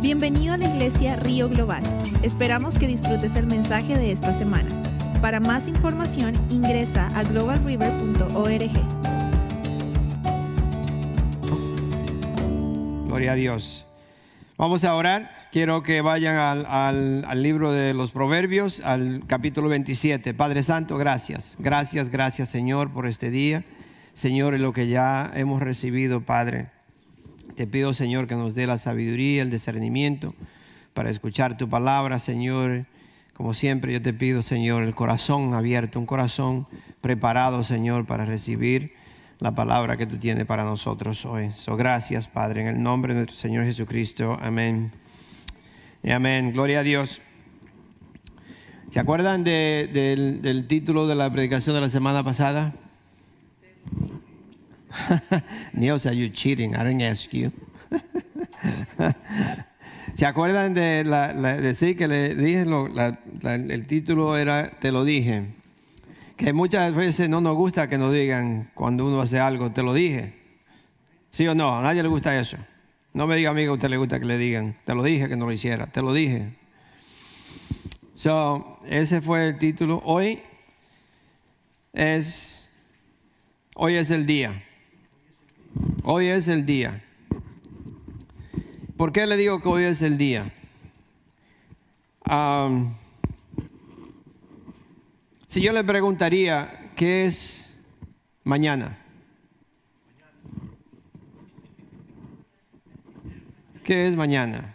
Bienvenido 0.00 0.52
a 0.52 0.56
la 0.58 0.66
iglesia 0.66 1.16
Río 1.16 1.48
Global. 1.48 1.82
Esperamos 2.22 2.76
que 2.76 2.86
disfrutes 2.86 3.34
el 3.34 3.46
mensaje 3.46 3.96
de 3.96 4.12
esta 4.12 4.34
semana. 4.34 4.68
Para 5.22 5.40
más 5.40 5.68
información 5.68 6.34
ingresa 6.50 7.08
a 7.18 7.24
globalriver.org. 7.24 8.70
Gloria 13.06 13.32
a 13.32 13.34
Dios. 13.34 13.86
Vamos 14.58 14.84
a 14.84 14.94
orar. 14.94 15.30
Quiero 15.50 15.82
que 15.82 16.02
vayan 16.02 16.66
al, 16.68 17.42
libro 17.42 17.72
de 17.72 17.94
los 17.94 18.10
Proverbios, 18.10 18.80
al 18.80 19.22
capítulo 19.26 19.70
27. 19.70 20.34
Padre 20.34 20.62
Santo, 20.62 20.98
gracias. 20.98 21.56
Gracias, 21.58 22.10
gracias 22.10 22.50
Señor 22.50 22.92
por 22.92 23.06
este 23.06 23.30
día. 23.30 23.64
Señor, 24.12 24.58
lo 24.60 24.74
que 24.74 24.88
ya 24.88 25.32
hemos 25.34 25.62
recibido, 25.62 26.20
Padre. 26.20 26.75
Te 27.54 27.66
pido, 27.66 27.94
Señor, 27.94 28.26
que 28.26 28.34
nos 28.34 28.54
dé 28.54 28.66
la 28.66 28.78
sabiduría, 28.78 29.42
el 29.42 29.50
discernimiento 29.50 30.34
para 30.94 31.10
escuchar 31.10 31.56
tu 31.56 31.68
palabra, 31.68 32.18
Señor. 32.18 32.86
Como 33.32 33.54
siempre, 33.54 33.92
yo 33.92 34.00
te 34.02 34.12
pido, 34.12 34.42
Señor, 34.42 34.82
el 34.82 34.94
corazón 34.94 35.54
abierto, 35.54 35.98
un 35.98 36.06
corazón 36.06 36.66
preparado, 37.00 37.62
Señor, 37.62 38.06
para 38.06 38.24
recibir 38.24 38.92
la 39.38 39.54
palabra 39.54 39.96
que 39.98 40.06
tú 40.06 40.16
tienes 40.16 40.46
para 40.46 40.64
nosotros 40.64 41.24
hoy. 41.26 41.50
So, 41.54 41.76
gracias, 41.76 42.28
Padre, 42.28 42.62
en 42.62 42.68
el 42.68 42.82
nombre 42.82 43.12
de 43.14 43.20
nuestro 43.20 43.38
Señor 43.38 43.64
Jesucristo. 43.64 44.38
Amén. 44.40 44.90
Y 46.02 46.10
amén. 46.10 46.52
Gloria 46.52 46.80
a 46.80 46.82
Dios. 46.82 47.20
¿Se 48.90 49.00
acuerdan 49.00 49.44
de- 49.44 49.90
del, 49.92 50.40
del 50.40 50.66
título 50.66 51.06
de 51.06 51.14
la 51.14 51.30
predicación 51.30 51.74
de 51.74 51.82
la 51.82 51.88
semana 51.90 52.22
pasada? 52.24 52.74
Neil 55.72 55.98
said, 55.98 56.14
you 56.14 56.28
cheating. 56.30 56.74
I 56.74 56.84
didn't 56.84 57.02
ask 57.02 57.32
you. 57.32 57.52
¿Se 60.14 60.24
acuerdan 60.24 60.74
de 60.74 61.04
la, 61.04 61.32
la- 61.34 61.56
que 61.74 62.08
le 62.08 62.34
dije? 62.34 62.64
lo- 62.64 62.88
la- 62.88 63.20
la- 63.42 63.54
el 63.54 63.86
título 63.86 64.36
era 64.36 64.70
Te 64.80 64.90
lo 64.90 65.04
dije. 65.04 65.54
Que 66.36 66.52
muchas 66.52 66.94
veces 66.94 67.28
no 67.28 67.40
nos 67.40 67.54
gusta 67.54 67.88
que 67.88 67.98
nos 67.98 68.12
digan 68.12 68.70
cuando 68.74 69.06
uno 69.06 69.20
hace 69.20 69.38
algo, 69.38 69.72
te 69.72 69.82
lo 69.82 69.94
dije. 69.94 70.34
¿Sí 71.30 71.46
o 71.46 71.54
no? 71.54 71.76
A 71.76 71.82
nadie 71.82 72.02
le 72.02 72.08
gusta 72.08 72.38
eso. 72.38 72.56
No 73.12 73.26
me 73.26 73.36
diga, 73.36 73.50
amigo, 73.50 73.72
a 73.72 73.74
usted 73.74 73.88
le 73.88 73.96
gusta 73.96 74.18
que 74.18 74.26
le 74.26 74.36
digan, 74.36 74.76
te 74.84 74.94
lo 74.94 75.02
dije 75.02 75.28
que 75.28 75.36
no 75.36 75.46
lo 75.46 75.52
hiciera, 75.52 75.86
te 75.86 76.02
lo 76.02 76.12
dije. 76.12 76.48
So, 78.14 78.78
ese 78.86 79.22
fue 79.22 79.48
el 79.48 79.58
título. 79.58 80.02
Hoy 80.04 80.40
es, 81.94 82.68
hoy 83.74 83.96
es 83.96 84.10
el 84.10 84.26
día. 84.26 84.62
Hoy 86.02 86.26
es 86.26 86.48
el 86.48 86.64
día. 86.66 87.02
¿Por 88.96 89.12
qué 89.12 89.26
le 89.26 89.36
digo 89.36 89.60
que 89.60 89.68
hoy 89.68 89.84
es 89.84 90.02
el 90.02 90.16
día? 90.18 90.52
Si 95.46 95.60
yo 95.60 95.72
le 95.72 95.84
preguntaría, 95.84 96.92
¿qué 96.96 97.26
es 97.26 97.70
mañana? 98.44 98.98
¿Qué 103.84 104.08
es 104.08 104.16
mañana? 104.16 104.74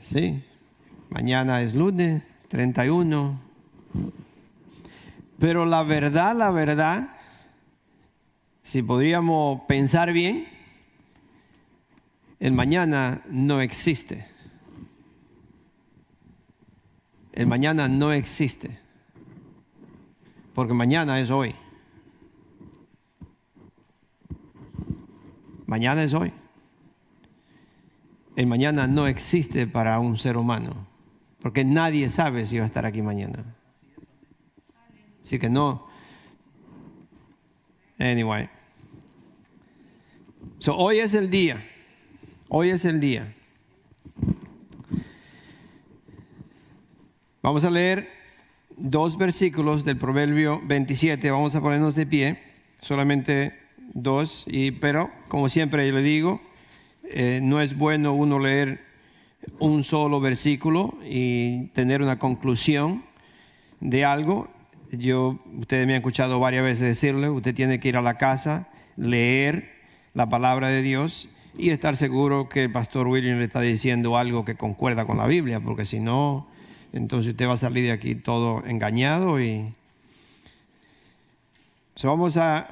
Sí, 0.00 0.42
mañana 1.10 1.62
es 1.62 1.74
lunes 1.74 2.22
31. 2.48 3.40
Pero 5.38 5.66
la 5.66 5.82
verdad, 5.82 6.34
la 6.34 6.50
verdad, 6.50 7.17
si 8.68 8.82
podríamos 8.82 9.62
pensar 9.62 10.12
bien, 10.12 10.46
el 12.38 12.52
mañana 12.52 13.22
no 13.30 13.62
existe. 13.62 14.26
El 17.32 17.46
mañana 17.46 17.88
no 17.88 18.12
existe. 18.12 18.78
Porque 20.52 20.74
mañana 20.74 21.18
es 21.18 21.30
hoy. 21.30 21.54
Mañana 25.64 26.02
es 26.02 26.12
hoy. 26.12 26.30
El 28.36 28.48
mañana 28.48 28.86
no 28.86 29.06
existe 29.06 29.66
para 29.66 29.98
un 29.98 30.18
ser 30.18 30.36
humano. 30.36 30.86
Porque 31.40 31.64
nadie 31.64 32.10
sabe 32.10 32.44
si 32.44 32.58
va 32.58 32.64
a 32.64 32.66
estar 32.66 32.84
aquí 32.84 33.00
mañana. 33.00 33.46
Así 35.22 35.38
que 35.38 35.48
no. 35.48 35.88
Anyway. 37.98 38.57
So, 40.58 40.76
hoy 40.76 40.98
es 40.98 41.14
el 41.14 41.30
día. 41.30 41.64
Hoy 42.48 42.70
es 42.70 42.84
el 42.84 43.00
día. 43.00 43.34
Vamos 47.42 47.64
a 47.64 47.70
leer 47.70 48.08
dos 48.76 49.16
versículos 49.16 49.84
del 49.84 49.96
Proverbio 49.96 50.60
27. 50.64 51.30
Vamos 51.30 51.54
a 51.54 51.60
ponernos 51.60 51.94
de 51.94 52.06
pie. 52.06 52.38
Solamente 52.80 53.54
dos. 53.94 54.44
Y, 54.46 54.72
pero, 54.72 55.10
como 55.28 55.48
siempre 55.48 55.86
yo 55.86 55.94
le 55.94 56.02
digo, 56.02 56.40
eh, 57.04 57.40
no 57.42 57.60
es 57.60 57.76
bueno 57.76 58.12
uno 58.12 58.38
leer 58.38 58.80
un 59.58 59.84
solo 59.84 60.20
versículo 60.20 60.98
y 61.04 61.68
tener 61.68 62.02
una 62.02 62.18
conclusión 62.18 63.04
de 63.80 64.04
algo. 64.04 64.48
Yo, 64.90 65.38
ustedes 65.58 65.86
me 65.86 65.92
han 65.92 65.98
escuchado 65.98 66.40
varias 66.40 66.64
veces 66.64 66.80
decirle, 66.80 67.28
usted 67.28 67.54
tiene 67.54 67.78
que 67.78 67.88
ir 67.88 67.96
a 67.96 68.02
la 68.02 68.18
casa, 68.18 68.68
leer 68.96 69.77
la 70.18 70.28
palabra 70.28 70.66
de 70.66 70.82
Dios 70.82 71.28
y 71.56 71.70
estar 71.70 71.96
seguro 71.96 72.48
que 72.48 72.64
el 72.64 72.72
pastor 72.72 73.06
William 73.06 73.38
le 73.38 73.44
está 73.44 73.60
diciendo 73.60 74.18
algo 74.18 74.44
que 74.44 74.56
concuerda 74.56 75.06
con 75.06 75.16
la 75.16 75.28
Biblia, 75.28 75.60
porque 75.60 75.84
si 75.84 76.00
no, 76.00 76.48
entonces 76.92 77.30
usted 77.30 77.46
va 77.46 77.52
a 77.52 77.56
salir 77.56 77.84
de 77.84 77.92
aquí 77.92 78.16
todo 78.16 78.64
engañado 78.66 79.40
y... 79.40 79.72
So, 81.94 82.08
vamos 82.08 82.36
a, 82.36 82.68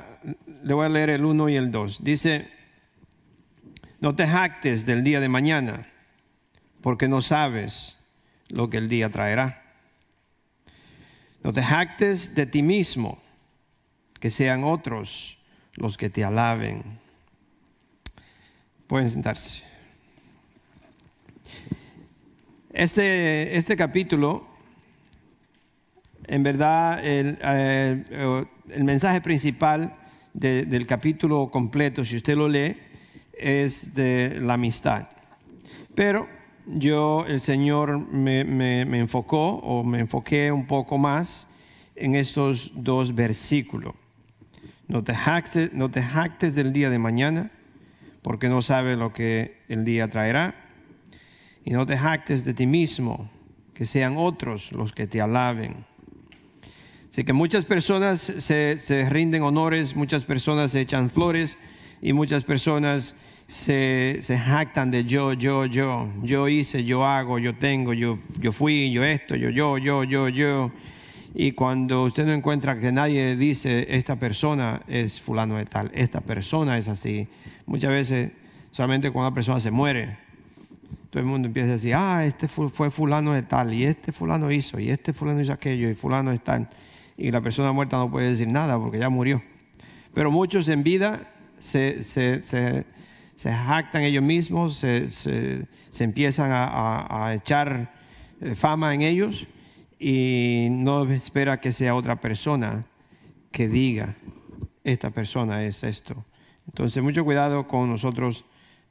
le 0.65 0.75
voy 0.75 0.87
a 0.87 0.89
leer 0.89 1.11
el 1.11 1.25
1 1.25 1.49
y 1.51 1.55
el 1.55 1.71
2. 1.71 2.03
Dice, 2.03 2.49
no 4.01 4.17
te 4.17 4.27
jactes 4.27 4.85
del 4.85 5.05
día 5.05 5.21
de 5.21 5.29
mañana, 5.29 5.87
porque 6.81 7.07
no 7.07 7.23
sabes 7.23 7.97
lo 8.49 8.71
que 8.71 8.79
el 8.79 8.89
día 8.89 9.11
traerá. 9.11 9.63
No 11.45 11.53
te 11.53 11.63
jactes 11.63 12.35
de 12.35 12.47
ti 12.47 12.63
mismo, 12.63 13.23
que 14.19 14.31
sean 14.33 14.65
otros 14.65 15.39
los 15.75 15.97
que 15.97 16.11
te 16.11 16.25
alaben. 16.25 17.06
Pueden 18.87 19.11
sentarse. 19.11 19.63
Este, 22.73 23.57
este 23.57 23.77
capítulo, 23.77 24.47
en 26.27 26.43
verdad, 26.43 27.05
el, 27.05 27.39
eh, 27.43 28.45
el 28.71 28.85
mensaje 28.85 29.21
principal 29.21 29.95
de- 30.35 30.67
del 30.67 30.87
capítulo 30.87 31.51
completo, 31.51 32.05
si 32.05 32.17
usted 32.17 32.37
lo 32.37 32.49
lee, 32.49 32.77
es 33.33 33.95
de 33.95 34.39
la 34.41 34.55
amistad. 34.55 35.09
Pero 35.95 36.29
yo, 36.67 37.25
el 37.27 37.41
Señor 37.41 37.99
me, 38.13 38.45
me- 38.45 38.85
me 38.85 38.99
enfocó 38.99 39.55
o 39.57 39.83
me 39.83 40.01
enfoqué 40.01 40.53
un 40.53 40.67
poco 40.67 40.99
más 40.99 41.47
en 41.95 42.15
estos 42.15 42.71
dos 42.75 43.15
versículos. 43.15 43.95
No 44.87 45.03
te, 45.03 45.15
jactes, 45.15 45.73
no 45.73 45.91
te 45.91 46.03
jactes 46.03 46.55
del 46.55 46.73
día 46.73 46.91
de 46.91 46.99
mañana, 46.99 47.51
porque 48.27 48.49
no 48.49 48.61
sabes 48.61 48.99
lo 48.99 49.13
que 49.13 49.59
el 49.69 49.85
día 49.85 50.11
traerá. 50.11 50.57
Y 51.65 51.71
no 51.71 51.87
te 51.87 51.97
jactes 51.97 52.45
de 52.45 52.55
ti 52.55 52.67
mismo, 52.67 53.31
que 53.73 53.87
sean 53.87 54.17
otros 54.17 54.73
los 54.73 54.91
que 54.91 55.07
te 55.07 55.21
alaben. 55.21 55.87
Así 57.09 57.23
que 57.23 57.33
muchas 57.33 57.65
personas 57.65 58.21
se, 58.21 58.79
se 58.79 59.09
rinden 59.09 59.45
honores, 59.45 59.95
muchas 59.95 60.25
personas 60.25 60.73
se 60.73 60.81
echan 60.81 61.09
flores 61.09 61.57
y 62.03 62.13
muchas 62.15 62.43
personas 62.43 63.15
se, 63.47 64.19
se 64.23 64.37
jactan 64.37 64.91
de 64.91 65.05
yo, 65.05 65.33
yo, 65.33 65.65
yo. 65.67 66.13
Yo 66.25 66.49
hice, 66.49 66.83
yo 66.83 67.05
hago, 67.05 67.39
yo 67.39 67.57
tengo, 67.57 67.93
yo, 67.93 68.19
yo 68.41 68.51
fui, 68.51 68.91
yo 68.91 69.05
esto, 69.05 69.37
yo, 69.37 69.51
yo, 69.51 69.79
yo, 69.79 70.03
yo, 70.03 70.29
yo. 70.29 70.73
Y 71.33 71.53
cuando 71.53 72.03
usted 72.03 72.27
no 72.27 72.33
encuentra 72.33 72.81
que 72.81 72.91
nadie 72.91 73.37
dice, 73.37 73.87
esta 73.89 74.17
persona 74.17 74.83
es 74.89 75.21
fulano 75.21 75.59
de 75.59 75.67
tal, 75.67 75.93
esta 75.95 76.21
persona 76.23 76.77
es 76.77 76.89
así, 76.89 77.29
muchas 77.67 77.91
veces 77.91 78.33
solamente 78.71 79.11
cuando 79.11 79.29
una 79.29 79.35
persona 79.35 79.61
se 79.61 79.71
muere, 79.71 80.17
todo 81.11 81.21
el 81.23 81.29
mundo 81.29 81.49
empieza 81.49 81.71
a 81.71 81.73
decir, 81.73 81.95
ah, 81.95 82.25
este 82.25 82.49
fu- 82.49 82.69
fue 82.69 82.91
fulano 82.91 83.33
de 83.33 83.43
tal, 83.43 83.73
y 83.73 83.85
este 83.85 84.13
fulano 84.13 84.51
hizo, 84.51 84.79
y 84.79 84.91
este 84.91 85.13
fulano 85.13 85.41
hizo 85.41 85.53
aquello, 85.53 85.89
y 85.91 85.95
fulano 85.95 86.33
es 86.33 86.43
tal. 86.43 86.69
Y 87.17 87.31
la 87.31 87.41
persona 87.41 87.73
muerta 87.73 87.97
no 87.97 88.11
puede 88.11 88.31
decir 88.31 88.49
nada 88.49 88.79
porque 88.79 88.99
ya 88.99 89.09
murió. 89.09 89.43
Pero 90.13 90.31
muchos 90.31 90.69
en 90.69 90.83
vida 90.83 91.29
se, 91.59 92.03
se, 92.03 92.43
se, 92.43 92.85
se 93.37 93.53
jactan 93.53 94.03
ellos 94.03 94.23
mismos, 94.23 94.77
se 94.77 95.67
empiezan 95.99 96.51
a, 96.53 96.65
a- 96.67 97.29
a 97.29 97.35
echar 97.35 97.93
eh, 98.41 98.55
fama 98.55 98.95
en 98.95 99.01
ellos 99.03 99.47
y 99.99 100.69
no 100.71 101.05
espera 101.11 101.59
que 101.61 101.73
sea 101.73 101.95
otra 101.95 102.21
persona 102.21 102.83
que 103.51 103.69
diga, 103.69 104.15
esta 104.85 105.11
persona 105.11 105.65
es 105.65 105.83
esto. 105.85 106.23
Entonces, 106.67 107.03
mucho 107.03 107.25
cuidado 107.25 107.67
con 107.67 107.89
nosotros 107.89 108.45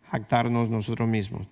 jactarnos 0.10 0.70
nosotros 0.70 1.10
mismos. 1.10 1.48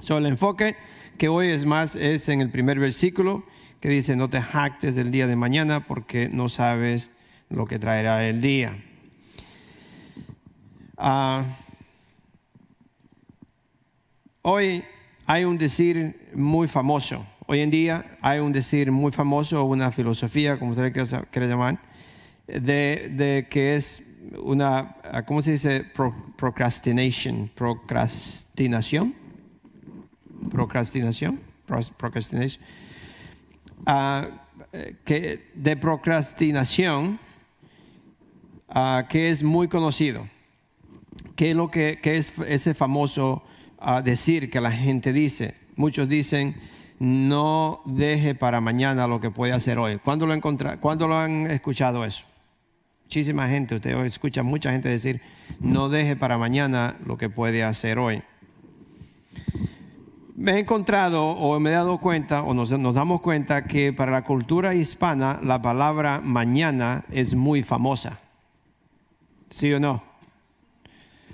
So, 0.00 0.18
el 0.18 0.26
enfoque 0.26 0.76
que 1.18 1.28
hoy 1.28 1.48
es 1.48 1.64
más 1.64 1.96
es 1.96 2.28
en 2.28 2.40
el 2.40 2.50
primer 2.50 2.78
versículo 2.78 3.44
que 3.80 3.88
dice, 3.88 4.16
no 4.16 4.30
te 4.30 4.40
jactes 4.40 4.94
del 4.94 5.10
día 5.10 5.26
de 5.26 5.36
mañana 5.36 5.86
porque 5.86 6.28
no 6.28 6.48
sabes 6.48 7.10
lo 7.50 7.66
que 7.66 7.78
traerá 7.78 8.26
el 8.26 8.40
día. 8.40 8.82
Ah, 10.96 11.44
hoy 14.42 14.84
hay 15.26 15.44
un 15.44 15.58
decir 15.58 16.30
muy 16.34 16.68
famoso. 16.68 17.26
Hoy 17.46 17.60
en 17.60 17.70
día 17.70 18.16
hay 18.22 18.38
un 18.38 18.52
decir 18.52 18.90
muy 18.90 19.12
famoso, 19.12 19.64
una 19.64 19.92
filosofía, 19.92 20.58
como 20.58 20.70
usted 20.70 20.92
quiera 21.30 21.46
llamar, 21.46 21.78
de, 22.46 23.10
de, 23.12 23.48
que 23.50 23.76
es 23.76 24.02
una, 24.42 24.96
¿cómo 25.26 25.42
se 25.42 25.52
dice? 25.52 25.84
procrastination, 26.36 27.50
procrastinación, 27.54 29.14
procrastinación, 30.50 31.40
procrastination, 31.66 32.62
uh, 33.86 34.26
que 35.04 35.50
de 35.54 35.76
procrastinación, 35.76 37.18
uh, 38.68 39.06
que 39.08 39.30
es 39.30 39.42
muy 39.42 39.68
conocido. 39.68 40.28
¿Qué 41.36 41.50
es 41.50 41.56
lo 41.56 41.70
que, 41.70 41.98
que 42.02 42.16
es 42.16 42.32
ese 42.46 42.74
famoso 42.74 43.44
uh, 43.80 44.02
decir 44.02 44.50
que 44.50 44.60
la 44.60 44.72
gente 44.72 45.12
dice? 45.12 45.54
Muchos 45.76 46.08
dicen, 46.08 46.56
no 46.98 47.82
deje 47.84 48.34
para 48.34 48.60
mañana 48.60 49.06
lo 49.06 49.20
que 49.20 49.30
puede 49.30 49.52
hacer 49.52 49.78
hoy. 49.78 49.98
¿Cuándo 49.98 50.26
lo, 50.26 50.34
¿Cuándo 50.80 51.08
lo 51.08 51.16
han 51.16 51.50
escuchado 51.50 52.04
eso? 52.04 52.24
Muchísima 53.04 53.48
gente, 53.48 53.76
usted 53.76 53.96
escucha 54.06 54.42
mucha 54.42 54.72
gente 54.72 54.88
decir, 54.88 55.20
no 55.60 55.88
deje 55.88 56.16
para 56.16 56.36
mañana 56.38 56.96
lo 57.06 57.16
que 57.16 57.28
puede 57.28 57.62
hacer 57.62 57.98
hoy. 57.98 58.22
Me 60.34 60.52
he 60.52 60.58
encontrado 60.58 61.24
o 61.24 61.60
me 61.60 61.70
he 61.70 61.74
dado 61.74 61.98
cuenta 61.98 62.42
o 62.42 62.54
nos, 62.54 62.70
damos 62.70 63.20
cuenta 63.20 63.64
que 63.66 63.92
para 63.92 64.10
la 64.10 64.24
cultura 64.24 64.74
hispana 64.74 65.38
la 65.42 65.62
palabra 65.62 66.20
mañana 66.24 67.04
es 67.10 67.34
muy 67.34 67.62
famosa. 67.62 68.18
¿Sí 69.48 69.72
o 69.72 69.78
no? 69.78 70.02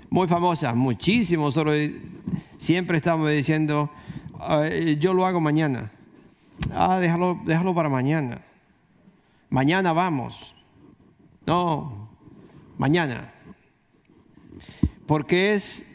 Muy 0.09 0.27
famosa, 0.27 0.75
muchísimo. 0.75 1.49
Siempre 2.57 2.97
estamos 2.97 3.31
diciendo, 3.31 3.89
yo 4.99 5.13
lo 5.13 5.25
hago 5.25 5.41
mañana. 5.41 5.89
Ah, 6.71 6.99
déjalo, 6.99 7.39
déjalo 7.43 7.73
para 7.73 7.89
mañana. 7.89 8.41
Mañana 9.49 9.93
vamos. 9.93 10.53
No, 11.45 12.09
mañana. 12.77 13.33
¿Por 15.05 15.25
qué, 15.25 15.53
es, 15.53 15.85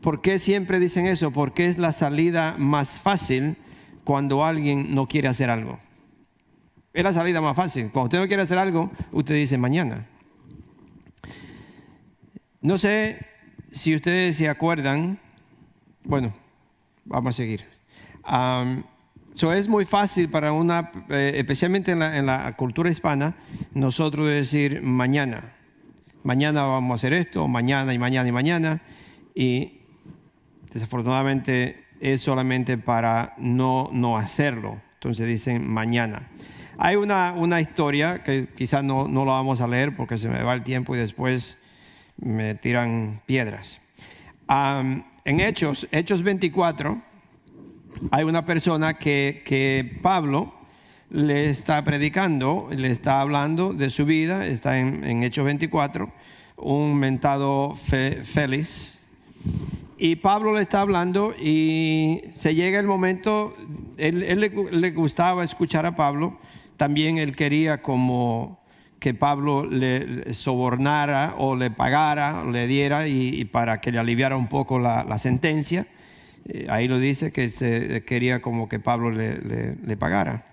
¿Por 0.00 0.20
qué 0.20 0.38
siempre 0.38 0.78
dicen 0.78 1.06
eso? 1.06 1.30
Porque 1.32 1.66
es 1.66 1.78
la 1.78 1.92
salida 1.92 2.54
más 2.58 3.00
fácil 3.00 3.56
cuando 4.04 4.44
alguien 4.44 4.94
no 4.94 5.06
quiere 5.06 5.28
hacer 5.28 5.50
algo. 5.50 5.78
Es 6.92 7.04
la 7.04 7.12
salida 7.12 7.40
más 7.40 7.54
fácil. 7.54 7.90
Cuando 7.90 8.04
usted 8.06 8.18
no 8.20 8.26
quiere 8.26 8.42
hacer 8.42 8.58
algo, 8.58 8.90
usted 9.12 9.34
dice 9.34 9.58
mañana. 9.58 10.06
No 12.60 12.78
sé 12.78 13.24
si 13.70 13.94
ustedes 13.94 14.36
se 14.36 14.48
acuerdan, 14.48 15.20
bueno, 16.04 16.32
vamos 17.04 17.34
a 17.34 17.36
seguir. 17.36 17.64
So 19.38 19.52
es 19.52 19.68
muy 19.68 19.84
fácil 19.84 20.28
para 20.28 20.50
una, 20.50 20.90
eh, 21.08 21.34
especialmente 21.36 21.92
en 21.92 22.26
la, 22.26 22.52
cultura 22.56 22.90
hispana, 22.90 23.36
nosotros 23.72 24.26
decir 24.26 24.82
mañana. 24.82 25.52
Mañana 26.24 26.64
vamos 26.64 26.90
a 26.90 26.94
hacer 26.96 27.12
esto, 27.12 27.46
mañana 27.46 27.94
y 27.94 28.00
mañana 28.00 28.28
y 28.28 28.32
mañana. 28.32 28.82
Y 29.36 29.78
desafortunadamente 30.72 31.84
es 32.00 32.20
solamente 32.20 32.78
para 32.78 33.34
no, 33.38 33.90
no 33.92 34.16
hacerlo. 34.16 34.82
Entonces 34.94 35.28
dicen 35.28 35.72
mañana. 35.72 36.30
Hay 36.76 36.96
una, 36.96 37.32
una 37.32 37.60
historia 37.60 38.24
que 38.24 38.48
quizás 38.56 38.82
no, 38.82 39.06
no 39.06 39.24
lo 39.24 39.30
vamos 39.30 39.60
a 39.60 39.68
leer 39.68 39.94
porque 39.94 40.18
se 40.18 40.28
me 40.28 40.42
va 40.42 40.52
el 40.52 40.64
tiempo 40.64 40.96
y 40.96 40.98
después 40.98 41.58
me 42.16 42.56
tiran 42.56 43.22
piedras. 43.24 43.80
en 44.48 45.40
Hechos, 45.40 45.86
Hechos 45.92 46.24
24, 46.24 47.06
hay 48.10 48.24
una 48.24 48.44
persona 48.44 48.94
que, 48.94 49.98
Pablo 50.02 50.54
le 51.10 51.50
está 51.50 51.82
predicando, 51.84 52.68
le 52.70 52.90
está 52.90 53.20
hablando 53.20 53.72
de 53.72 53.90
su 53.90 54.04
vida, 54.04 54.46
está 54.46 54.78
en, 54.78 55.22
Hechos 55.22 55.44
24, 55.44 56.10
un 56.56 56.96
mentado 56.96 57.74
Félix. 57.74 58.94
Y 59.96 60.16
Pablo 60.16 60.54
le 60.54 60.62
está 60.62 60.80
hablando 60.82 61.34
y 61.34 62.22
se 62.34 62.54
llega 62.54 62.78
el 62.78 62.86
momento, 62.86 63.56
él, 63.96 64.20
le, 64.20 64.90
gustaba 64.90 65.42
escuchar 65.42 65.86
a 65.86 65.96
Pablo, 65.96 66.38
también 66.76 67.18
él 67.18 67.34
quería 67.34 67.82
como 67.82 68.60
que 69.00 69.14
Pablo 69.14 69.66
le, 69.66 70.34
sobornara 70.34 71.34
o 71.38 71.56
le 71.56 71.70
pagara, 71.70 72.44
le 72.44 72.66
diera 72.68 73.08
y, 73.08 73.44
para 73.46 73.80
que 73.80 73.90
le 73.90 73.98
aliviara 73.98 74.36
un 74.36 74.48
poco 74.48 74.78
la 74.78 75.18
sentencia. 75.18 75.86
Eh, 76.50 76.66
ahí 76.70 76.88
lo 76.88 76.98
dice 76.98 77.30
que 77.30 77.50
se 77.50 78.02
quería 78.04 78.40
como 78.40 78.70
que 78.70 78.78
Pablo 78.78 79.10
le, 79.10 79.96
pagara. 79.98 80.46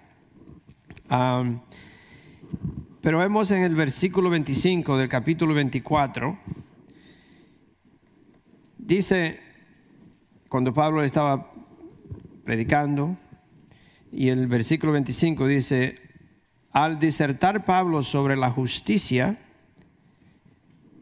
pero 2.99 3.19
vemos 3.19 3.49
en 3.51 3.63
el 3.63 3.75
versículo 3.75 4.29
25 4.29 4.97
del 4.97 5.07
capítulo 5.07 5.53
24, 5.53 6.37
dice, 8.77 9.39
cuando 10.49 10.73
Pablo 10.73 11.01
estaba 11.01 11.49
predicando, 12.43 13.15
y 14.11 14.27
el 14.27 14.47
versículo 14.47 14.91
25 14.91 15.47
dice, 15.47 16.01
al 16.71 16.99
disertar 16.99 17.63
Pablo 17.63 18.03
sobre 18.03 18.35
la 18.35 18.49
justicia, 18.49 19.39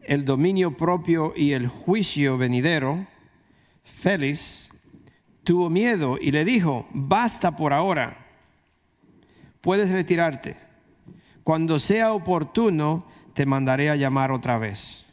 el 0.02 0.24
dominio 0.24 0.76
propio 0.76 1.32
y 1.34 1.52
el 1.52 1.66
juicio 1.66 2.38
venidero, 2.38 3.08
Félix 3.82 4.70
tuvo 5.44 5.70
miedo 5.70 6.18
y 6.20 6.30
le 6.32 6.44
dijo, 6.44 6.86
basta 6.92 7.56
por 7.56 7.72
ahora, 7.72 8.16
puedes 9.60 9.90
retirarte. 9.90 10.56
Cuando 11.44 11.78
sea 11.78 12.12
oportuno, 12.12 13.04
te 13.34 13.46
mandaré 13.46 13.90
a 13.90 13.96
llamar 13.96 14.32
otra 14.32 14.58
vez. 14.58 15.04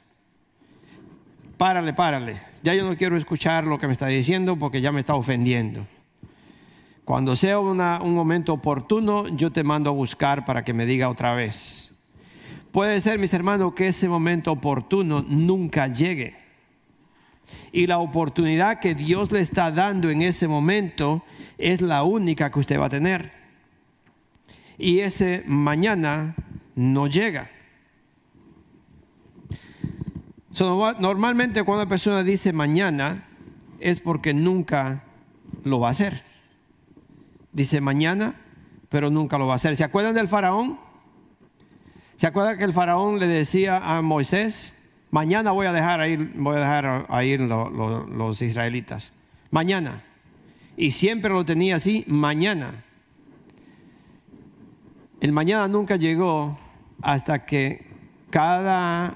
Párale, 1.58 1.94
párale. 1.94 2.42
Ya 2.64 2.74
yo 2.74 2.86
no 2.86 2.96
quiero 2.96 3.18
escuchar 3.18 3.66
lo 3.66 3.78
que 3.78 3.88
me 3.88 3.94
está 3.94 4.08
diciendo 4.08 4.56
porque 4.56 4.82
ya 4.82 4.92
me 4.92 5.02
está 5.02 5.16
ofendiendo. 5.16 5.86
Cuando 7.06 7.36
sea 7.36 7.60
un 7.60 8.14
momento 8.14 8.54
oportuno, 8.54 9.28
yo 9.28 9.52
te 9.52 9.64
mando 9.64 9.90
a 9.90 9.94
buscar 9.94 10.46
para 10.46 10.64
que 10.64 10.74
me 10.74 10.86
diga 10.86 11.10
otra 11.10 11.36
vez. 11.36 11.92
Puede 12.72 13.02
ser, 13.02 13.20
mis 13.20 13.34
hermanos, 13.34 13.74
que 13.74 13.88
ese 13.88 14.08
momento 14.08 14.52
oportuno 14.52 15.26
nunca 15.28 15.88
llegue 15.88 16.41
y 17.72 17.88
la 17.88 18.00
oportunidad 18.00 18.80
que 18.80 18.96
Dios 18.96 19.32
le 19.32 19.40
está 19.40 19.72
dando 19.72 20.10
en 20.10 20.22
ese 20.22 20.48
momento 20.48 21.24
es 21.58 21.82
la 21.82 22.04
única 22.04 22.52
que 22.52 22.60
usted 22.60 22.80
va 22.80 22.88
a 22.88 22.90
tener. 22.90 23.32
Y 24.78 25.00
ese 25.00 25.44
mañana 25.46 26.36
no 26.76 27.08
llega. 27.08 27.50
normalmente 31.00 31.64
cuando 31.64 31.84
una 31.84 31.90
persona 31.90 32.24
dice 32.24 32.52
mañana 32.52 33.28
es 33.80 34.00
porque 34.00 34.34
nunca 34.34 35.04
lo 35.64 35.80
va 35.80 35.90
a 35.90 35.92
hacer. 35.92 36.24
Dice 37.54 37.82
mañana, 37.82 38.36
pero 38.90 39.10
nunca 39.10 39.38
lo 39.38 39.48
va 39.48 39.54
a 39.54 39.56
hacer. 39.56 39.76
¿Se 39.76 39.84
acuerdan 39.84 40.14
del 40.14 40.28
faraón? 40.28 40.80
¿Se 42.16 42.28
acuerdan 42.28 42.58
que 42.58 42.64
el 42.64 42.74
faraón 42.74 43.20
le 43.20 43.28
decía 43.28 43.78
a 43.78 44.02
Moisés, 44.02 44.76
Mañana 45.12 45.52
voy 45.52 45.68
a 45.68 45.74
dejar 45.74 46.00
a 46.00 46.08
ir, 46.08 46.32
voy 46.36 46.56
a 46.56 46.60
dejar 46.60 47.26
ir 47.26 47.42
los 47.42 48.42
israelitas. 48.42 49.12
Mañana. 49.52 50.04
Y 50.78 50.92
siempre 50.92 51.34
lo 51.34 51.44
tenía 51.44 51.76
así, 51.76 52.06
mañana. 52.08 52.86
El 55.20 55.34
mañana 55.34 55.68
nunca 55.68 55.98
llegó 55.98 56.58
hasta 57.02 57.46
que 57.46 57.86
cada 58.30 59.16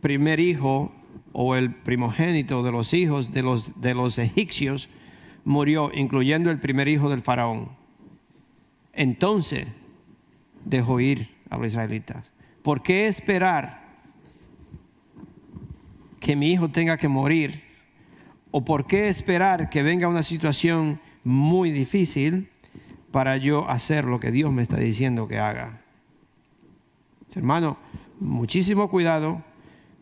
primer 0.00 0.40
hijo 0.40 0.92
o 1.32 1.54
el 1.54 1.72
primogénito 1.72 2.64
de 2.64 2.72
los 2.72 2.92
hijos 2.92 3.30
de 3.30 3.42
los, 3.42 3.80
de 3.80 3.94
los 3.94 4.18
egipcios 4.18 4.88
murió, 5.44 5.92
incluyendo 5.94 6.50
el 6.50 6.58
primer 6.58 6.88
hijo 6.88 7.08
del 7.08 7.22
faraón. 7.22 7.70
Entonces 8.92 9.68
dejó 10.64 10.98
ir 10.98 11.30
a 11.48 11.56
los 11.58 11.68
israelitas. 11.68 12.24
¿Por 12.62 12.82
qué 12.82 13.06
esperar 13.06 13.79
que 16.20 16.36
mi 16.36 16.52
hijo 16.52 16.68
tenga 16.68 16.96
que 16.96 17.08
morir? 17.08 17.64
¿O 18.50 18.64
por 18.64 18.86
qué 18.86 19.08
esperar 19.08 19.70
que 19.70 19.82
venga 19.82 20.08
una 20.08 20.22
situación 20.22 21.00
muy 21.24 21.70
difícil 21.70 22.50
para 23.10 23.36
yo 23.36 23.68
hacer 23.68 24.04
lo 24.04 24.20
que 24.20 24.30
Dios 24.30 24.52
me 24.52 24.62
está 24.62 24.76
diciendo 24.76 25.26
que 25.26 25.38
haga? 25.38 25.80
Hermano, 27.34 27.78
muchísimo 28.18 28.88
cuidado 28.90 29.42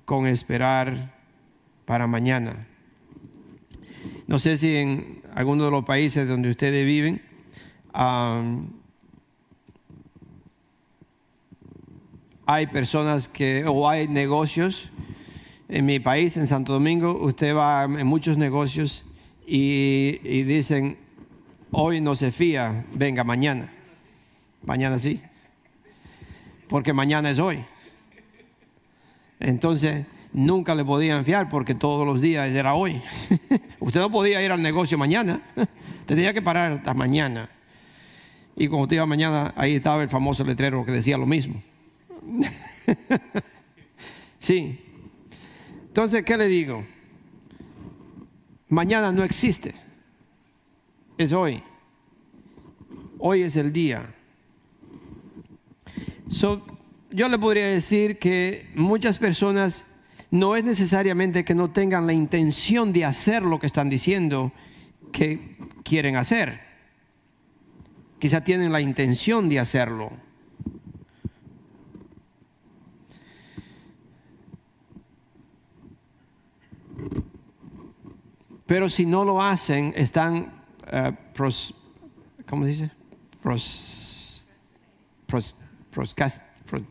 con 0.04 0.26
esperar 0.26 1.14
para 1.84 2.06
mañana. 2.06 2.66
No 4.26 4.38
sé 4.38 4.56
si 4.56 4.76
en 4.76 5.22
alguno 5.34 5.64
de 5.64 5.70
los 5.70 5.84
países 5.84 6.28
donde 6.28 6.50
ustedes 6.50 6.84
viven 6.84 7.22
hay 12.46 12.66
personas 12.68 13.28
que, 13.28 13.64
o 13.66 13.88
hay 13.88 14.08
negocios. 14.08 14.88
En 15.68 15.84
mi 15.84 16.00
país, 16.00 16.36
en 16.36 16.46
Santo 16.46 16.72
Domingo, 16.72 17.18
usted 17.20 17.54
va 17.54 17.84
en 17.84 18.06
muchos 18.06 18.38
negocios 18.38 19.04
y, 19.46 20.18
y 20.24 20.44
dicen, 20.44 20.96
hoy 21.70 22.00
no 22.00 22.14
se 22.14 22.32
fía, 22.32 22.86
venga 22.94 23.22
mañana. 23.22 23.70
Mañana 24.64 24.98
sí. 24.98 25.20
Porque 26.68 26.92
mañana 26.92 27.30
es 27.30 27.38
hoy. 27.38 27.64
Entonces, 29.40 30.06
nunca 30.32 30.74
le 30.74 30.84
podían 30.84 31.24
fiar 31.24 31.48
porque 31.48 31.74
todos 31.74 32.06
los 32.06 32.20
días 32.20 32.50
era 32.50 32.74
hoy. 32.74 33.00
usted 33.80 34.00
no 34.00 34.10
podía 34.10 34.42
ir 34.42 34.50
al 34.50 34.62
negocio 34.62 34.96
mañana. 34.96 35.42
Tenía 36.06 36.32
que 36.32 36.40
parar 36.40 36.72
hasta 36.72 36.94
mañana. 36.94 37.50
Y 38.56 38.68
como 38.68 38.88
te 38.88 38.96
iba 38.96 39.06
mañana, 39.06 39.52
ahí 39.56 39.74
estaba 39.74 40.02
el 40.02 40.08
famoso 40.08 40.44
letrero 40.44 40.84
que 40.84 40.92
decía 40.92 41.18
lo 41.18 41.26
mismo. 41.26 41.62
sí. 44.38 44.87
Entonces, 45.88 46.22
¿qué 46.24 46.36
le 46.36 46.46
digo? 46.46 46.84
Mañana 48.68 49.10
no 49.10 49.24
existe. 49.24 49.74
Es 51.16 51.32
hoy. 51.32 51.62
Hoy 53.18 53.42
es 53.42 53.56
el 53.56 53.72
día. 53.72 54.14
yo 57.10 57.28
le 57.28 57.38
podría 57.38 57.66
decir 57.66 58.18
que 58.18 58.68
muchas 58.74 59.18
personas 59.18 59.84
no 60.30 60.56
es 60.56 60.62
necesariamente 60.62 61.44
que 61.44 61.54
no 61.54 61.70
tengan 61.70 62.06
la 62.06 62.12
intención 62.12 62.92
de 62.92 63.06
hacer 63.06 63.42
lo 63.42 63.58
que 63.58 63.66
están 63.66 63.88
diciendo 63.88 64.52
que 65.10 65.56
quieren 65.82 66.16
hacer. 66.16 66.60
Quizá 68.18 68.44
tienen 68.44 68.72
la 68.72 68.80
intención 68.80 69.48
de 69.48 69.58
hacerlo 69.58 70.27
Pero 78.68 78.88
si 78.90 79.06
no 79.06 79.24
lo 79.24 79.42
hacen, 79.42 79.94
están, 79.96 80.52
uh, 80.92 81.10
pros, 81.32 81.74
¿cómo 82.46 82.66
dice? 82.66 82.90
Pros, 83.42 84.46
pros, 85.24 85.56
proscast, 85.90 86.44
pros, 86.68 86.82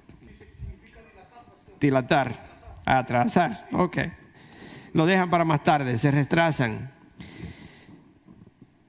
dilatar, 1.79 2.34
atrasar. 2.84 3.67
Ok. 3.72 4.00
Lo 4.93 5.05
dejan 5.05 5.29
para 5.29 5.46
más 5.46 5.63
tarde, 5.63 6.00
se 6.00 6.10
retrasan. 6.10 6.91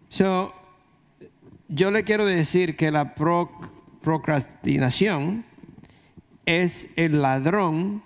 So, 0.08 0.54
yo 1.68 1.90
le 1.90 2.04
quiero 2.04 2.24
decir 2.24 2.74
que 2.74 2.90
la 2.90 3.14
procrastinación 3.14 5.44
es 6.46 6.88
el 6.96 7.20
ladrón 7.20 8.02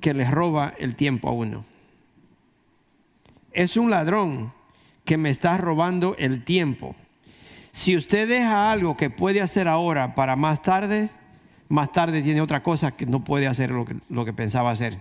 que 0.00 0.14
le 0.14 0.24
roba 0.30 0.72
el 0.78 0.96
tiempo 0.96 1.28
a 1.28 1.32
uno 1.32 1.68
es 3.52 3.76
un 3.76 3.90
ladrón 3.90 4.52
que 5.04 5.16
me 5.16 5.30
está 5.30 5.58
robando 5.58 6.14
el 6.18 6.44
tiempo. 6.44 6.94
Si 7.72 7.96
usted 7.96 8.28
deja 8.28 8.70
algo 8.70 8.96
que 8.96 9.10
puede 9.10 9.40
hacer 9.40 9.68
ahora 9.68 10.14
para 10.14 10.36
más 10.36 10.62
tarde, 10.62 11.10
más 11.68 11.92
tarde 11.92 12.22
tiene 12.22 12.40
otra 12.40 12.62
cosa 12.62 12.92
que 12.92 13.06
no 13.06 13.24
puede 13.24 13.46
hacer 13.46 13.70
lo 13.70 14.24
que, 14.24 14.32
pensaba 14.32 14.70
hacer. 14.70 14.98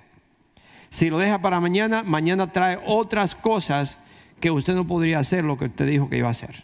Si 0.90 1.10
lo 1.10 1.20
deja 1.20 1.42
para 1.42 1.60
mañana, 1.60 2.04
mañana 2.04 2.52
trae 2.52 2.80
otras 2.86 3.36
cosas 3.36 3.98
que 4.40 4.52
usted 4.52 4.76
no 4.76 4.88
podría 4.88 5.20
hacer 5.20 5.44
lo 5.44 5.58
que 5.58 5.66
usted 5.66 5.88
dijo 5.88 6.10
que 6.10 6.18
iba 6.18 6.28
a 6.28 6.32
hacer. 6.32 6.64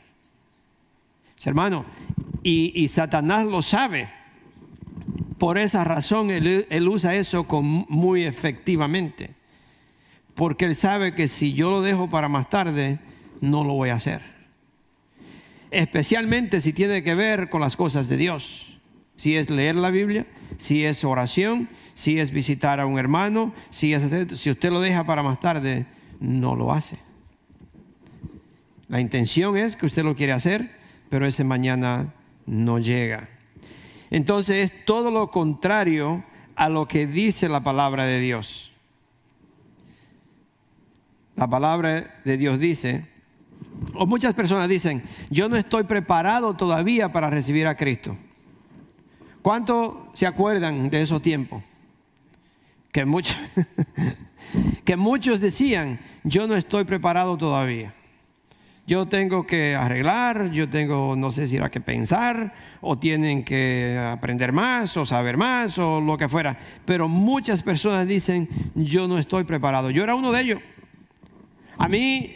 Hermano, 1.43 1.85
y, 2.41 2.87
Satanás 2.87 3.45
lo 3.45 3.61
sabe. 3.61 4.09
Por 5.37 5.57
esa 5.57 5.83
razón 5.83 6.31
él 6.31 6.87
usa 6.87 7.15
eso 7.15 7.45
muy 7.89 8.23
efectivamente 8.23 9.35
porque 10.35 10.65
él 10.65 10.75
sabe 10.75 11.15
que 11.15 11.27
si 11.27 11.53
yo 11.53 11.71
lo 11.71 11.81
dejo 11.81 12.09
para 12.09 12.29
más 12.29 12.49
tarde, 12.49 12.99
no 13.41 13.63
lo 13.63 13.73
voy 13.73 13.89
a 13.89 13.95
hacer. 13.95 14.21
Especialmente 15.71 16.61
si 16.61 16.73
tiene 16.73 17.03
que 17.03 17.15
ver 17.15 17.49
con 17.49 17.61
las 17.61 17.75
cosas 17.75 18.07
de 18.07 18.17
Dios. 18.17 18.79
Si 19.15 19.37
es 19.37 19.49
leer 19.49 19.75
la 19.75 19.91
Biblia, 19.91 20.25
si 20.57 20.83
es 20.83 21.03
oración, 21.05 21.69
si 21.93 22.19
es 22.19 22.31
visitar 22.31 22.81
a 22.81 22.85
un 22.85 22.99
hermano, 22.99 23.53
si, 23.69 23.93
es, 23.93 24.03
si 24.39 24.51
usted 24.51 24.71
lo 24.71 24.81
deja 24.81 25.05
para 25.05 25.23
más 25.23 25.39
tarde, 25.39 25.85
no 26.19 26.55
lo 26.55 26.73
hace. 26.73 26.97
La 28.89 28.99
intención 28.99 29.57
es 29.57 29.75
que 29.75 29.85
usted 29.85 30.03
lo 30.03 30.15
quiere 30.15 30.33
hacer, 30.33 30.69
pero 31.09 31.25
ese 31.25 31.43
mañana 31.43 32.13
no 32.45 32.77
llega. 32.77 33.29
Entonces 34.11 34.71
es 34.71 34.85
todo 34.85 35.11
lo 35.11 35.31
contrario 35.31 36.23
a 36.55 36.69
lo 36.69 36.87
que 36.87 37.07
dice 37.07 37.49
la 37.49 37.63
palabra 37.63 38.05
de 38.05 38.19
Dios. 38.19 38.74
La 41.35 41.49
palabra 41.49 42.21
de 42.23 42.37
Dios 42.37 42.59
dice, 42.59 43.05
o 43.93 44.05
muchas 44.05 44.33
personas 44.33 44.69
dicen, 44.69 45.03
yo 45.29 45.49
no 45.49 45.57
estoy 45.57 45.83
preparado 45.83 46.53
todavía 46.53 47.11
para 47.11 47.29
recibir 47.29 47.67
a 47.67 47.75
Cristo. 47.75 48.15
¿Cuántos 49.41 49.95
se 50.13 50.25
acuerdan 50.25 50.89
de 50.89 51.01
esos 51.01 51.21
tiempos? 51.21 51.63
Que 52.91 53.05
muchos, 53.05 53.37
que 54.85 54.95
muchos 54.95 55.39
decían, 55.39 55.99
yo 56.23 56.47
no 56.47 56.55
estoy 56.55 56.85
preparado 56.85 57.37
todavía. 57.37 57.93
Yo 58.87 59.07
tengo 59.07 59.47
que 59.47 59.75
arreglar, 59.75 60.51
yo 60.51 60.69
tengo, 60.69 61.15
no 61.15 61.31
sé 61.31 61.47
si 61.47 61.55
era 61.55 61.71
que 61.71 61.81
pensar, 61.81 62.53
o 62.81 62.99
tienen 62.99 63.43
que 63.43 63.99
aprender 63.99 64.51
más, 64.51 64.95
o 64.95 65.07
saber 65.07 65.37
más, 65.37 65.77
o 65.79 65.99
lo 65.99 66.17
que 66.17 66.29
fuera. 66.29 66.57
Pero 66.85 67.09
muchas 67.09 67.63
personas 67.63 68.07
dicen, 68.07 68.47
yo 68.75 69.07
no 69.07 69.17
estoy 69.17 69.43
preparado. 69.43 69.89
Yo 69.89 70.03
era 70.03 70.13
uno 70.13 70.31
de 70.31 70.41
ellos. 70.41 70.59
A 71.77 71.87
mí, 71.89 72.35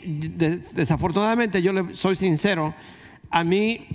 desafortunadamente, 0.74 1.62
yo 1.62 1.72
soy 1.94 2.16
sincero, 2.16 2.74
a 3.30 3.44
mí, 3.44 3.88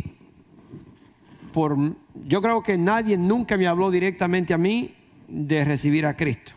por, 1.52 1.76
yo 2.26 2.40
creo 2.40 2.62
que 2.62 2.78
nadie 2.78 3.18
nunca 3.18 3.56
me 3.56 3.66
habló 3.66 3.90
directamente 3.90 4.54
a 4.54 4.58
mí 4.58 4.94
de 5.28 5.64
recibir 5.64 6.06
a 6.06 6.16
Cristo. 6.16 6.52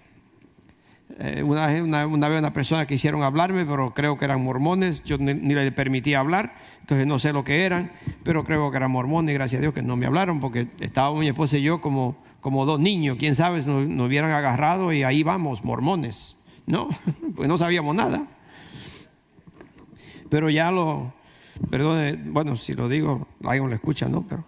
Eh, 1.20 1.42
una, 1.42 1.68
vez, 1.68 1.82
una, 1.82 2.06
vez 2.06 2.40
una 2.40 2.54
persona 2.54 2.86
quisieron 2.86 3.24
hablarme, 3.24 3.66
pero 3.66 3.94
creo 3.94 4.18
que 4.18 4.26
eran 4.26 4.44
mormones, 4.44 5.04
yo 5.04 5.18
ni, 5.18 5.34
le 5.34 5.72
permitía 5.72 6.20
hablar, 6.20 6.56
entonces 6.82 7.08
no 7.08 7.18
sé 7.18 7.34
lo 7.34 7.44
que 7.44 7.66
eran, 7.66 7.92
pero 8.24 8.44
creo 8.44 8.70
que 8.70 8.78
eran 8.78 8.92
mormones, 8.92 9.34
gracias 9.34 9.60
a 9.60 9.62
Dios 9.62 9.74
que 9.74 9.82
no 9.82 9.96
me 9.96 10.06
hablaron, 10.06 10.40
porque 10.40 10.68
estábamos 10.80 11.22
mi 11.22 11.28
esposa 11.28 11.58
y 11.58 11.64
yo 11.64 11.82
como, 11.82 12.18
como 12.40 12.66
dos 12.66 12.80
niños, 12.80 13.18
quién 13.18 13.36
sabe, 13.36 13.58
nos, 13.66 13.88
nos 13.88 14.08
hubieran 14.08 14.32
agarrado 14.32 14.94
y 14.94 15.04
ahí 15.04 15.24
vamos, 15.24 15.64
mormones, 15.64 16.36
¿no? 16.66 16.90
Pues 17.36 17.48
no 17.48 17.58
sabíamos 17.58 17.96
nada. 17.96 18.28
Pero 20.30 20.50
ya 20.50 20.72
lo, 20.72 21.14
perdón, 21.70 22.34
bueno, 22.34 22.58
si 22.58 22.74
lo 22.74 22.90
digo, 22.90 23.28
alguien 23.44 23.70
lo 23.70 23.76
escucha, 23.76 24.08
¿no? 24.08 24.26
Pero 24.28 24.46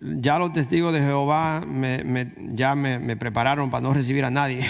ya 0.00 0.38
los 0.38 0.52
testigos 0.52 0.92
de 0.92 1.00
Jehová 1.00 1.64
me, 1.66 2.32
ya 2.50 2.74
me, 2.74 3.16
prepararon 3.16 3.70
para 3.70 3.82
no 3.82 3.94
recibir 3.94 4.24
a 4.24 4.30
nadie. 4.30 4.64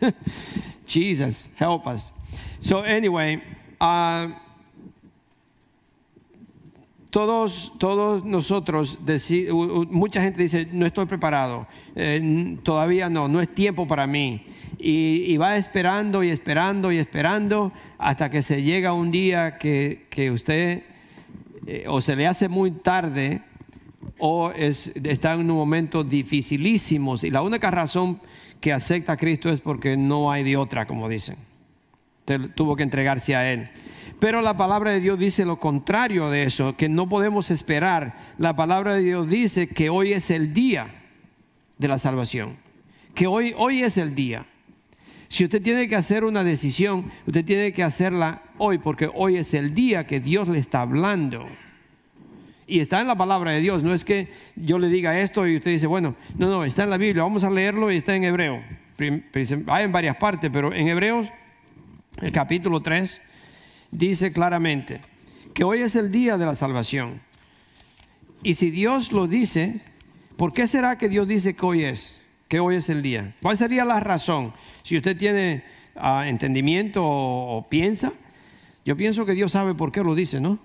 Jesus, 0.86 1.50
help 1.58 1.86
us. 1.86 2.12
So 2.60 2.82
anyway, 2.84 3.42
uh, 3.80 4.28
todos, 7.10 7.72
todos 7.78 8.24
nosotros, 8.24 8.98
mucha 9.90 10.20
gente 10.20 10.42
dice, 10.42 10.68
no 10.70 10.86
estoy 10.86 11.06
preparado, 11.06 11.66
eh, 11.94 12.58
todavía 12.62 13.08
no, 13.08 13.26
no 13.26 13.40
es 13.40 13.54
tiempo 13.54 13.86
para 13.86 14.06
mí 14.06 14.44
y, 14.78 15.36
va 15.36 15.56
esperando 15.56 16.22
y 16.22 16.30
esperando 16.30 16.92
y 16.92 16.98
esperando 16.98 17.72
hasta 17.98 18.30
que 18.30 18.42
se 18.42 18.62
llega 18.62 18.92
un 18.92 19.10
día 19.10 19.58
que, 19.58 20.30
usted 20.32 20.82
eh, 21.66 21.84
o 21.88 22.00
se 22.00 22.16
le 22.16 22.26
hace 22.26 22.48
muy 22.48 22.70
tarde 22.70 23.42
o 24.18 24.50
está 24.52 25.34
en 25.34 25.50
un 25.50 25.56
momento 25.56 26.04
dificilísimo. 26.04 27.16
Y 27.22 27.30
la 27.30 27.42
única 27.42 27.70
razón 27.70 28.20
que 28.60 28.72
acepta 28.72 29.12
a 29.12 29.16
Cristo 29.16 29.50
es 29.50 29.60
porque 29.60 29.96
no 29.96 30.30
hay 30.30 30.44
de 30.44 30.56
otra, 30.56 30.86
como 30.86 31.08
dicen. 31.08 31.36
tuvo 32.54 32.76
que 32.76 32.82
entregarse 32.82 33.34
a 33.34 33.52
Él. 33.52 33.70
Pero 34.18 34.40
la 34.40 34.56
palabra 34.56 34.92
de 34.92 35.00
Dios 35.00 35.18
dice 35.18 35.44
lo 35.44 35.60
contrario 35.60 36.30
de 36.30 36.44
eso, 36.44 36.76
que 36.76 36.88
no 36.88 37.08
podemos 37.08 37.50
esperar. 37.50 38.16
La 38.38 38.56
palabra 38.56 38.94
de 38.94 39.02
Dios 39.02 39.28
dice 39.28 39.68
que 39.68 39.90
hoy 39.90 40.12
es 40.12 40.30
el 40.30 40.54
día 40.54 41.02
de 41.76 41.88
la 41.88 41.98
salvación. 41.98 42.56
Que 43.14 43.26
hoy, 43.26 43.54
hoy 43.56 43.82
es 43.82 43.98
el 43.98 44.14
día. 44.14 44.46
Si 45.28 45.44
usted 45.44 45.62
tiene 45.62 45.88
que 45.88 45.96
hacer 45.96 46.24
una 46.24 46.44
decisión, 46.44 47.10
usted 47.26 47.44
tiene 47.44 47.72
que 47.72 47.82
hacerla 47.82 48.42
hoy, 48.58 48.78
porque 48.78 49.10
hoy 49.12 49.36
es 49.36 49.54
el 49.54 49.74
día 49.74 50.06
que 50.06 50.20
Dios 50.20 50.48
le 50.48 50.58
está 50.58 50.82
hablando. 50.82 51.46
Y 52.66 52.80
está 52.80 53.00
en 53.00 53.06
la 53.06 53.16
palabra 53.16 53.52
de 53.52 53.60
Dios. 53.60 53.82
No 53.82 53.94
es 53.94 54.04
que 54.04 54.28
yo 54.56 54.78
le 54.78 54.88
diga 54.88 55.18
esto 55.20 55.46
y 55.46 55.56
usted 55.56 55.70
dice, 55.70 55.86
bueno, 55.86 56.16
no, 56.36 56.48
no, 56.48 56.64
está 56.64 56.84
en 56.84 56.90
la 56.90 56.96
Biblia, 56.96 57.22
vamos 57.22 57.44
a 57.44 57.50
leerlo 57.50 57.92
y 57.92 57.96
está 57.96 58.14
en 58.14 58.24
hebreo. 58.24 58.62
Hay 59.68 59.84
en 59.84 59.92
varias 59.92 60.16
partes, 60.16 60.50
pero 60.52 60.72
en 60.72 60.88
hebreos 60.88 61.28
el 62.20 62.32
capítulo 62.32 62.80
3, 62.80 63.20
dice 63.90 64.32
claramente 64.32 65.00
que 65.52 65.64
hoy 65.64 65.82
es 65.82 65.96
el 65.96 66.10
día 66.10 66.38
de 66.38 66.46
la 66.46 66.54
salvación. 66.54 67.20
Y 68.42 68.54
si 68.54 68.70
Dios 68.70 69.12
lo 69.12 69.26
dice, 69.26 69.80
¿por 70.36 70.52
qué 70.52 70.66
será 70.66 70.98
que 70.98 71.08
Dios 71.08 71.28
dice 71.28 71.54
que 71.54 71.66
hoy 71.66 71.84
es? 71.84 72.15
Que 72.48 72.60
hoy 72.60 72.76
es 72.76 72.88
el 72.88 73.02
día. 73.02 73.34
¿Cuál 73.42 73.56
sería 73.56 73.84
la 73.84 74.00
razón? 74.00 74.52
Si 74.82 74.96
usted 74.96 75.16
tiene 75.16 75.64
ah, 75.96 76.28
entendimiento 76.28 77.02
o 77.04 77.66
piensa, 77.68 78.12
yo 78.84 78.96
pienso 78.96 79.26
que 79.26 79.32
Dios 79.32 79.52
sabe 79.52 79.74
por 79.74 79.90
qué 79.90 80.02
lo 80.02 80.14
dice, 80.14 80.40
¿no? 80.40 80.58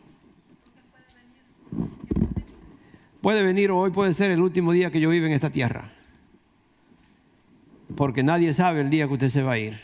Puede 3.21 3.43
venir 3.43 3.71
hoy, 3.71 3.91
puede 3.91 4.13
ser 4.13 4.31
el 4.31 4.41
último 4.41 4.71
día 4.71 4.91
que 4.91 4.99
yo 4.99 5.09
vive 5.09 5.27
en 5.27 5.33
esta 5.33 5.51
tierra. 5.51 5.91
Porque 7.95 8.23
nadie 8.23 8.53
sabe 8.53 8.81
el 8.81 8.89
día 8.89 9.07
que 9.07 9.13
usted 9.13 9.29
se 9.29 9.43
va 9.43 9.53
a 9.53 9.57
ir. 9.59 9.79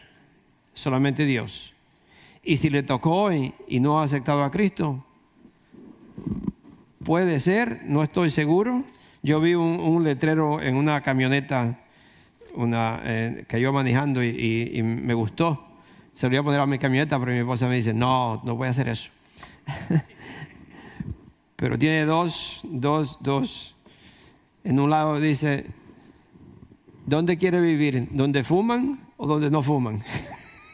Solamente 0.73 1.25
Dios. 1.25 1.73
Y 2.43 2.57
si 2.57 2.69
le 2.69 2.81
tocó 2.81 3.11
hoy 3.23 3.53
y 3.67 3.79
no 3.79 3.99
ha 3.99 4.03
aceptado 4.03 4.43
a 4.43 4.51
Cristo, 4.51 5.03
puede 7.03 7.39
ser, 7.39 7.81
no 7.85 8.03
estoy 8.03 8.29
seguro. 8.31 8.83
Yo 9.21 9.41
vi 9.41 9.53
un, 9.53 10.03
letrero 10.03 10.61
en 10.61 10.75
una 10.75 11.01
camioneta 11.01 11.79
una, 12.57 13.01
eh, 13.03 13.45
que 13.47 13.59
iba 13.59 13.71
manejando 13.71 14.23
y, 14.23 14.81
me 14.83 15.13
gustó. 15.13 15.63
Se 16.13 16.27
lo 16.27 16.33
iba 16.33 16.41
a 16.41 16.45
poner 16.45 16.59
a 16.59 16.65
mi 16.65 16.79
camioneta, 16.79 17.19
pero 17.19 17.31
mi 17.31 17.37
esposa 17.37 17.67
me 17.67 17.75
dice, 17.75 17.93
no, 17.93 18.41
no 18.43 18.55
voy 18.55 18.67
a 18.67 18.71
hacer 18.71 18.89
eso. 18.89 19.09
pero 21.55 21.77
tiene 21.77 22.05
dos, 22.05 22.61
dos, 22.63 23.17
dos. 23.21 23.75
En 24.63 24.79
un 24.79 24.89
lado 24.89 25.19
dice, 25.19 25.67
¿dónde 27.05 27.37
quiere 27.37 27.61
vivir? 27.61 28.07
¿Dónde 28.11 28.43
fuman 28.43 28.99
o 29.17 29.27
donde 29.27 29.51
no 29.51 29.61
fuman? 29.61 30.03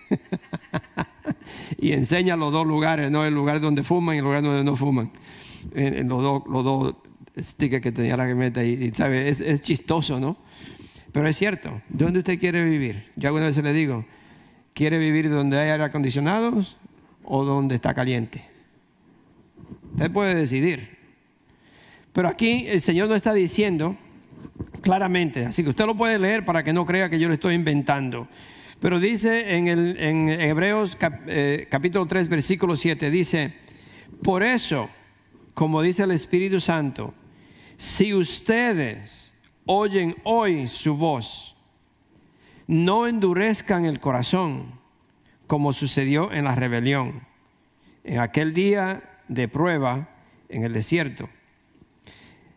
y 1.77 1.91
enseña 1.91 2.35
los 2.35 2.51
dos 2.51 2.65
lugares, 2.65 3.11
¿no? 3.11 3.25
El 3.25 3.33
lugar 3.33 3.59
donde 3.59 3.83
fuman 3.83 4.15
y 4.15 4.19
el 4.19 4.23
lugar 4.23 4.41
donde 4.41 4.63
no 4.63 4.75
fuman. 4.75 5.11
En, 5.73 6.07
los, 6.07 6.21
dos, 6.21 6.43
los 6.47 6.63
dos 6.63 6.95
stickers 7.37 7.81
que 7.81 7.91
tenía 7.91 8.17
la 8.17 8.27
camioneta 8.27 8.63
y, 8.63 8.91
¿sabe? 8.93 9.29
Es, 9.29 9.39
es, 9.39 9.61
chistoso, 9.61 10.19
¿no? 10.19 10.37
Pero 11.13 11.27
es 11.27 11.37
cierto, 11.37 11.81
¿dónde 11.89 12.19
usted 12.19 12.39
quiere 12.39 12.65
vivir? 12.65 13.11
Yo 13.15 13.29
alguna 13.29 13.45
vez 13.45 13.55
le 13.55 13.71
digo, 13.71 14.03
¿quiere 14.73 14.97
vivir 14.97 15.29
donde 15.29 15.59
hay 15.59 15.69
aire 15.69 15.83
acondicionado 15.83 16.65
o 17.23 17.45
donde 17.45 17.75
está 17.75 17.93
caliente? 17.93 18.43
Usted 19.93 20.11
puede 20.11 20.33
decidir. 20.33 20.97
Pero 22.13 22.27
aquí 22.27 22.65
el 22.67 22.81
Señor 22.81 23.09
no 23.09 23.15
está 23.15 23.31
diciendo 23.31 23.95
claramente, 24.81 25.45
así 25.45 25.63
que 25.63 25.69
usted 25.69 25.85
lo 25.85 25.95
puede 25.95 26.17
leer 26.17 26.45
para 26.45 26.63
que 26.63 26.73
no 26.73 26.83
crea 26.83 27.11
que 27.11 27.19
yo 27.19 27.27
lo 27.27 27.35
estoy 27.35 27.53
inventando. 27.53 28.27
Pero 28.79 28.99
dice 28.99 29.55
en, 29.55 29.67
el, 29.67 29.97
en 29.99 30.29
Hebreos 30.29 30.97
eh, 31.27 31.67
capítulo 31.69 32.07
3, 32.07 32.27
versículo 32.27 32.75
7, 32.75 33.11
dice, 33.11 33.53
por 34.23 34.41
eso, 34.41 34.89
como 35.53 35.83
dice 35.83 36.03
el 36.03 36.11
Espíritu 36.11 36.59
Santo, 36.59 37.13
si 37.77 38.15
ustedes 38.15 39.22
oyen 39.65 40.15
hoy 40.23 40.67
su 40.67 40.95
voz, 40.95 41.55
no 42.67 43.07
endurezcan 43.07 43.85
el 43.85 43.99
corazón, 43.99 44.79
como 45.47 45.73
sucedió 45.73 46.31
en 46.31 46.45
la 46.45 46.55
rebelión, 46.55 47.21
en 48.03 48.19
aquel 48.19 48.53
día 48.53 49.21
de 49.27 49.47
prueba 49.47 50.09
en 50.49 50.63
el 50.63 50.73
desierto. 50.73 51.29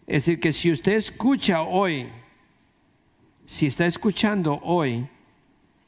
Es 0.06 0.24
decir, 0.24 0.40
que 0.40 0.52
si 0.52 0.70
usted 0.70 0.92
escucha 0.92 1.62
hoy, 1.62 2.08
si 3.44 3.66
está 3.66 3.86
escuchando 3.86 4.60
hoy 4.62 5.08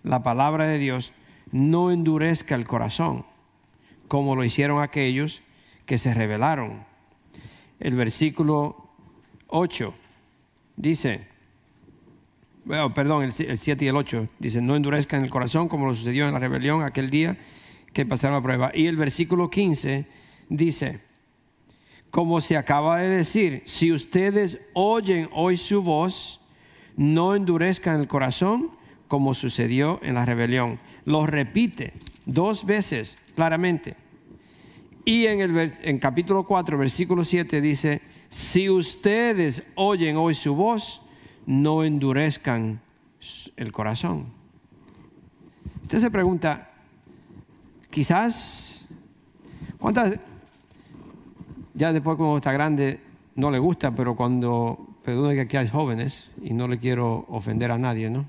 la 0.03 0.23
palabra 0.23 0.67
de 0.67 0.79
Dios, 0.79 1.13
no 1.51 1.91
endurezca 1.91 2.55
el 2.55 2.67
corazón, 2.67 3.25
como 4.09 4.37
lo 4.37 4.45
hicieron 4.45 4.83
aquellos 4.83 5.43
que 5.87 5.99
se 5.99 6.15
rebelaron. 6.15 6.85
El 7.81 7.95
versículo 7.95 8.91
8 9.47 9.95
dice, 10.79 11.27
bueno, 12.65 12.95
perdón, 12.95 13.25
el, 13.25 13.33
7 13.33 13.85
y 13.85 13.89
el 13.89 13.97
8 13.97 14.29
dice, 14.39 14.63
no 14.63 14.77
endurezcan 14.77 15.25
el 15.25 15.31
corazón 15.31 15.69
como 15.69 15.87
lo 15.87 15.95
sucedió 15.95 16.27
en 16.27 16.33
la 16.33 16.39
rebelión 16.39 16.83
aquel 16.83 17.11
día 17.11 17.37
que 17.93 18.07
pasaron 18.07 18.37
la 18.37 18.43
prueba. 18.43 18.71
Y 18.75 18.87
el 18.87 18.97
versículo 18.97 19.51
15 19.51 20.07
dice, 20.49 21.01
como 22.11 22.41
se 22.41 22.57
acaba 22.57 22.99
de 22.99 23.09
decir, 23.09 23.63
si 23.67 23.93
ustedes 23.93 24.61
oyen 24.73 25.29
hoy 25.33 25.57
su 25.57 25.83
voz, 25.83 26.41
no 26.97 27.35
endurezcan 27.35 28.01
el 28.01 28.09
corazón 28.09 28.71
como 29.09 29.35
sucedió 29.35 30.01
en 30.03 30.15
la 30.15 30.25
rebelión. 30.25 30.79
Lo 31.05 31.27
repite 31.27 31.95
dos 32.27 32.65
veces 32.65 33.19
claramente. 33.35 33.97
Y 35.05 35.27
en 35.27 35.41
el 35.41 35.73
en 35.83 35.99
capítulo 35.99 36.45
4, 36.45 36.77
versículo 36.77 37.25
7 37.25 37.61
dice, 37.63 38.03
si 38.29 38.69
ustedes 38.69 39.63
oyen 39.75 40.17
hoy 40.17 40.35
su 40.35 40.55
voz, 40.55 41.03
no 41.47 41.85
endurezcan 41.85 42.81
el 43.57 43.73
corazón. 43.73 44.27
Usted 45.83 46.01
se 46.01 46.11
pregunta, 46.11 46.71
quizás, 47.91 48.87
¿cuántas, 49.79 50.19
ya 51.75 51.93
después 51.93 52.17
cuando 52.17 52.37
está 52.37 52.53
grande 52.53 53.01
no 53.35 53.51
le 53.51 53.59
gusta, 53.59 53.95
pero 53.95 54.15
cuando, 54.15 54.87
perdone 55.03 55.35
que 55.35 55.41
aquí 55.43 55.57
hay 55.57 55.69
jóvenes 55.69 56.27
y 56.43 56.53
no 56.53 56.69
le 56.69 56.79
quiero 56.79 57.25
ofender 57.29 57.71
a 57.71 57.79
nadie, 57.79 58.11
¿no? 58.11 58.27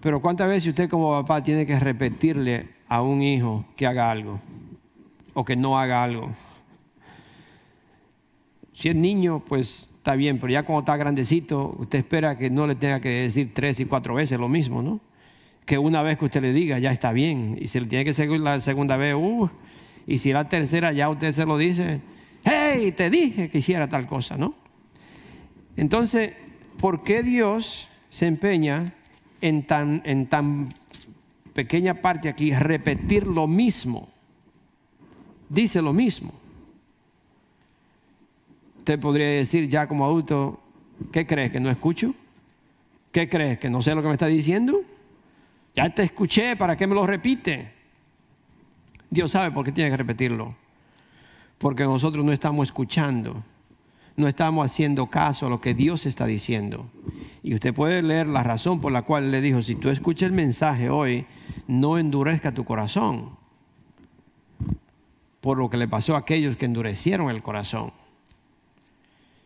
Pero 0.00 0.20
cuántas 0.20 0.48
veces 0.48 0.70
usted 0.70 0.88
como 0.88 1.10
papá 1.12 1.42
tiene 1.42 1.66
que 1.66 1.78
repetirle 1.78 2.70
a 2.88 3.02
un 3.02 3.22
hijo 3.22 3.66
que 3.76 3.86
haga 3.86 4.10
algo 4.10 4.40
o 5.34 5.44
que 5.44 5.54
no 5.54 5.78
haga 5.78 6.02
algo. 6.02 6.32
Si 8.80 8.88
es 8.88 8.96
niño, 8.96 9.44
pues 9.46 9.92
está 9.98 10.14
bien, 10.14 10.38
pero 10.38 10.50
ya 10.50 10.62
cuando 10.62 10.80
está 10.80 10.96
grandecito, 10.96 11.76
usted 11.78 11.98
espera 11.98 12.38
que 12.38 12.48
no 12.48 12.66
le 12.66 12.76
tenga 12.76 12.98
que 12.98 13.10
decir 13.10 13.52
tres 13.52 13.78
y 13.78 13.84
cuatro 13.84 14.14
veces 14.14 14.40
lo 14.40 14.48
mismo, 14.48 14.80
¿no? 14.80 15.00
Que 15.66 15.76
una 15.76 16.00
vez 16.00 16.16
que 16.16 16.24
usted 16.24 16.40
le 16.40 16.54
diga, 16.54 16.78
ya 16.78 16.90
está 16.90 17.12
bien. 17.12 17.58
Y 17.60 17.68
si 17.68 17.78
le 17.78 17.84
tiene 17.84 18.06
que 18.06 18.14
seguir 18.14 18.40
la 18.40 18.58
segunda 18.60 18.96
vez, 18.96 19.14
uh, 19.14 19.50
y 20.06 20.18
si 20.18 20.32
la 20.32 20.48
tercera 20.48 20.92
ya 20.92 21.10
usted 21.10 21.34
se 21.34 21.44
lo 21.44 21.58
dice, 21.58 22.00
hey, 22.42 22.90
te 22.92 23.10
dije 23.10 23.50
que 23.50 23.58
hiciera 23.58 23.86
tal 23.86 24.06
cosa, 24.06 24.38
¿no? 24.38 24.54
Entonces, 25.76 26.32
¿por 26.78 27.04
qué 27.04 27.22
Dios 27.22 27.86
se 28.08 28.28
empeña 28.28 28.94
en 29.42 29.66
tan, 29.66 30.00
en 30.06 30.26
tan 30.26 30.70
pequeña 31.52 32.00
parte 32.00 32.30
aquí 32.30 32.54
repetir 32.54 33.26
lo 33.26 33.46
mismo? 33.46 34.08
Dice 35.50 35.82
lo 35.82 35.92
mismo. 35.92 36.39
Usted 38.80 38.98
podría 38.98 39.28
decir 39.28 39.68
ya 39.68 39.86
como 39.86 40.06
adulto, 40.06 40.58
¿qué 41.12 41.26
crees 41.26 41.52
que 41.52 41.60
no 41.60 41.68
escucho? 41.68 42.14
¿Qué 43.12 43.28
crees 43.28 43.58
que 43.58 43.68
no 43.68 43.82
sé 43.82 43.94
lo 43.94 44.00
que 44.00 44.08
me 44.08 44.14
está 44.14 44.26
diciendo? 44.26 44.80
Ya 45.76 45.90
te 45.90 46.02
escuché, 46.02 46.56
¿para 46.56 46.78
qué 46.78 46.86
me 46.86 46.94
lo 46.94 47.06
repite? 47.06 47.72
Dios 49.10 49.32
sabe 49.32 49.50
por 49.50 49.66
qué 49.66 49.72
tiene 49.72 49.90
que 49.90 49.98
repetirlo. 49.98 50.56
Porque 51.58 51.84
nosotros 51.84 52.24
no 52.24 52.32
estamos 52.32 52.68
escuchando, 52.68 53.44
no 54.16 54.26
estamos 54.26 54.64
haciendo 54.64 55.08
caso 55.08 55.46
a 55.46 55.50
lo 55.50 55.60
que 55.60 55.74
Dios 55.74 56.06
está 56.06 56.24
diciendo. 56.24 56.90
Y 57.42 57.52
usted 57.52 57.74
puede 57.74 58.00
leer 58.00 58.28
la 58.28 58.42
razón 58.42 58.80
por 58.80 58.92
la 58.92 59.02
cual 59.02 59.30
le 59.30 59.42
dijo, 59.42 59.60
si 59.60 59.74
tú 59.74 59.90
escuchas 59.90 60.30
el 60.30 60.34
mensaje 60.34 60.88
hoy, 60.88 61.26
no 61.66 61.98
endurezca 61.98 62.54
tu 62.54 62.64
corazón. 62.64 63.36
Por 65.42 65.58
lo 65.58 65.68
que 65.68 65.76
le 65.76 65.86
pasó 65.86 66.14
a 66.14 66.20
aquellos 66.20 66.56
que 66.56 66.64
endurecieron 66.64 67.28
el 67.28 67.42
corazón. 67.42 67.99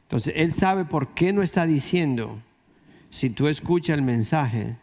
Entonces, 0.04 0.34
Él 0.36 0.52
sabe 0.52 0.84
por 0.84 1.08
qué 1.08 1.32
no 1.32 1.42
está 1.42 1.66
diciendo, 1.66 2.40
si 3.10 3.30
tú 3.30 3.48
escuchas 3.48 3.96
el 3.96 4.04
mensaje, 4.04 4.76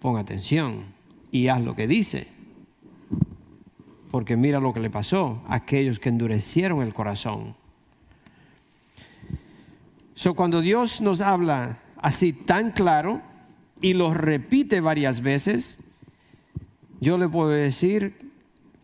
pon 0.00 0.16
atención 0.16 0.84
y 1.30 1.48
haz 1.48 1.62
lo 1.62 1.74
que 1.74 1.86
dice 1.86 2.36
porque 4.16 4.34
mira 4.34 4.60
lo 4.60 4.72
que 4.72 4.80
le 4.80 4.88
pasó 4.88 5.42
a 5.46 5.56
aquellos 5.56 5.98
que 5.98 6.08
endurecieron 6.08 6.80
el 6.80 6.94
corazón. 6.94 7.54
So, 10.14 10.32
cuando 10.32 10.62
Dios 10.62 11.02
nos 11.02 11.20
habla 11.20 11.80
así 11.98 12.32
tan 12.32 12.70
claro 12.70 13.20
y 13.82 13.92
lo 13.92 14.14
repite 14.14 14.80
varias 14.80 15.20
veces, 15.20 15.78
yo 16.98 17.18
le 17.18 17.28
puedo 17.28 17.50
decir, 17.50 18.32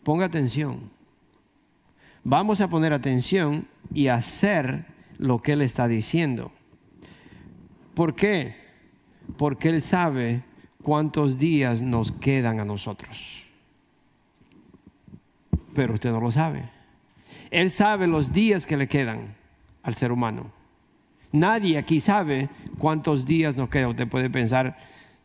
ponga 0.02 0.26
atención. 0.26 0.90
Vamos 2.24 2.60
a 2.60 2.68
poner 2.68 2.92
atención 2.92 3.66
y 3.94 4.08
hacer 4.08 4.86
lo 5.18 5.40
que 5.40 5.52
Él 5.52 5.62
está 5.62 5.88
diciendo. 5.88 6.52
¿Por 7.94 8.14
qué? 8.14 8.56
Porque 9.36 9.68
Él 9.68 9.82
sabe 9.82 10.42
cuántos 10.82 11.38
días 11.38 11.82
nos 11.82 12.12
quedan 12.12 12.60
a 12.60 12.64
nosotros 12.64 13.42
pero 15.74 15.94
usted 15.94 16.10
no 16.10 16.20
lo 16.20 16.32
sabe. 16.32 16.64
Él 17.50 17.70
sabe 17.70 18.06
los 18.06 18.32
días 18.32 18.66
que 18.66 18.76
le 18.76 18.88
quedan 18.88 19.34
al 19.82 19.94
ser 19.94 20.12
humano. 20.12 20.52
Nadie 21.32 21.78
aquí 21.78 22.00
sabe 22.00 22.48
cuántos 22.78 23.26
días 23.26 23.56
nos 23.56 23.68
quedan. 23.68 23.90
Usted 23.90 24.08
puede 24.08 24.30
pensar 24.30 24.76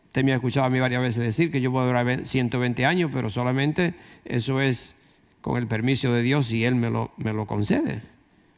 Usted 0.08 0.24
me 0.24 0.32
ha 0.32 0.36
escuchado 0.36 0.66
a 0.66 0.70
mí 0.70 0.80
varias 0.80 1.02
veces 1.02 1.22
decir 1.22 1.52
que 1.52 1.62
yo 1.62 1.72
puedo 1.72 1.86
durar 1.86 2.26
120 2.26 2.86
años, 2.86 3.12
pero 3.14 3.30
solamente 3.30 3.94
eso 4.26 4.62
es 4.62 4.96
con 5.42 5.58
el 5.58 5.68
permiso 5.68 6.12
de 6.12 6.24
Dios 6.24 6.52
y 6.52 6.64
Él 6.64 6.76
me 6.76 6.90
lo, 6.90 7.12
me 7.18 7.34
lo 7.34 7.46
concede. 7.46 8.02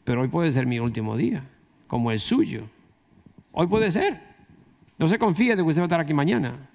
Pero 0.09 0.21
hoy 0.21 0.27
puede 0.27 0.51
ser 0.51 0.65
mi 0.65 0.79
último 0.79 1.15
día, 1.15 1.43
como 1.85 2.09
el 2.09 2.19
suyo. 2.19 2.67
Hoy 3.51 3.67
puede 3.67 3.91
ser. 3.91 4.19
No 4.97 5.07
se 5.07 5.19
confíe 5.19 5.55
de 5.55 5.57
que 5.57 5.69
usted 5.69 5.81
va 5.81 5.83
a 5.83 5.85
estar 5.85 5.99
aquí 5.99 6.15
mañana. 6.15 6.67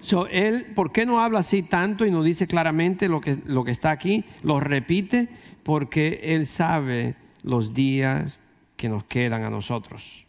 So, 0.00 0.26
él, 0.26 0.66
¿por 0.74 0.90
qué 0.90 1.06
no 1.06 1.20
habla 1.20 1.38
así 1.38 1.62
tanto 1.62 2.04
y 2.04 2.10
no 2.10 2.24
dice 2.24 2.48
claramente 2.48 3.08
lo 3.08 3.20
que, 3.20 3.38
lo 3.46 3.62
que 3.62 3.70
está 3.70 3.92
aquí? 3.92 4.24
Lo 4.42 4.58
repite 4.58 5.28
porque 5.62 6.18
Él 6.24 6.48
sabe 6.48 7.14
los 7.44 7.72
días 7.72 8.40
que 8.76 8.88
nos 8.88 9.04
quedan 9.04 9.44
a 9.44 9.48
nosotros. 9.48 10.26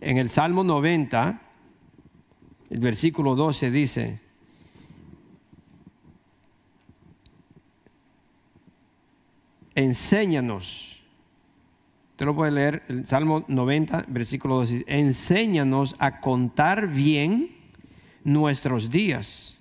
En 0.00 0.18
el 0.18 0.28
Salmo 0.28 0.64
90, 0.64 1.40
el 2.68 2.80
versículo 2.80 3.36
12 3.36 3.70
dice, 3.70 4.18
enséñanos, 9.74 11.02
usted 12.10 12.26
lo 12.26 12.34
puede 12.34 12.50
leer, 12.52 12.82
el 12.88 13.06
Salmo 13.06 13.44
90, 13.48 14.06
versículo 14.08 14.56
12, 14.56 14.84
enséñanos 14.86 15.96
a 15.98 16.20
contar 16.20 16.88
bien 16.88 17.50
nuestros 18.24 18.90
días 18.90 19.56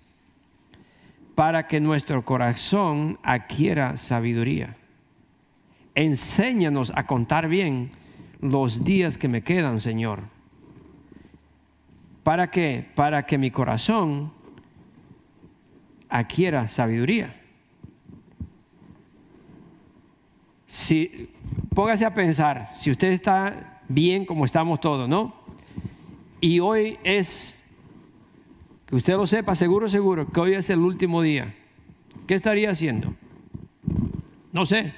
para 1.36 1.68
que 1.68 1.80
nuestro 1.80 2.24
corazón 2.24 3.18
adquiera 3.24 3.98
sabiduría. 3.98 4.76
Enséñanos 5.96 6.92
a 6.96 7.06
contar 7.06 7.48
bien 7.48 7.92
los 8.40 8.84
días 8.84 9.18
que 9.18 9.28
me 9.28 9.44
quedan, 9.44 9.80
Señor. 9.80 10.22
¿Para 12.24 12.52
qué? 12.52 12.88
Para 12.96 13.26
que 13.26 13.38
mi 13.38 13.50
corazón 13.52 14.32
adquiera 16.10 16.70
sabiduría. 16.70 17.41
Si, 20.72 21.28
póngase 21.76 22.06
a 22.06 22.16
pensar, 22.16 22.72
si 22.76 22.92
usted 22.92 23.12
está 23.12 23.82
bien 23.90 24.26
como 24.26 24.46
estamos 24.46 24.80
todos, 24.80 25.10
¿no? 25.10 25.36
Y 26.40 26.62
hoy 26.62 26.98
es, 27.04 27.62
que 28.86 28.96
usted 28.96 29.18
lo 29.18 29.28
sepa, 29.28 29.54
seguro, 29.54 29.90
seguro, 29.90 30.32
que 30.32 30.40
hoy 30.40 30.54
es 30.54 30.70
el 30.70 30.80
último 30.80 31.22
día. 31.22 31.54
¿Qué 32.26 32.36
estaría 32.36 32.72
haciendo? 32.72 33.14
No 34.54 34.66
sé, 34.66 34.94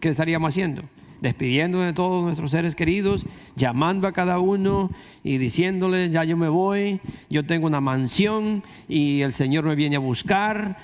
¿qué 0.00 0.08
estaríamos 0.08 0.48
haciendo? 0.52 0.82
Despidiendo 1.20 1.80
de 1.80 1.92
todos 1.92 2.22
nuestros 2.22 2.50
seres 2.50 2.74
queridos, 2.74 3.26
llamando 3.56 4.06
a 4.06 4.12
cada 4.12 4.38
uno 4.38 4.90
y 5.24 5.38
diciéndole, 5.38 6.10
ya 6.10 6.24
yo 6.24 6.36
me 6.36 6.48
voy, 6.48 7.00
yo 7.28 7.44
tengo 7.44 7.66
una 7.66 7.80
mansión 7.80 8.62
y 8.88 9.22
el 9.22 9.32
Señor 9.32 9.64
me 9.64 9.74
viene 9.74 9.96
a 9.96 10.00
buscar, 10.00 10.78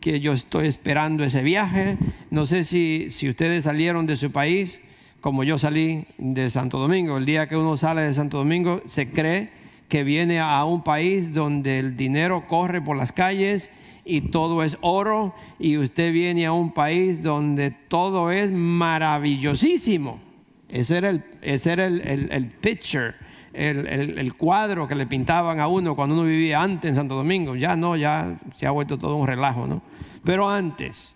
que 0.00 0.20
yo 0.20 0.32
estoy 0.32 0.66
esperando 0.66 1.24
ese 1.24 1.42
viaje. 1.42 1.96
No 2.30 2.46
sé 2.46 2.64
si, 2.64 3.06
si 3.10 3.28
ustedes 3.28 3.64
salieron 3.64 4.06
de 4.06 4.16
su 4.16 4.30
país 4.30 4.80
como 5.20 5.44
yo 5.44 5.58
salí 5.58 6.06
de 6.18 6.50
Santo 6.50 6.78
Domingo. 6.78 7.18
El 7.18 7.26
día 7.26 7.48
que 7.48 7.56
uno 7.56 7.76
sale 7.76 8.02
de 8.02 8.14
Santo 8.14 8.38
Domingo 8.38 8.82
se 8.86 9.10
cree 9.10 9.59
que 9.90 10.04
viene 10.04 10.40
a 10.40 10.64
un 10.64 10.82
país 10.82 11.34
donde 11.34 11.80
el 11.80 11.96
dinero 11.96 12.46
corre 12.46 12.80
por 12.80 12.96
las 12.96 13.12
calles 13.12 13.70
y 14.04 14.22
todo 14.22 14.62
es 14.62 14.78
oro 14.80 15.34
y 15.58 15.76
usted 15.76 16.12
viene 16.12 16.46
a 16.46 16.52
un 16.52 16.72
país 16.72 17.22
donde 17.22 17.72
todo 17.72 18.30
es 18.30 18.50
maravillosísimo. 18.50 20.20
Ese 20.68 20.96
era 20.96 21.10
el, 21.10 21.24
ese 21.42 21.72
era 21.72 21.86
el, 21.86 22.28
el, 22.30 22.46
picture, 22.46 23.14
el, 23.52 23.86
el, 23.86 24.34
cuadro 24.34 24.86
que 24.86 24.94
le 24.94 25.06
pintaban 25.06 25.58
a 25.58 25.66
uno 25.66 25.96
cuando 25.96 26.14
uno 26.14 26.24
vivía 26.24 26.62
antes 26.62 26.90
en 26.90 26.94
Santo 26.94 27.16
Domingo. 27.16 27.56
Ya 27.56 27.74
no, 27.74 27.96
ya 27.96 28.38
se 28.54 28.68
ha 28.68 28.70
vuelto 28.70 28.96
todo 28.96 29.16
un 29.16 29.26
relajo, 29.26 29.66
¿no? 29.66 29.82
Pero 30.24 30.48
antes. 30.48 31.12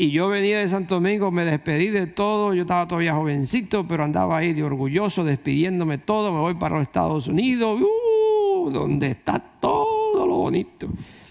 Y 0.00 0.12
yo 0.12 0.28
venía 0.28 0.60
de 0.60 0.68
Santo 0.68 0.94
Domingo, 0.94 1.30
me 1.32 1.44
despedí 1.44 1.88
de 1.88 2.06
todo, 2.06 2.54
yo 2.54 2.62
estaba 2.62 2.86
todavía 2.86 3.14
jovencito, 3.14 3.86
pero 3.86 4.04
andaba 4.04 4.38
ahí 4.38 4.52
de 4.52 4.62
orgulloso, 4.62 5.24
despidiéndome 5.24 5.98
todo, 5.98 6.32
me 6.32 6.38
voy 6.38 6.54
para 6.54 6.76
los 6.76 6.84
Estados 6.84 7.26
Unidos, 7.26 7.80
uh, 7.80 8.70
donde 8.70 9.08
está 9.08 9.38
todo 9.60 10.24
lo 10.26 10.36
bonito 10.36 10.88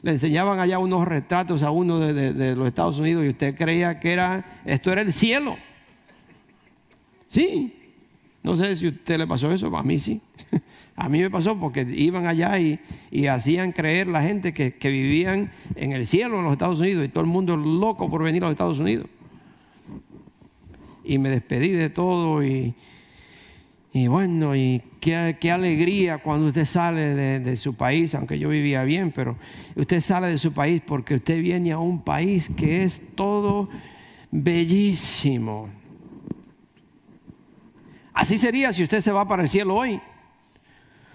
le 0.08 0.12
enseñaban 0.12 0.60
allá 0.60 0.80
unos 0.80 1.06
retratos 1.06 1.63
a 1.63 1.71
uno 1.71 1.99
de, 1.99 2.56
los 2.56 2.67
Estados 2.67 2.97
Unidos 2.97 3.25
y 3.25 3.30
usted 3.30 3.56
creía 3.56 3.99
que 3.99 4.13
era, 4.13 4.62
esto 4.63 4.91
era 4.91 5.01
el 5.01 5.12
cielo. 5.12 5.58
Sí, 7.27 7.73
no 8.43 8.56
sé 8.56 8.75
si 8.77 8.86
a 8.86 8.89
usted 8.89 9.17
le 9.17 9.27
pasó 9.27 9.51
eso, 9.51 9.75
a 9.75 9.84
mí 9.84 9.99
sí. 9.99 10.21
A 10.97 11.07
mí 11.10 11.21
me 11.21 11.29
pasó 11.29 11.57
porque 11.57 11.81
iban 11.81 12.27
allá 12.27 12.60
y, 12.60 12.79
hacían 13.27 13.71
creer 13.71 14.07
la 14.07 14.21
gente 14.21 14.53
que, 14.53 14.73
que, 14.73 14.89
vivían 14.89 15.51
en 15.75 15.93
el 15.93 16.05
cielo 16.05 16.39
en 16.39 16.43
los 16.43 16.53
Estados 16.53 16.79
Unidos 16.79 17.05
y 17.05 17.07
todo 17.07 17.23
el 17.23 17.29
mundo 17.29 17.55
loco 17.55 18.10
por 18.10 18.23
venir 18.23 18.43
a 18.43 18.47
los 18.47 18.53
Estados 18.53 18.79
Unidos. 18.79 19.07
Y 21.05 21.19
me 21.19 21.29
despedí 21.29 21.69
de 21.69 21.89
todo 21.89 22.43
y, 22.43 22.73
y 23.93 24.07
bueno, 24.07 24.55
y 24.55 24.81
qué, 24.99 25.51
alegría 25.51 26.19
cuando 26.19 26.47
usted 26.47 26.65
sale 26.65 27.39
de, 27.39 27.55
su 27.55 27.75
país, 27.75 28.13
aunque 28.13 28.38
yo 28.38 28.49
vivía 28.49 28.83
bien, 28.83 29.12
pero 29.12 29.38
usted 29.75 30.01
sale 30.01 30.27
de 30.27 30.38
su 30.38 30.53
país 30.53 30.81
porque 30.86 31.15
usted 31.15 31.41
viene 31.41 31.71
a 31.71 31.79
un 31.79 32.03
país 32.03 32.49
que 32.55 32.83
es 32.83 33.01
todo 33.15 33.69
bellísimo. 34.29 35.69
Así 38.13 38.38
sería 38.38 38.73
si 38.73 38.83
usted 38.83 38.99
se 38.99 39.12
va 39.12 39.27
para 39.27 39.43
el 39.43 39.49
cielo 39.49 39.75
hoy. 39.75 39.99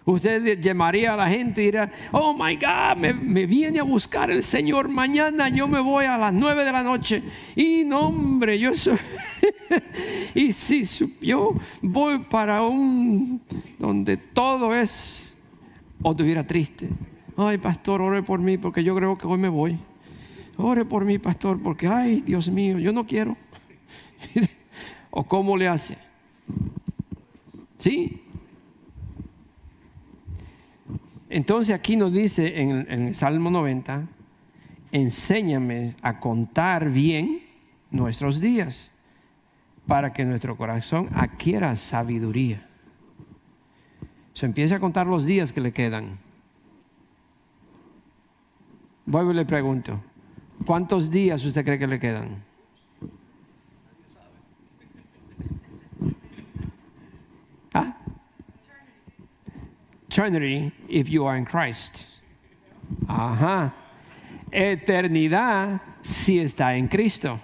Usted 0.04 0.60
llamaría 0.60 1.12
a 1.12 1.16
la 1.16 1.28
gente 1.28 1.62
y 1.62 1.66
diría, 1.66 1.92
oh 2.10 2.34
my 2.34 2.56
God, 2.56 2.96
me, 2.96 3.46
viene 3.46 3.78
a 3.78 3.84
buscar 3.84 4.30
el 4.30 4.42
Señor 4.42 4.88
mañana, 4.88 5.48
yo 5.48 5.68
me 5.68 5.80
voy 5.80 6.06
a 6.06 6.18
las 6.18 6.32
nueve 6.32 6.64
de 6.64 6.72
la 6.72 6.82
noche. 6.82 7.22
Y 7.54 7.84
no, 7.84 8.08
hombre, 8.08 8.58
yo 8.58 8.74
soy... 8.74 8.98
y 10.34 10.52
si 10.52 10.84
yo 11.20 11.54
voy 11.80 12.18
para 12.18 12.62
un 12.62 13.40
donde 13.78 14.16
todo 14.16 14.74
es, 14.74 15.34
o 16.02 16.10
estuviera 16.10 16.44
triste. 16.44 16.88
Ay, 17.36 17.58
pastor, 17.58 18.02
ore 18.02 18.22
por 18.22 18.40
mí 18.40 18.58
porque 18.58 18.82
yo 18.82 18.96
creo 18.96 19.16
que 19.16 19.26
hoy 19.26 19.38
me 19.38 19.48
voy. 19.48 19.78
Ore 20.56 20.84
por 20.84 21.04
mí, 21.04 21.18
pastor, 21.18 21.60
porque, 21.62 21.86
ay, 21.86 22.22
Dios 22.22 22.48
mío, 22.48 22.78
yo 22.78 22.92
no 22.92 23.06
quiero. 23.06 23.36
¿O 25.10 25.24
cómo 25.24 25.56
le 25.56 25.68
hace? 25.68 25.96
¿Sí? 27.78 28.21
Entonces 31.32 31.74
aquí 31.74 31.96
nos 31.96 32.12
dice 32.12 32.60
en, 32.60 32.86
el 32.90 33.14
Salmo 33.14 33.50
90, 33.50 34.06
enséñame 34.90 35.96
a 36.02 36.20
contar 36.20 36.90
bien 36.90 37.40
nuestros 37.90 38.38
días 38.38 38.90
para 39.86 40.12
que 40.12 40.26
nuestro 40.26 40.58
corazón 40.58 41.08
adquiera 41.14 41.74
sabiduría. 41.78 42.68
Se 44.34 44.44
empieza 44.44 44.76
a 44.76 44.80
contar 44.80 45.06
los 45.06 45.24
días 45.24 45.54
que 45.54 45.62
le 45.62 45.72
quedan. 45.72 46.18
Vuelvo 49.06 49.32
y 49.32 49.36
le 49.36 49.46
pregunto, 49.46 50.02
¿cuántos 50.66 51.10
días 51.10 51.42
usted 51.46 51.64
cree 51.64 51.78
que 51.78 51.86
le 51.86 51.98
quedan? 51.98 52.44
¿Ah? 57.72 58.01
Eternity 60.12 60.70
if 60.88 61.08
you 61.08 61.26
are 61.26 61.38
in 61.38 61.46
Christ. 61.46 62.04
Ajá. 63.08 63.72
Eternidad 64.50 65.80
si 66.02 66.38
está 66.38 66.76
en 66.76 66.88
Cristo. 66.88 67.40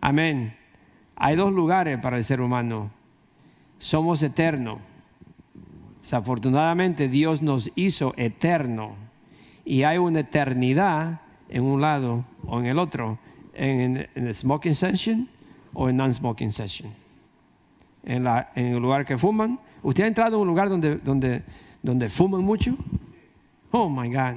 Amén. 0.00 0.54
Hay 1.16 1.36
dos 1.36 1.52
lugares 1.52 1.98
para 1.98 2.16
el 2.16 2.24
ser 2.24 2.40
humano. 2.40 2.90
Somos 3.78 4.22
eternos. 4.22 4.78
Desafortunadamente 6.00 7.08
Dios 7.08 7.42
nos 7.42 7.70
hizo 7.74 8.14
eterno 8.16 8.94
y 9.64 9.82
hay 9.82 9.98
una 9.98 10.20
eternidad 10.20 11.20
en 11.48 11.62
un 11.62 11.80
lado 11.80 12.24
o 12.46 12.60
en 12.60 12.66
el 12.66 12.78
otro, 12.78 13.18
en, 13.52 14.08
el 14.14 14.34
smoking 14.34 14.74
session 14.74 15.28
o 15.74 15.90
en 15.90 15.96
non-smoking 15.96 16.52
session. 16.52 16.90
En, 18.04 18.24
la, 18.24 18.50
en 18.54 18.66
el 18.66 18.78
lugar 18.80 19.04
que 19.04 19.18
fuman 19.18 19.58
¿Usted 19.86 20.02
ha 20.02 20.08
entrado 20.08 20.34
en 20.34 20.42
un 20.42 20.48
lugar 20.48 20.68
donde, 20.68 20.96
donde, 20.96 21.44
donde 21.80 22.10
fuman 22.10 22.42
mucho? 22.42 22.76
Oh 23.70 23.88
my 23.88 24.12
God. 24.12 24.34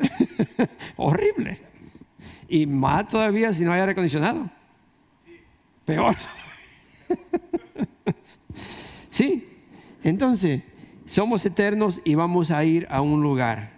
Horrible. 0.96 1.60
Y 2.48 2.64
más 2.64 3.08
todavía 3.08 3.52
si 3.52 3.62
no 3.62 3.72
hay 3.72 3.80
aire 3.80 3.92
acondicionado. 3.92 4.48
Peor. 5.84 6.16
sí. 9.10 9.46
Entonces, 10.02 10.62
somos 11.04 11.44
eternos 11.44 12.00
y 12.02 12.14
vamos 12.14 12.50
a 12.50 12.64
ir 12.64 12.86
a 12.88 13.02
un 13.02 13.22
lugar 13.22 13.74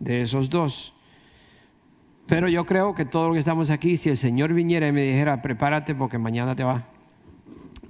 de 0.00 0.22
esos 0.22 0.50
dos. 0.50 0.92
Pero 2.26 2.48
yo 2.48 2.66
creo 2.66 2.96
que 2.96 3.04
todo 3.04 3.28
lo 3.28 3.34
que 3.34 3.38
estamos 3.38 3.70
aquí, 3.70 3.96
si 3.96 4.08
el 4.08 4.16
Señor 4.16 4.52
viniera 4.52 4.88
y 4.88 4.92
me 4.92 5.02
dijera, 5.02 5.40
prepárate 5.40 5.94
porque 5.94 6.18
mañana 6.18 6.56
te 6.56 6.64
va. 6.64 6.84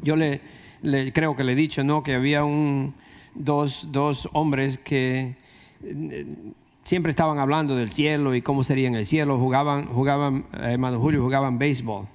Yo 0.03 0.17
le, 0.17 0.43
creo 0.83 1.37
que 1.37 1.45
le 1.45 1.53
he 1.53 1.57
dicho, 1.57 1.85
¿no? 1.85 2.03
Que 2.03 2.15
había 2.15 2.45
un, 2.45 2.95
dos, 3.39 3.89
dos 3.91 4.29
hombres 4.33 4.79
que 4.79 5.37
eh, 5.85 6.27
siempre 6.85 7.11
estaban 7.11 7.39
hablando 7.39 7.77
del 7.77 7.91
cielo 7.91 8.35
y 8.35 8.43
cómo 8.43 8.65
sería 8.65 8.89
en 8.89 8.95
el 8.95 9.07
cielo. 9.07 9.39
Jugaban, 9.39 9.87
jugaban, 9.87 10.47
eh, 10.55 10.73
hermano 10.73 11.01
Julio, 11.01 11.23
jugaban 11.23 11.59
béisbol. 11.59 12.07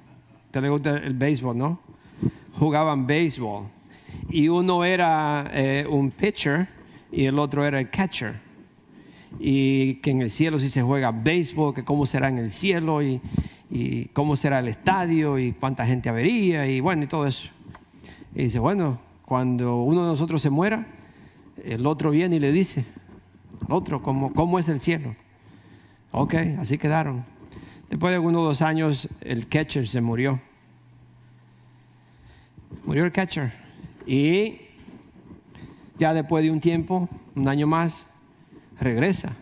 ¿Te 0.51 0.67
gusta 0.67 0.97
el 0.97 1.13
béisbol, 1.13 1.57
no? 1.57 1.79
Jugaban 2.59 3.07
béisbol. 3.07 3.65
Y 4.29 4.47
uno 4.49 4.83
era 4.83 5.49
eh, 5.53 5.85
un 5.89 6.11
pitcher 6.11 6.67
y 7.11 7.25
el 7.25 7.39
otro 7.39 7.65
era 7.65 7.79
el 7.79 7.89
catcher. 7.89 8.39
Y 9.39 9.95
que 9.95 10.11
en 10.11 10.21
el 10.21 10.29
cielo 10.29 10.59
si 10.59 10.69
se 10.69 10.81
juega 10.81 11.11
béisbol, 11.11 11.73
que 11.73 11.83
cómo 11.83 12.05
será 12.05 12.27
en 12.27 12.37
el 12.37 12.51
cielo 12.51 13.01
y, 13.01 13.21
y 13.69 14.05
cómo 14.07 14.35
será 14.35 14.59
el 14.59 14.67
estadio 14.67 15.39
y 15.39 15.53
cuánta 15.53 15.85
gente 15.85 16.09
habría 16.09 16.67
y 16.67 16.81
bueno, 16.81 17.03
y 17.03 17.07
todo 17.07 17.25
eso. 17.27 17.49
Y 18.33 18.43
dice, 18.43 18.59
bueno, 18.59 18.99
cuando 19.25 19.81
uno 19.81 20.03
de 20.03 20.07
nosotros 20.07 20.41
se 20.41 20.49
muera, 20.49 20.87
el 21.63 21.85
otro 21.85 22.11
viene 22.11 22.37
y 22.37 22.39
le 22.39 22.51
dice 22.51 22.85
al 23.67 23.73
otro 23.73 24.01
cómo, 24.01 24.33
cómo 24.33 24.59
es 24.59 24.69
el 24.69 24.79
cielo. 24.79 25.15
Ok, 26.11 26.35
así 26.59 26.77
quedaron. 26.77 27.25
Después 27.89 28.11
de 28.13 28.19
unos 28.19 28.43
dos 28.43 28.61
años, 28.61 29.09
el 29.21 29.47
catcher 29.47 29.87
se 29.87 30.01
murió. 30.01 30.39
Murió 32.85 33.05
el 33.05 33.11
catcher. 33.11 33.53
Y 34.05 34.61
ya 35.97 36.13
después 36.13 36.43
de 36.43 36.51
un 36.51 36.59
tiempo, 36.59 37.07
un 37.35 37.47
año 37.47 37.67
más, 37.67 38.05
regresa. 38.79 39.35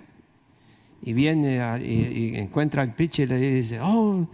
Y 1.01 1.13
viene 1.13 1.57
y, 1.81 2.37
encuentra 2.37 2.81
al 2.81 2.93
pitcher 2.93 3.27
y 3.27 3.31
le 3.31 3.53
dice, 3.53 3.79
oh, 3.81 4.27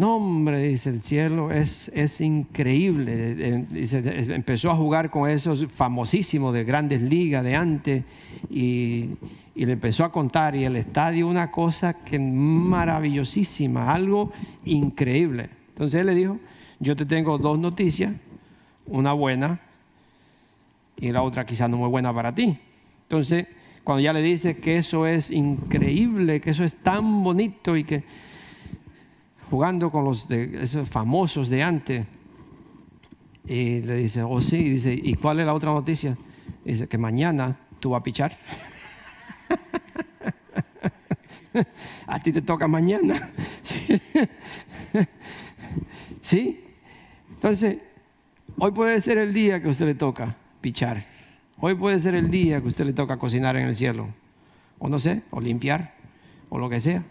no, 0.00 0.16
hombre, 0.16 0.62
dice 0.62 0.88
el 0.88 1.02
cielo, 1.02 1.52
es, 1.52 1.90
es 1.94 2.22
increíble. 2.22 3.66
Dice, 3.70 4.02
empezó 4.34 4.70
a 4.70 4.74
jugar 4.74 5.10
con 5.10 5.28
esos 5.28 5.66
famosísimos 5.66 6.54
de 6.54 6.64
grandes 6.64 7.02
ligas 7.02 7.44
de 7.44 7.54
antes 7.54 8.04
y, 8.48 9.10
y, 9.54 9.66
le 9.66 9.72
empezó 9.72 10.06
a 10.06 10.10
contar. 10.10 10.56
Y 10.56 10.64
el 10.64 10.76
estadio, 10.76 11.28
una 11.28 11.50
cosa 11.50 11.92
que 11.92 12.18
maravillosísima, 12.18 13.92
algo 13.92 14.32
increíble. 14.64 15.50
Entonces 15.68 16.00
él 16.00 16.06
le 16.06 16.14
dijo: 16.14 16.38
Yo 16.78 16.96
te 16.96 17.04
tengo 17.04 17.36
dos 17.36 17.58
noticias, 17.58 18.14
una 18.86 19.12
buena 19.12 19.60
y 20.96 21.12
la 21.12 21.20
otra 21.20 21.44
quizás 21.44 21.68
no 21.68 21.76
muy 21.76 21.90
buena 21.90 22.14
para 22.14 22.34
ti. 22.34 22.56
Entonces, 23.02 23.48
cuando 23.84 24.00
ya 24.00 24.14
le 24.14 24.22
dice 24.22 24.56
que 24.56 24.78
eso 24.78 25.06
es 25.06 25.30
increíble, 25.30 26.40
que 26.40 26.52
eso 26.52 26.64
es 26.64 26.74
tan 26.76 27.22
bonito 27.22 27.76
y 27.76 27.84
que 27.84 28.02
jugando 29.50 29.90
con 29.90 30.04
los 30.04 30.28
de, 30.28 30.62
esos 30.62 30.88
famosos 30.88 31.48
de 31.48 31.62
antes. 31.62 32.06
Y 33.46 33.80
le 33.80 33.96
dice, 33.96 34.22
oh 34.22 34.40
sí, 34.40 34.56
y 34.56 34.70
dice, 34.70 34.94
¿y 34.94 35.14
cuál 35.14 35.40
es 35.40 35.46
la 35.46 35.54
otra 35.54 35.72
noticia? 35.72 36.16
Dice 36.64 36.86
que 36.86 36.98
mañana 36.98 37.58
tú 37.80 37.90
vas 37.90 38.00
a 38.00 38.04
pichar. 38.04 38.36
a 42.06 42.22
ti 42.22 42.32
te 42.32 42.42
toca 42.42 42.68
mañana. 42.68 43.32
¿Sí? 46.22 46.64
Entonces, 47.30 47.78
hoy 48.56 48.70
puede 48.70 49.00
ser 49.00 49.18
el 49.18 49.32
día 49.32 49.60
que 49.60 49.68
a 49.68 49.70
usted 49.72 49.86
le 49.86 49.94
toca 49.94 50.36
pichar. 50.60 51.04
Hoy 51.58 51.74
puede 51.74 51.98
ser 51.98 52.14
el 52.14 52.30
día 52.30 52.60
que 52.60 52.66
a 52.66 52.68
usted 52.68 52.84
le 52.84 52.92
toca 52.92 53.18
cocinar 53.18 53.56
en 53.56 53.66
el 53.66 53.74
cielo. 53.74 54.08
O 54.78 54.88
no 54.88 54.98
sé, 54.98 55.22
o 55.30 55.40
limpiar, 55.40 55.94
o 56.50 56.58
lo 56.58 56.70
que 56.70 56.78
sea. 56.78 57.02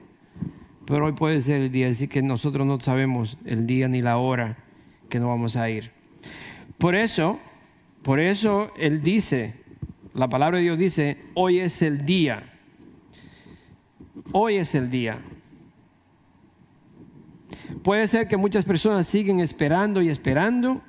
Pero 0.89 1.05
hoy 1.05 1.11
puede 1.11 1.39
ser 1.43 1.61
el 1.61 1.71
día, 1.71 1.87
así 1.87 2.07
que 2.07 2.23
nosotros 2.23 2.65
no 2.65 2.79
sabemos 2.79 3.37
el 3.45 3.67
día 3.67 3.87
ni 3.87 4.01
la 4.01 4.17
hora 4.17 4.57
que 5.07 5.19
nos 5.19 5.27
vamos 5.29 5.55
a 5.55 5.69
ir. 5.69 5.91
Por 6.79 6.95
eso, 6.95 7.39
por 8.01 8.19
eso 8.19 8.71
Él 8.75 9.03
dice, 9.03 9.53
la 10.15 10.27
palabra 10.29 10.57
de 10.57 10.63
Dios 10.63 10.79
dice, 10.79 11.17
hoy 11.35 11.59
es 11.59 11.83
el 11.83 12.07
día. 12.07 12.53
Hoy 14.31 14.55
es 14.55 14.73
el 14.73 14.89
día. 14.89 15.19
Puede 17.83 18.07
ser 18.07 18.27
que 18.27 18.37
muchas 18.37 18.65
personas 18.65 19.05
siguen 19.05 19.39
esperando 19.41 20.01
y 20.01 20.09
esperando 20.09 20.81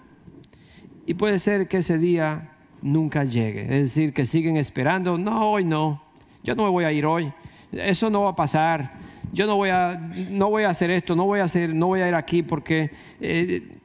y 1.04 1.12
puede 1.12 1.38
ser 1.38 1.68
que 1.68 1.76
ese 1.76 1.98
día 1.98 2.52
nunca 2.80 3.24
llegue. 3.24 3.64
Es 3.64 3.82
decir, 3.82 4.14
que 4.14 4.24
siguen 4.24 4.56
esperando, 4.56 5.18
no, 5.18 5.50
hoy 5.50 5.66
no, 5.66 6.02
yo 6.42 6.54
no 6.54 6.64
me 6.64 6.70
voy 6.70 6.84
a 6.84 6.92
ir 6.92 7.04
hoy, 7.04 7.30
eso 7.70 8.08
no 8.08 8.22
va 8.22 8.30
a 8.30 8.36
pasar 8.36 9.09
yo 9.32 9.46
no 9.46 9.56
voy 9.56 9.70
a, 9.70 9.96
no 10.30 10.50
voy 10.50 10.64
a 10.64 10.70
hacer 10.70 10.90
esto, 10.90 11.14
no 11.14 11.24
voy 11.24 11.40
a, 11.40 11.44
hacer, 11.44 11.72
no 11.72 11.86
voy 11.88 12.00
a 12.00 12.08
ir 12.08 12.14
aquí 12.14 12.42
porque 12.42 12.90
eh, 13.20 13.78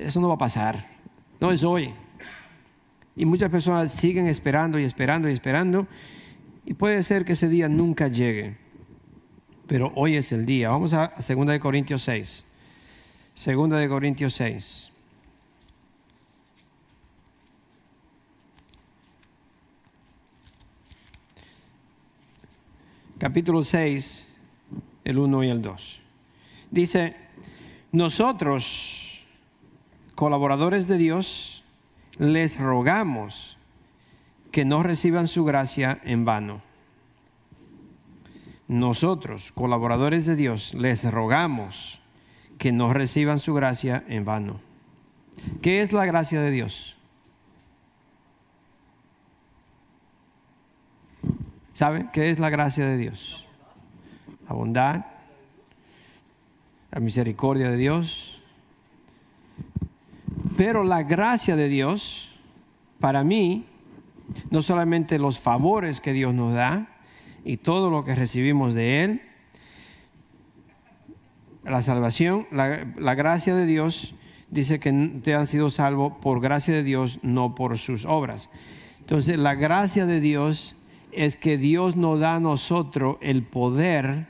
eso 0.00 0.20
no 0.20 0.28
va 0.28 0.34
a 0.34 0.38
pasar. 0.38 0.86
No 1.40 1.52
es 1.52 1.62
hoy. 1.62 1.92
Y 3.16 3.24
muchas 3.24 3.50
personas 3.50 3.92
siguen 3.92 4.26
esperando 4.26 4.78
y 4.78 4.84
esperando 4.84 5.28
y 5.28 5.32
esperando. 5.32 5.86
Y 6.66 6.74
puede 6.74 7.02
ser 7.02 7.24
que 7.24 7.34
ese 7.34 7.48
día 7.48 7.68
nunca 7.68 8.08
llegue. 8.08 8.56
Pero 9.68 9.92
hoy 9.94 10.16
es 10.16 10.32
el 10.32 10.44
día. 10.44 10.70
Vamos 10.70 10.92
a 10.92 11.12
2 11.16 11.46
de 11.46 11.60
Corintios 11.60 12.02
6. 12.02 12.44
2 13.46 13.70
de 13.70 13.88
Corintios 13.88 14.34
6. 14.34 14.90
Capítulo 23.18 23.62
6 23.62 24.33
el 25.14 25.18
1 25.20 25.44
y 25.44 25.48
el 25.48 25.62
2. 25.62 26.00
Dice, 26.72 27.14
nosotros, 27.92 29.24
colaboradores 30.16 30.88
de 30.88 30.98
Dios, 30.98 31.62
les 32.18 32.58
rogamos 32.58 33.56
que 34.50 34.64
no 34.64 34.82
reciban 34.82 35.28
su 35.28 35.44
gracia 35.44 36.00
en 36.04 36.24
vano. 36.24 36.62
Nosotros, 38.66 39.52
colaboradores 39.52 40.26
de 40.26 40.34
Dios, 40.34 40.74
les 40.74 41.08
rogamos 41.08 42.00
que 42.58 42.72
no 42.72 42.92
reciban 42.92 43.38
su 43.38 43.54
gracia 43.54 44.04
en 44.08 44.24
vano. 44.24 44.60
¿Qué 45.62 45.82
es 45.82 45.92
la 45.92 46.06
gracia 46.06 46.40
de 46.40 46.50
Dios? 46.50 46.96
¿Sabe 51.72 52.08
qué 52.12 52.30
es 52.30 52.40
la 52.40 52.50
gracia 52.50 52.86
de 52.86 52.96
Dios? 52.96 53.43
La 54.48 54.54
bondad, 54.54 55.04
la 56.90 57.00
misericordia 57.00 57.70
de 57.70 57.76
Dios. 57.76 58.40
Pero 60.56 60.84
la 60.84 61.02
gracia 61.02 61.56
de 61.56 61.68
Dios, 61.68 62.30
para 63.00 63.24
mí, 63.24 63.66
no 64.50 64.62
solamente 64.62 65.18
los 65.18 65.38
favores 65.38 66.00
que 66.00 66.12
Dios 66.12 66.34
nos 66.34 66.54
da 66.54 66.88
y 67.44 67.58
todo 67.58 67.90
lo 67.90 68.04
que 68.04 68.14
recibimos 68.14 68.74
de 68.74 69.04
Él, 69.04 69.22
la 71.64 71.82
salvación, 71.82 72.46
la, 72.50 73.14
gracia 73.14 73.54
de 73.54 73.66
Dios 73.66 74.14
dice 74.50 74.78
que 74.78 74.92
te 75.22 75.34
han 75.34 75.46
sido 75.46 75.70
salvo 75.70 76.18
por 76.20 76.40
gracia 76.40 76.74
de 76.74 76.82
Dios, 76.82 77.18
no 77.22 77.54
por 77.54 77.78
sus 77.78 78.04
obras. 78.04 78.50
Entonces, 79.00 79.38
la 79.38 79.54
gracia 79.54 80.06
de 80.06 80.20
Dios 80.20 80.76
es 81.10 81.36
que 81.36 81.56
Dios 81.56 81.96
nos 81.96 82.20
da 82.20 82.36
a 82.36 82.40
nosotros 82.40 83.16
el 83.20 83.42
poder 83.42 84.26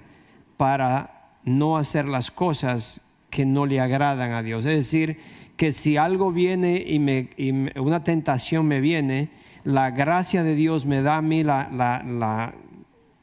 para 0.57 1.31
no 1.45 1.77
hacer 1.77 2.07
las 2.07 2.31
cosas 2.31 3.01
que 3.31 3.45
no 3.45 3.67
le 3.67 3.81
agradan 3.81 4.33
a 4.33 4.43
Dios. 4.43 4.65
Es 4.65 4.77
decir, 4.77 5.19
que 5.57 5.73
si 5.73 5.97
algo 5.97 6.33
viene 6.33 6.83
y, 6.87 6.99
me, 6.99 7.29
una 7.77 8.03
tentación 8.05 8.67
me 8.67 8.81
viene, 8.81 9.29
la 9.65 9.91
gracia 9.91 10.43
de 10.43 10.55
Dios 10.55 10.87
me 10.87 11.03
da 11.03 11.17
a 11.17 11.23
mí 11.23 11.43
la, 11.43 11.69
la, 11.73 12.53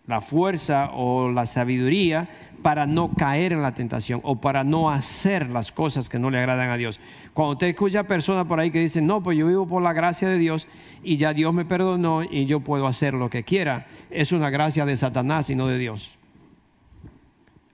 la, 0.07 0.21
fuerza 0.21 0.91
o 0.93 1.31
la 1.31 1.45
sabiduría 1.45 2.27
para 2.61 2.85
no 2.85 3.11
caer 3.13 3.53
en 3.53 3.61
la 3.61 3.73
tentación 3.73 4.19
o 4.23 4.39
para 4.39 4.63
no 4.63 4.89
hacer 4.89 5.49
las 5.49 5.71
cosas 5.71 6.09
que 6.09 6.19
no 6.19 6.29
le 6.29 6.39
agradan 6.39 6.69
a 6.69 6.77
Dios. 6.77 6.99
Cuando 7.33 7.53
usted 7.53 7.67
escucha 7.67 8.03
personas 8.03 8.45
por 8.45 8.59
ahí 8.59 8.71
que 8.71 8.79
dicen, 8.79 9.07
no, 9.07 9.23
pues 9.23 9.37
yo 9.37 9.47
vivo 9.47 9.65
por 9.65 9.81
la 9.81 9.93
gracia 9.93 10.27
de 10.27 10.37
Dios 10.37 10.67
y 11.03 11.17
ya 11.17 11.33
Dios 11.33 11.53
me 11.53 11.65
perdonó 11.65 12.23
y 12.23 12.45
yo 12.45 12.59
puedo 12.59 12.87
hacer 12.87 13.13
lo 13.13 13.29
que 13.29 13.43
quiera, 13.43 13.87
es 14.09 14.31
una 14.31 14.49
gracia 14.49 14.85
de 14.85 14.97
Satanás 14.97 15.49
y 15.49 15.55
no 15.55 15.67
de 15.67 15.77
Dios. 15.77 16.17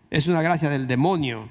Es 0.09 0.27
una 0.27 0.41
gracia 0.41 0.69
del 0.69 0.87
demonio, 0.87 1.49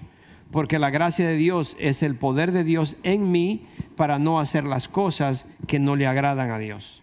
porque 0.50 0.78
la 0.78 0.90
gracia 0.90 1.28
de 1.28 1.36
Dios 1.36 1.76
es 1.78 2.02
el 2.02 2.16
poder 2.16 2.52
de 2.52 2.64
Dios 2.64 2.96
en 3.02 3.30
mí 3.30 3.66
para 3.96 4.18
no 4.18 4.40
hacer 4.40 4.64
las 4.64 4.88
cosas 4.88 5.46
que 5.66 5.78
no 5.78 5.96
le 5.96 6.06
agradan 6.06 6.50
a 6.50 6.58
Dios. 6.58 7.02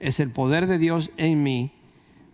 Es 0.00 0.18
el 0.20 0.30
poder 0.30 0.66
de 0.66 0.78
Dios 0.78 1.10
en 1.16 1.42
mí 1.42 1.70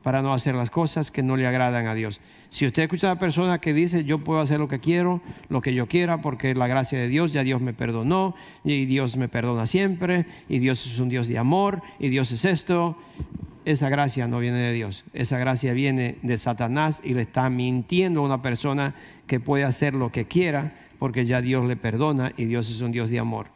para 0.02 0.22
no 0.22 0.32
hacer 0.32 0.54
las 0.54 0.70
cosas 0.70 1.10
que 1.10 1.22
no 1.22 1.36
le 1.36 1.46
agradan 1.46 1.86
a 1.86 1.94
Dios. 1.94 2.20
Si 2.48 2.66
usted 2.66 2.84
escucha 2.84 3.08
a 3.08 3.12
una 3.12 3.20
persona 3.20 3.60
que 3.60 3.74
dice, 3.74 4.04
yo 4.04 4.24
puedo 4.24 4.40
hacer 4.40 4.58
lo 4.58 4.68
que 4.68 4.80
quiero, 4.80 5.20
lo 5.48 5.60
que 5.60 5.74
yo 5.74 5.86
quiera, 5.86 6.22
porque 6.22 6.54
la 6.54 6.66
gracia 6.66 6.98
de 6.98 7.08
Dios, 7.08 7.32
ya 7.32 7.44
Dios 7.44 7.60
me 7.60 7.74
perdonó, 7.74 8.34
y 8.64 8.86
Dios 8.86 9.16
me 9.16 9.28
perdona 9.28 9.66
siempre, 9.66 10.24
y 10.48 10.58
Dios 10.58 10.86
es 10.86 10.98
un 10.98 11.10
Dios 11.10 11.28
de 11.28 11.38
amor, 11.38 11.82
y 11.98 12.08
Dios 12.08 12.32
es 12.32 12.46
esto, 12.46 12.96
esa 13.64 13.88
gracia 13.88 14.26
no 14.26 14.38
viene 14.38 14.58
de 14.58 14.72
Dios, 14.72 15.04
esa 15.12 15.38
gracia 15.38 15.72
viene 15.72 16.18
de 16.22 16.38
Satanás 16.38 17.00
y 17.04 17.14
le 17.14 17.22
está 17.22 17.50
mintiendo 17.50 18.20
a 18.20 18.24
una 18.24 18.42
persona 18.42 18.94
que 19.26 19.40
puede 19.40 19.64
hacer 19.64 19.94
lo 19.94 20.10
que 20.10 20.26
quiera 20.26 20.72
porque 20.98 21.24
ya 21.26 21.40
Dios 21.40 21.66
le 21.66 21.76
perdona 21.76 22.32
y 22.36 22.44
Dios 22.44 22.70
es 22.70 22.80
un 22.80 22.92
Dios 22.92 23.10
de 23.10 23.18
amor. 23.18 23.48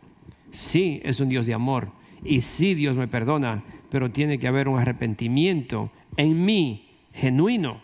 Sí, 0.50 1.00
es 1.04 1.18
un 1.18 1.28
Dios 1.28 1.46
de 1.46 1.54
amor 1.54 1.88
Y 2.22 2.42
sí, 2.42 2.74
Dios 2.74 2.96
me 2.96 3.08
perdona, 3.08 3.64
pero 3.90 4.10
tiene 4.10 4.38
que 4.38 4.46
haber 4.46 4.68
un 4.68 4.78
arrepentimiento 4.78 5.90
en 6.16 6.44
mí, 6.44 6.88
genuino, 7.12 7.82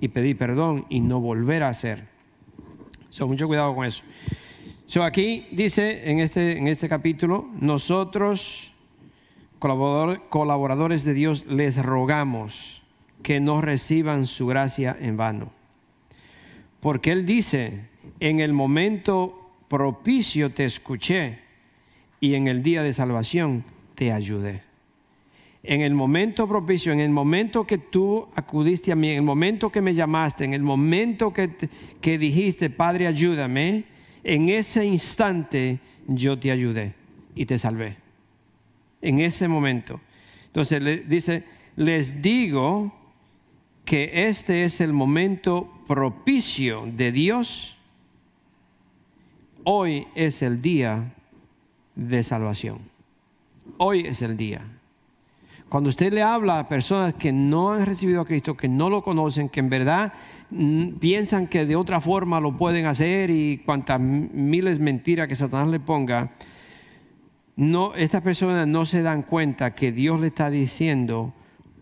y 0.00 0.08
pedir 0.08 0.36
perdón 0.36 0.84
y 0.90 1.00
no 1.00 1.20
volver 1.20 1.62
a 1.62 1.68
hacer. 1.68 2.08
So, 3.08 3.28
mucho 3.28 3.46
cuidado 3.46 3.74
con 3.74 3.86
eso. 3.86 4.02
So, 4.86 5.04
aquí 5.04 5.46
dice 5.52 6.10
en 6.10 6.18
este, 6.18 6.58
en 6.58 6.66
este 6.66 6.88
capítulo, 6.88 7.48
nosotros, 7.60 8.71
colaboradores 10.28 11.04
de 11.04 11.14
Dios, 11.14 11.44
les 11.46 11.76
rogamos 11.76 12.82
que 13.22 13.40
no 13.40 13.60
reciban 13.60 14.26
su 14.26 14.46
gracia 14.46 14.96
en 15.00 15.16
vano. 15.16 15.52
Porque 16.80 17.12
Él 17.12 17.24
dice, 17.24 17.86
en 18.18 18.40
el 18.40 18.52
momento 18.52 19.50
propicio 19.68 20.50
te 20.50 20.64
escuché 20.64 21.38
y 22.20 22.34
en 22.34 22.48
el 22.48 22.62
día 22.62 22.82
de 22.82 22.92
salvación 22.92 23.64
te 23.94 24.12
ayudé. 24.12 24.62
En 25.62 25.80
el 25.80 25.94
momento 25.94 26.48
propicio, 26.48 26.92
en 26.92 26.98
el 26.98 27.10
momento 27.10 27.64
que 27.64 27.78
tú 27.78 28.26
acudiste 28.34 28.90
a 28.90 28.96
mí, 28.96 29.10
en 29.10 29.18
el 29.18 29.22
momento 29.22 29.70
que 29.70 29.80
me 29.80 29.94
llamaste, 29.94 30.44
en 30.44 30.54
el 30.54 30.62
momento 30.62 31.32
que, 31.32 32.18
dijiste, 32.18 32.68
Padre, 32.68 33.06
ayúdame, 33.06 33.84
en 34.24 34.48
ese 34.48 34.84
instante 34.84 35.78
yo 36.08 36.36
te 36.36 36.50
ayudé 36.50 36.94
y 37.36 37.46
te 37.46 37.60
salvé. 37.60 38.01
En 39.02 39.20
ese 39.20 39.48
momento. 39.48 40.00
Entonces 40.46 40.82
le, 40.82 40.98
dice, 40.98 41.44
les 41.76 42.22
digo 42.22 42.92
que 43.84 44.28
este 44.28 44.64
es 44.64 44.80
el 44.80 44.92
momento 44.92 45.70
propicio 45.86 46.84
de 46.86 47.12
Dios. 47.12 47.76
Hoy 49.64 50.06
es 50.14 50.40
el 50.42 50.62
día 50.62 51.12
de 51.94 52.22
salvación. 52.22 52.78
Hoy 53.76 54.06
es 54.06 54.22
el 54.22 54.36
día. 54.36 54.62
Cuando 55.68 55.88
usted 55.88 56.12
le 56.12 56.22
habla 56.22 56.58
a 56.58 56.68
personas 56.68 57.14
que 57.14 57.32
no 57.32 57.72
han 57.72 57.86
recibido 57.86 58.20
a 58.20 58.26
Cristo, 58.26 58.56
que 58.56 58.68
no 58.68 58.90
lo 58.90 59.02
conocen, 59.02 59.48
que 59.48 59.60
en 59.60 59.70
verdad 59.70 60.12
mm, 60.50 60.98
piensan 60.98 61.46
que 61.46 61.64
de 61.64 61.76
otra 61.76 62.00
forma 62.00 62.40
lo 62.40 62.56
pueden 62.58 62.84
hacer 62.84 63.30
y 63.30 63.58
cuantas 63.64 63.98
miles 63.98 64.78
mentiras 64.80 65.28
que 65.28 65.36
Satanás 65.36 65.68
le 65.68 65.80
ponga, 65.80 66.32
no, 67.56 67.94
estas 67.94 68.22
personas 68.22 68.66
no 68.66 68.86
se 68.86 69.02
dan 69.02 69.22
cuenta 69.22 69.74
que 69.74 69.92
Dios 69.92 70.20
le 70.20 70.28
está 70.28 70.50
diciendo, 70.50 71.34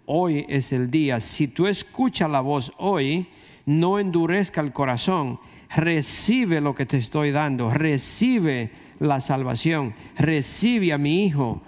hoy 0.06 0.44
es 0.48 0.72
el 0.72 0.90
día. 0.90 1.20
Si 1.20 1.46
tú 1.46 1.66
escuchas 1.66 2.30
la 2.30 2.40
voz 2.40 2.72
hoy, 2.78 3.28
no 3.66 3.98
endurezca 3.98 4.61
el 4.61 4.72
corazón, 4.72 5.38
recibe 5.74 6.61
lo 6.61 6.74
que 6.74 6.87
te 6.87 6.98
estoy 6.98 7.30
dando, 7.30 7.72
recibe 7.72 8.70
la 8.98 9.20
salvación, 9.20 9.94
recibe 10.18 10.92
a 10.92 10.98
mi 10.98 11.24
hijo, 11.24 11.62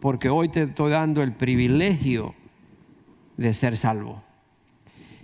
porque 0.00 0.30
hoy 0.30 0.48
te 0.48 0.62
estoy 0.62 0.90
dando 0.90 1.22
el 1.22 1.32
privilegio 1.32 2.34
de 3.36 3.52
ser 3.52 3.76
salvo. 3.76 4.22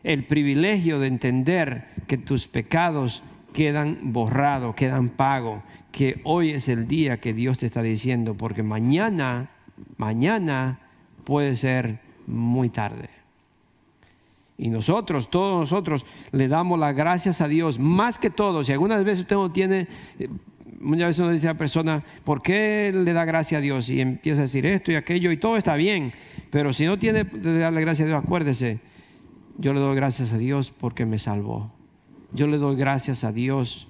El 0.03 0.25
privilegio 0.25 1.01
de 1.01 1.09
entender 1.09 1.89
que 2.07 2.19
tus 2.19 2.47
pecados 2.47 3.23
quedan 3.57 4.13
borrados, 4.13 4.75
quedan 4.75 5.09
pagos, 5.09 5.63
que 5.91 6.21
hoy 6.25 6.51
es 6.51 6.69
el 6.69 6.87
día 6.87 7.23
que 7.23 7.33
Dios 7.33 7.57
te 7.57 7.65
está 7.65 7.81
diciendo, 7.81 8.35
porque 8.35 8.63
mañana, 8.63 9.49
mañana 9.97 10.81
puede 11.25 11.57
ser 11.57 12.01
muy 12.27 12.69
tarde. 12.69 13.09
Y 14.59 14.69
nosotros, 14.69 15.31
todos 15.31 15.59
nosotros, 15.59 16.05
le 16.33 16.49
damos 16.49 16.79
las 16.79 16.95
gracias 16.95 17.41
a 17.41 17.49
Dios, 17.49 17.79
más 17.79 18.19
que 18.19 18.29
todos. 18.29 18.67
Si 18.67 18.75
algunas 18.75 19.03
veces 19.05 19.21
usted 19.21 19.37
no 19.37 19.51
tiene 19.51 19.89
muchas 20.79 21.07
veces 21.07 21.21
uno 21.21 21.33
dice 21.33 21.49
a 21.49 21.55
la 21.55 21.59
persona, 21.59 22.05
¿por 22.25 22.43
qué 22.43 22.93
le 22.95 23.15
da 23.15 23.25
gracia 23.25 23.57
a 23.57 23.61
Dios? 23.63 23.89
Y 23.89 24.03
empieza 24.03 24.41
a 24.41 24.43
decir 24.43 24.67
esto 24.67 24.93
y 24.93 24.97
aquello 24.97 25.33
y 25.33 25.39
todo 25.39 25.57
está 25.57 25.77
bien. 25.77 26.13
Pero 26.51 26.75
si 26.75 26.85
no 26.85 26.99
tiene 26.99 27.25
de 27.25 27.57
darle 27.57 27.81
gracias 27.81 28.05
a 28.05 28.09
Dios, 28.09 28.23
acuérdese, 28.23 28.81
yo 29.57 29.73
le 29.73 29.81
doy 29.81 29.97
gracias 29.97 30.35
a 30.35 30.37
Dios 30.37 30.75
porque 30.79 31.07
me 31.07 31.19
salvó. 31.19 31.76
Yo 32.33 32.47
le 32.47 32.59
doy 32.59 32.77
gracias 32.77 33.25
a 33.25 33.33
Dios 33.33 33.89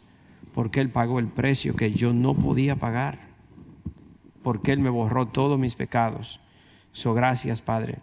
porque 0.54 0.80
Él 0.80 0.90
pagó 0.90 1.18
el 1.18 1.26
precio 1.26 1.76
que 1.76 1.92
yo 1.92 2.12
no 2.12 2.34
podía 2.34 2.76
pagar. 2.76 3.18
Porque 4.42 4.72
Él 4.72 4.78
me 4.78 4.90
borró 4.90 5.26
todos 5.26 5.58
mis 5.58 5.74
pecados. 5.74 6.40
So, 6.92 7.12
gracias, 7.14 7.60
Padre. 7.60 7.98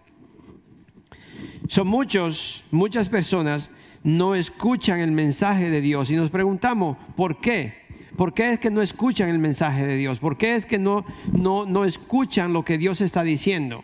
Son 1.67 1.87
muchos, 1.87 2.63
muchas 2.71 3.09
personas 3.09 3.71
no 4.03 4.35
escuchan 4.35 4.99
el 4.99 5.11
mensaje 5.11 5.69
de 5.69 5.81
Dios 5.81 6.09
y 6.09 6.15
nos 6.15 6.29
preguntamos, 6.29 6.97
¿por 7.15 7.39
qué? 7.39 7.81
¿Por 8.17 8.33
qué 8.33 8.53
es 8.53 8.59
que 8.59 8.69
no 8.69 8.81
escuchan 8.81 9.29
el 9.29 9.39
mensaje 9.39 9.87
de 9.87 9.95
Dios? 9.95 10.19
¿Por 10.19 10.37
qué 10.37 10.55
es 10.55 10.65
que 10.65 10.77
no, 10.77 11.05
no, 11.31 11.65
no 11.65 11.85
escuchan 11.85 12.53
lo 12.53 12.63
que 12.63 12.77
Dios 12.77 13.01
está 13.01 13.23
diciendo? 13.23 13.83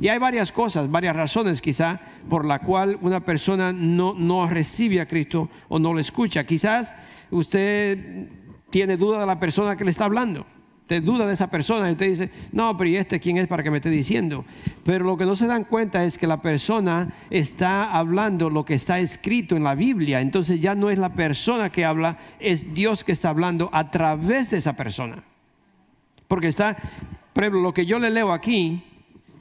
Y 0.00 0.08
hay 0.08 0.18
varias 0.18 0.50
cosas, 0.50 0.90
varias 0.90 1.14
razones 1.14 1.60
quizá 1.60 2.00
por 2.28 2.44
la 2.44 2.60
cual 2.60 2.98
una 3.00 3.20
persona 3.20 3.72
no, 3.72 4.14
no 4.14 4.48
recibe 4.48 5.00
a 5.00 5.06
Cristo 5.06 5.48
o 5.68 5.78
no 5.78 5.92
lo 5.92 6.00
escucha. 6.00 6.44
Quizás 6.44 6.92
usted 7.30 8.28
tiene 8.70 8.96
duda 8.96 9.20
de 9.20 9.26
la 9.26 9.38
persona 9.38 9.76
que 9.76 9.84
le 9.84 9.90
está 9.90 10.04
hablando 10.04 10.46
te 10.86 11.00
duda 11.00 11.26
de 11.26 11.32
esa 11.32 11.50
persona 11.50 11.88
y 11.88 11.92
usted 11.92 12.08
dice, 12.08 12.30
no, 12.52 12.76
pero 12.76 12.90
¿y 12.90 12.96
este 12.96 13.18
quién 13.18 13.38
es 13.38 13.46
para 13.46 13.62
que 13.62 13.70
me 13.70 13.78
esté 13.78 13.88
diciendo? 13.88 14.44
Pero 14.84 15.04
lo 15.04 15.16
que 15.16 15.24
no 15.24 15.34
se 15.34 15.46
dan 15.46 15.64
cuenta 15.64 16.04
es 16.04 16.18
que 16.18 16.26
la 16.26 16.42
persona 16.42 17.14
está 17.30 17.90
hablando 17.90 18.50
lo 18.50 18.64
que 18.64 18.74
está 18.74 18.98
escrito 18.98 19.56
en 19.56 19.64
la 19.64 19.74
Biblia. 19.74 20.20
Entonces 20.20 20.60
ya 20.60 20.74
no 20.74 20.90
es 20.90 20.98
la 20.98 21.14
persona 21.14 21.70
que 21.70 21.84
habla, 21.84 22.18
es 22.38 22.74
Dios 22.74 23.02
que 23.02 23.12
está 23.12 23.30
hablando 23.30 23.70
a 23.72 23.90
través 23.90 24.50
de 24.50 24.58
esa 24.58 24.76
persona. 24.76 25.24
Porque 26.28 26.48
está, 26.48 26.76
por 27.32 27.44
ejemplo, 27.44 27.62
lo 27.62 27.72
que 27.72 27.86
yo 27.86 27.98
le 27.98 28.10
leo 28.10 28.30
aquí, 28.30 28.84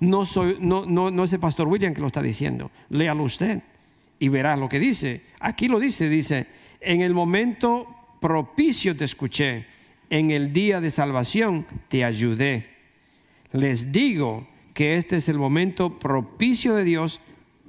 no, 0.03 0.25
soy, 0.25 0.57
no, 0.59 0.85
no, 0.85 1.11
no 1.11 1.23
es 1.23 1.33
el 1.33 1.39
pastor 1.39 1.67
William 1.67 1.93
que 1.93 2.01
lo 2.01 2.07
está 2.07 2.21
diciendo. 2.21 2.71
Léalo 2.89 3.23
usted 3.23 3.61
y 4.19 4.29
verá 4.29 4.55
lo 4.55 4.69
que 4.69 4.79
dice. 4.79 5.21
Aquí 5.39 5.67
lo 5.67 5.79
dice, 5.79 6.09
dice, 6.09 6.47
en 6.79 7.01
el 7.01 7.13
momento 7.13 7.87
propicio 8.19 8.95
te 8.95 9.05
escuché 9.05 9.65
en 10.13 10.29
el 10.29 10.53
día 10.53 10.79
de 10.79 10.91
salvación 10.91 11.65
te 11.87 12.03
ayudé. 12.03 12.67
Les 13.51 13.91
digo 13.91 14.47
que 14.75 14.97
este 14.97 15.17
es 15.17 15.27
el 15.27 15.39
momento 15.39 15.97
propicio 15.97 16.75
de 16.75 16.83
Dios, 16.83 17.19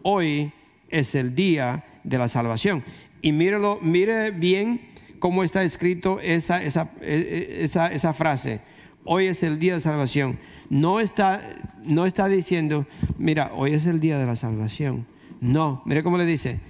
hoy 0.03 0.53
es 0.91 1.15
el 1.15 1.35
día 1.35 1.85
de 2.05 2.19
la 2.19 2.29
salvación. 2.29 2.85
Y 3.23 3.33
mírelo, 3.33 3.79
mire 3.81 4.31
bien 4.31 4.83
cómo 5.21 5.43
está 5.43 5.65
escrito 5.65 6.21
esa, 6.21 6.63
esa, 6.63 6.91
e, 7.01 7.59
e, 7.61 7.65
esa, 7.65 7.91
esa 7.91 8.13
frase. 8.13 8.61
Hoy 9.05 9.27
es 9.27 9.43
el 9.43 9.59
día 9.59 9.75
de 9.75 9.81
salvación. 9.81 10.39
No 10.71 11.01
está, 11.01 11.43
no 11.85 12.07
está 12.07 12.29
diciendo, 12.29 12.87
mira, 13.19 13.53
hoy 13.55 13.75
es 13.75 13.87
el 13.87 14.01
día 14.01 14.19
de 14.19 14.27
la 14.27 14.37
salvación. 14.37 15.07
No, 15.41 15.83
mire 15.85 16.03
cómo 16.03 16.19
le 16.19 16.25
dice. 16.25 16.61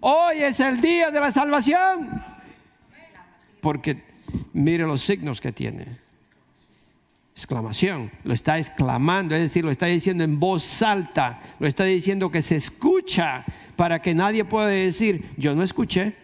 Hoy 0.00 0.42
es 0.42 0.60
el 0.60 0.80
día 0.80 1.10
de 1.10 1.20
la 1.20 1.32
salvación. 1.32 2.22
Porque 3.60 4.14
Mire 4.52 4.84
los 4.84 5.02
signos 5.02 5.40
que 5.40 5.52
tiene. 5.52 5.98
Exclamación. 7.34 8.10
Lo 8.22 8.32
está 8.32 8.58
exclamando, 8.58 9.34
es 9.34 9.42
decir, 9.42 9.64
lo 9.64 9.70
está 9.70 9.86
diciendo 9.86 10.24
en 10.24 10.38
voz 10.38 10.82
alta. 10.82 11.40
Lo 11.58 11.66
está 11.66 11.84
diciendo 11.84 12.30
que 12.30 12.42
se 12.42 12.56
escucha 12.56 13.44
para 13.76 14.00
que 14.00 14.14
nadie 14.14 14.44
pueda 14.44 14.68
decir, 14.68 15.24
yo 15.36 15.54
no 15.54 15.62
escuché. 15.62 16.14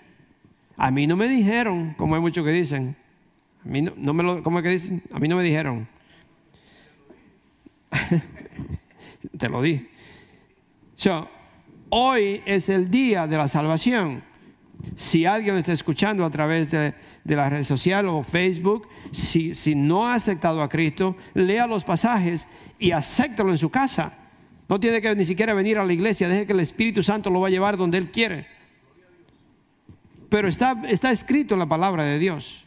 A 0.76 0.90
mí 0.90 1.06
no 1.06 1.16
me 1.16 1.28
dijeron, 1.28 1.94
como 1.98 2.14
hay 2.14 2.20
muchos 2.20 2.44
que 2.44 2.52
dicen. 2.52 2.96
A 3.64 3.68
mí 3.68 3.82
no, 3.82 4.14
me 4.14 4.22
lo, 4.22 4.42
¿cómo 4.42 4.58
es 4.58 4.64
que 4.64 4.70
dicen? 4.70 5.02
A 5.12 5.18
mí 5.18 5.28
no 5.28 5.36
me 5.36 5.42
dijeron. 5.42 5.86
Te 9.38 9.48
lo 9.48 9.60
di. 9.60 9.86
hoy 11.90 12.42
es 12.46 12.68
el 12.68 12.90
día 12.90 13.26
de 13.26 13.36
la 13.36 13.48
salvación. 13.48 14.22
Si 14.96 15.26
alguien 15.26 15.56
está 15.56 15.72
escuchando 15.72 16.24
a 16.24 16.30
través 16.30 16.70
de, 16.70 16.94
la 17.24 17.50
red 17.50 17.64
social 17.64 18.08
o 18.08 18.22
Facebook, 18.22 18.88
si, 19.12 19.74
no 19.74 20.06
ha 20.06 20.14
aceptado 20.14 20.62
a 20.62 20.68
Cristo, 20.68 21.16
lea 21.34 21.66
los 21.66 21.84
pasajes 21.84 22.46
y 22.78 22.92
acéptalo 22.92 23.50
en 23.50 23.58
su 23.58 23.68
casa. 23.68 24.14
No 24.68 24.80
tiene 24.80 25.02
que 25.02 25.14
ni 25.14 25.24
siquiera 25.24 25.52
venir 25.52 25.78
a 25.78 25.84
la 25.84 25.92
iglesia, 25.92 26.28
deje 26.28 26.46
que 26.46 26.52
el 26.52 26.60
Espíritu 26.60 27.02
Santo 27.02 27.28
lo 27.28 27.40
va 27.40 27.48
a 27.48 27.50
llevar 27.50 27.76
donde 27.76 27.98
Él 27.98 28.10
quiere. 28.10 28.46
Pero 30.30 30.48
está, 30.48 30.80
está 30.88 31.10
escrito 31.10 31.54
en 31.54 31.58
la 31.58 31.66
palabra 31.66 32.04
de 32.04 32.18
Dios. 32.18 32.64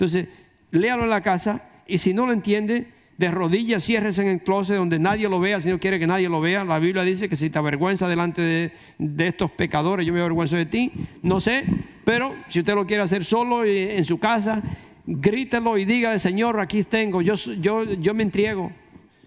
Entonces, 0.00 0.28
léalo 0.70 1.04
en 1.04 1.10
la 1.10 1.22
casa 1.22 1.62
y 1.86 1.98
si 1.98 2.14
no 2.14 2.24
lo 2.24 2.32
entiende, 2.32 2.86
de 3.18 3.30
rodillas 3.30 3.84
cierres 3.84 4.16
en 4.18 4.28
el 4.28 4.40
closet 4.40 4.76
donde 4.76 4.98
nadie 4.98 5.28
lo 5.28 5.40
vea 5.40 5.60
si 5.60 5.68
no 5.68 5.78
quiere 5.78 5.98
que 5.98 6.06
nadie 6.06 6.26
lo 6.30 6.40
vea. 6.40 6.64
La 6.64 6.78
Biblia 6.78 7.02
dice 7.02 7.28
que 7.28 7.36
si 7.36 7.50
te 7.50 7.58
avergüenza 7.58 8.08
delante 8.08 8.40
de, 8.40 9.26
estos 9.26 9.50
pecadores, 9.50 10.06
yo 10.06 10.14
me 10.14 10.20
avergüenzo 10.20 10.56
de 10.56 10.64
ti. 10.64 10.90
No 11.22 11.38
sé, 11.38 11.64
pero 12.02 12.34
si 12.48 12.60
usted 12.60 12.74
lo 12.74 12.86
quiere 12.86 13.02
hacer 13.02 13.26
solo 13.26 13.62
en 13.62 14.02
su 14.06 14.18
casa, 14.18 14.62
grítelo 15.06 15.76
y 15.76 15.84
diga, 15.84 16.18
Señor, 16.18 16.58
aquí 16.60 16.82
tengo, 16.84 17.20
yo, 17.20 17.34
yo, 17.34 17.84
yo 17.84 18.14
me 18.14 18.22
entrego. 18.22 18.72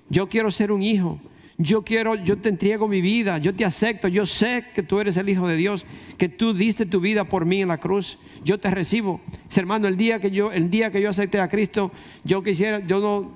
Yo 0.10 0.28
quiero 0.28 0.50
ser 0.50 0.72
un 0.72 0.82
hijo. 0.82 1.20
yo 1.60 1.84
quiero, 1.84 2.16
yo 2.16 2.40
te 2.40 2.50
entrego 2.50 2.88
mi 2.88 3.00
vida, 3.00 3.38
yo 3.38 3.54
te 3.54 3.64
acepto, 3.64 4.08
yo 4.08 4.26
sé 4.26 4.66
que 4.74 4.82
tú 4.82 5.00
eres 5.00 5.18
el 5.18 5.30
Hijo 5.30 5.48
de 5.48 5.56
Dios, 5.56 5.86
que 6.18 6.30
tú 6.30 6.56
diste 6.56 6.88
tu 6.88 7.00
vida 7.00 7.26
por 7.26 7.46
mí 7.46 7.62
en 7.62 7.68
la 7.68 7.78
cruz, 7.78 8.18
yo 8.44 8.60
te 8.60 8.70
recibo. 8.72 9.22
Hermano, 9.56 9.88
el 9.88 9.98
día 9.98 10.20
que 10.20 10.32
yo, 10.32 10.52
el 10.52 10.70
día 10.70 10.92
que 10.92 11.02
yo 11.02 11.10
acepté 11.10 11.40
a 11.40 11.48
Cristo, 11.48 11.92
yo 12.24 12.44
quisiera, 12.44 12.80
yo 12.80 13.00
no, 13.00 13.32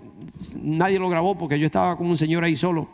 nadie 0.61 0.99
lo 0.99 1.09
grabó 1.09 1.37
porque 1.37 1.59
yo 1.59 1.65
estaba 1.65 1.97
como 1.97 2.09
un 2.11 2.17
señor 2.17 2.43
ahí 2.43 2.55
solo. 2.55 2.87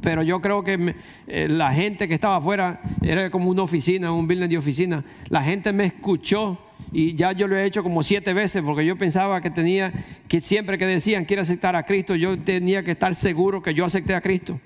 Pero 0.00 0.22
yo 0.22 0.40
creo 0.40 0.64
que 0.64 0.94
eh, 1.26 1.48
la 1.48 1.72
gente 1.72 2.08
que 2.08 2.14
estaba 2.14 2.36
afuera 2.36 2.80
era 3.02 3.30
como 3.30 3.50
una 3.50 3.62
oficina, 3.62 4.12
un 4.12 4.26
building 4.26 4.48
de 4.48 4.58
oficina. 4.58 5.04
La 5.28 5.42
gente 5.42 5.72
me 5.72 5.84
escuchó 5.84 6.58
y 6.92 7.14
ya 7.14 7.32
yo 7.32 7.46
lo 7.46 7.56
he 7.56 7.64
hecho 7.64 7.82
como 7.82 8.02
siete 8.02 8.32
veces 8.32 8.62
porque 8.62 8.84
yo 8.84 8.96
pensaba 8.96 9.40
que 9.40 9.50
tenía 9.50 9.92
que 10.28 10.40
siempre 10.40 10.78
que 10.78 10.86
decían 10.86 11.24
quiero 11.24 11.42
aceptar 11.42 11.76
a 11.76 11.84
Cristo, 11.84 12.14
yo 12.16 12.38
tenía 12.38 12.82
que 12.82 12.92
estar 12.92 13.14
seguro 13.14 13.62
que 13.62 13.74
yo 13.74 13.84
acepté 13.84 14.14
a 14.14 14.20
Cristo. 14.20 14.58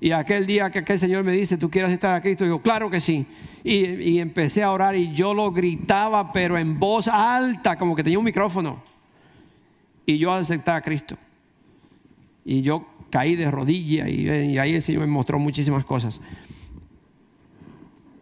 Y 0.00 0.12
aquel 0.12 0.46
día 0.46 0.70
que 0.70 0.80
aquel 0.80 0.98
Señor 0.98 1.24
me 1.24 1.32
dice, 1.32 1.56
¿tú 1.56 1.70
quieres 1.70 1.88
aceptar 1.88 2.14
a 2.14 2.20
Cristo? 2.20 2.46
Yo, 2.46 2.60
claro 2.60 2.88
que 2.88 3.00
sí. 3.00 3.26
Y, 3.64 4.18
empecé 4.18 4.62
a 4.62 4.72
orar 4.72 4.96
y 4.96 5.12
yo 5.12 5.34
lo 5.34 5.50
gritaba, 5.50 6.32
pero 6.32 6.56
en 6.56 6.78
voz 6.78 7.08
alta, 7.08 7.76
como 7.76 7.94
que 7.94 8.02
tenía 8.02 8.18
un 8.18 8.24
micrófono. 8.24 8.82
Y 10.06 10.18
yo 10.18 10.32
acepté 10.32 10.70
a 10.70 10.80
Cristo. 10.80 11.16
Y 12.44 12.62
yo 12.62 12.86
caí 13.10 13.36
de 13.36 13.50
rodillas 13.50 14.08
y, 14.08 14.28
y 14.28 14.58
ahí 14.58 14.74
el 14.74 14.82
Señor 14.82 15.02
me 15.02 15.08
mostró 15.08 15.38
muchísimas 15.38 15.84
cosas. 15.84 16.20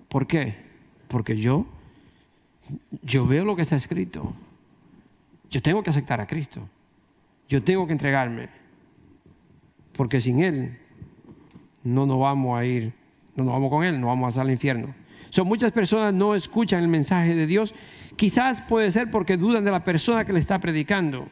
¿Por 0.08 0.26
qué? 0.26 0.56
Porque 1.08 1.36
yo 1.36 1.66
yo 3.02 3.26
veo 3.26 3.44
lo 3.44 3.56
que 3.56 3.62
está 3.62 3.76
escrito. 3.76 4.32
Yo 5.50 5.62
tengo 5.62 5.82
que 5.82 5.90
aceptar 5.90 6.20
a 6.20 6.26
Cristo. 6.26 6.68
Yo 7.48 7.62
tengo 7.62 7.86
que 7.86 7.92
entregarme. 7.92 8.48
Porque 9.92 10.20
sin 10.20 10.40
Él 10.40 10.78
no 11.84 12.06
nos 12.06 12.18
vamos 12.18 12.58
a 12.58 12.64
ir, 12.64 12.92
no 13.36 13.44
nos 13.44 13.54
vamos 13.54 13.70
con 13.70 13.84
Él, 13.84 14.00
no 14.00 14.08
vamos 14.08 14.28
a 14.28 14.32
salir 14.32 14.50
al 14.50 14.54
infierno. 14.54 14.94
Muchas 15.44 15.72
personas 15.72 16.14
no 16.14 16.34
escuchan 16.34 16.82
el 16.82 16.88
mensaje 16.88 17.34
de 17.34 17.46
Dios. 17.46 17.74
Quizás 18.16 18.62
puede 18.62 18.90
ser 18.92 19.10
porque 19.10 19.36
dudan 19.36 19.64
de 19.64 19.70
la 19.70 19.84
persona 19.84 20.24
que 20.24 20.32
le 20.32 20.40
está 20.40 20.58
predicando. 20.58 21.28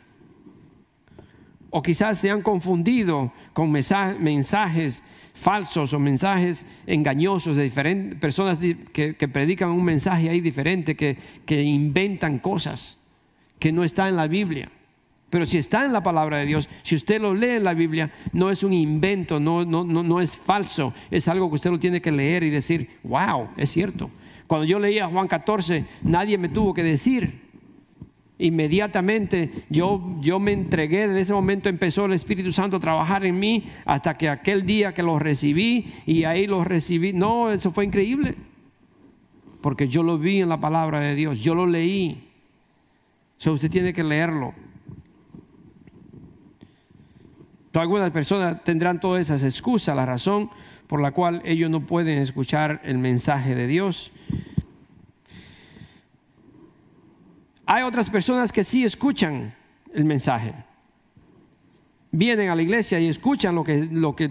O 1.71 1.83
quizás 1.83 2.19
se 2.19 2.31
han 2.31 2.43
confundido 2.43 3.33
con 3.53 3.71
mensajes 3.73 5.03
falsos 5.35 5.93
o 5.93 5.99
mensajes 5.99 6.65
engañosos 6.87 7.57
de 7.57 7.65
diferentes 7.65 8.19
personas 8.21 8.59
que, 8.59 9.29
predican 9.33 9.71
un 9.71 9.85
mensaje 9.85 10.29
ahí 10.29 10.41
diferente, 10.41 10.95
que, 10.95 11.19
que 11.45 11.63
inventan 11.63 12.39
cosas 12.39 12.99
que 13.59 13.73
no 13.73 13.83
está 13.83 14.09
en 14.09 14.17
la 14.17 14.29
Biblia. 14.29 14.71
Pero 15.35 15.47
si 15.47 15.59
está 15.59 15.85
en 15.85 15.93
la 15.93 16.01
palabra 16.01 16.39
de 16.39 16.47
Dios, 16.47 16.69
si 16.85 16.95
usted 16.95 17.21
lo 17.21 17.35
lee 17.35 17.57
en 17.57 17.65
la 17.65 17.75
Biblia, 17.75 18.13
no 18.33 18.53
es 18.53 18.63
un 18.63 18.73
invento, 18.73 19.41
no, 19.41 19.65
no, 19.65 19.83
no, 19.83 20.05
no 20.05 20.21
es 20.21 20.37
falso, 20.37 20.95
es 21.11 21.27
algo 21.27 21.49
que 21.49 21.57
usted 21.57 21.71
lo 21.71 21.81
tiene 21.81 22.01
que 22.01 22.13
leer 22.13 22.45
y 22.45 22.51
decir, 22.51 22.89
wow, 23.03 23.49
es 23.57 23.73
cierto. 23.73 24.13
Cuando 24.47 24.65
yo 24.65 24.79
leía 24.79 25.09
Juan 25.09 25.27
14, 25.27 25.87
nadie 26.05 26.39
me 26.39 26.49
tuvo 26.49 26.73
que 26.73 26.85
decir, 26.85 27.43
Inmediatamente 28.39 29.51
yo, 29.71 30.19
yo 30.21 30.39
me 30.39 30.53
entregué, 30.53 31.09
desde 31.09 31.23
ese 31.23 31.33
momento 31.33 31.69
empezó 31.69 32.05
el 32.05 32.13
Espíritu 32.13 32.53
Santo 32.53 32.77
a 32.77 32.81
trabajar 32.81 33.25
en 33.25 33.37
mí 33.37 33.65
hasta 33.85 34.17
que 34.17 34.29
aquel 34.29 34.65
día 34.65 34.95
que 34.95 35.03
lo 35.03 35.19
recibí 35.19 35.95
y 36.07 36.23
ahí 36.23 36.47
lo 36.47 36.63
recibí. 36.63 37.13
No, 37.13 37.51
eso 37.51 37.73
fue 37.73 37.85
increíble. 37.87 38.37
Porque 39.61 39.89
yo 39.89 40.05
lo 40.05 40.17
vi 40.17 40.43
en 40.43 40.49
la 40.49 40.61
palabra 40.61 41.01
de 41.01 41.17
Dios, 41.17 41.41
yo 41.41 41.57
lo 41.57 41.67
leí. 41.67 42.31
Usted 43.45 43.69
tiene 43.69 43.93
que 43.93 44.05
leerlo. 44.05 44.55
Algunas 47.81 48.11
personas 48.11 48.63
tendrán 48.65 49.01
todas 49.01 49.23
esas 49.23 49.43
excusas, 49.43 49.97
la 49.97 50.07
razón 50.07 50.51
por 50.87 51.01
la 51.01 51.13
cual 51.13 51.43
ellos 51.45 51.71
no 51.71 51.81
pueden 51.81 52.19
escuchar 52.19 52.81
el 52.85 52.99
mensaje 52.99 53.55
de 53.55 53.67
Dios 53.67 54.13
Hay 57.67 57.83
otras 57.83 58.11
personas 58.11 58.53
que 58.53 58.63
sí 58.63 58.85
escuchan 58.85 59.55
el 59.95 60.05
mensaje. 60.05 60.53
Vienen 62.11 62.51
a 62.51 62.55
la 62.55 62.63
iglesia 62.63 63.01
y 63.01 63.09
escuchan 63.09 63.55
lo 63.55 63.65
que, 63.65 63.89
lo 63.91 64.15
que 64.15 64.31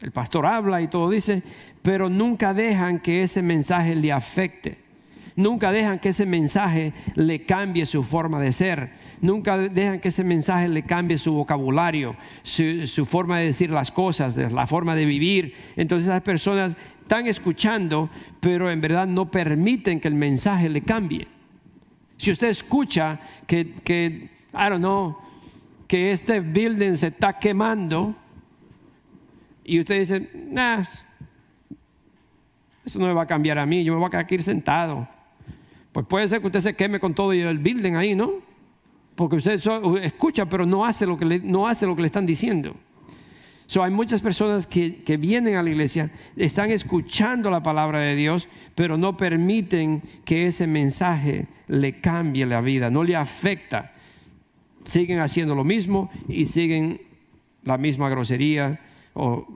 el 0.00 0.12
pastor 0.12 0.46
habla 0.46 0.82
y 0.82 0.88
todo 0.88 1.08
dice, 1.10 1.42
pero 1.82 2.08
nunca 2.08 2.52
dejan 2.52 3.00
que 3.00 3.22
ese 3.22 3.40
mensaje 3.40 3.96
le 3.96 4.12
afecte. 4.12 4.78
Nunca 5.36 5.72
dejan 5.72 6.00
que 6.00 6.10
ese 6.10 6.26
mensaje 6.26 6.92
le 7.14 7.44
cambie 7.46 7.86
su 7.86 8.04
forma 8.04 8.40
de 8.40 8.52
ser. 8.52 8.92
Nunca 9.20 9.58
dejan 9.58 10.00
que 10.00 10.08
ese 10.08 10.24
mensaje 10.24 10.66
le 10.68 10.82
cambie 10.82 11.18
su 11.18 11.34
vocabulario, 11.34 12.16
su, 12.42 13.04
forma 13.04 13.38
de 13.38 13.46
decir 13.46 13.70
las 13.70 13.90
cosas, 13.90 14.36
la 14.36 14.66
forma 14.66 14.94
de 14.96 15.04
vivir. 15.04 15.54
Entonces 15.76 16.08
esas 16.08 16.22
personas 16.22 16.76
están 17.02 17.26
escuchando, 17.26 18.08
pero 18.40 18.70
en 18.70 18.80
verdad 18.80 19.06
no 19.06 19.30
permiten 19.30 20.00
que 20.00 20.08
el 20.08 20.14
mensaje 20.14 20.70
le 20.70 20.80
cambie. 20.80 21.28
Si 22.16 22.30
usted 22.30 22.48
escucha 22.48 23.20
que, 23.46 23.74
que 23.84 24.30
I 24.54 24.68
don't 24.70 24.78
know, 24.78 25.18
que 25.86 26.12
este 26.12 26.40
building 26.40 26.96
se 26.96 27.08
está 27.08 27.38
quemando 27.38 28.14
y 29.64 29.80
usted 29.80 29.98
dice, 30.00 30.30
nah, 30.50 30.82
eso 32.84 32.98
no 32.98 33.06
me 33.06 33.12
va 33.12 33.22
a 33.22 33.26
cambiar 33.26 33.58
a 33.58 33.66
mí, 33.66 33.84
yo 33.84 33.92
me 33.92 33.98
voy 33.98 34.06
a 34.06 34.10
quedar 34.10 34.24
aquí 34.24 34.40
sentado. 34.40 35.06
Pues 35.92 36.06
puede 36.06 36.28
ser 36.28 36.40
que 36.40 36.46
usted 36.46 36.60
se 36.60 36.74
queme 36.74 37.00
con 37.00 37.14
todo 37.14 37.32
el 37.32 37.58
building 37.58 37.94
ahí, 37.94 38.14
¿no? 38.14 38.49
Porque 39.20 39.36
usted 39.36 39.60
escucha, 40.02 40.46
pero 40.46 40.64
no 40.64 40.82
hace 40.82 41.04
lo 41.04 41.18
que 41.18 41.26
le, 41.26 41.40
no 41.40 41.68
hace 41.68 41.84
lo 41.84 41.94
que 41.94 42.00
le 42.00 42.06
están 42.06 42.24
diciendo. 42.24 42.74
So, 43.66 43.84
hay 43.84 43.90
muchas 43.90 44.22
personas 44.22 44.66
que, 44.66 45.02
que, 45.02 45.18
vienen 45.18 45.56
a 45.56 45.62
la 45.62 45.68
iglesia, 45.68 46.10
están 46.38 46.70
escuchando 46.70 47.50
la 47.50 47.62
palabra 47.62 48.00
de 48.00 48.16
Dios, 48.16 48.48
pero 48.74 48.96
no 48.96 49.18
permiten 49.18 50.02
que 50.24 50.46
ese 50.46 50.66
mensaje 50.66 51.48
le 51.68 52.00
cambie 52.00 52.46
la 52.46 52.62
vida, 52.62 52.88
no 52.88 53.04
le 53.04 53.14
afecta. 53.14 53.92
Siguen 54.84 55.18
haciendo 55.18 55.54
lo 55.54 55.64
mismo 55.64 56.10
y 56.26 56.46
siguen 56.46 57.02
la 57.62 57.76
misma 57.76 58.08
grosería 58.08 58.80
o 59.12 59.46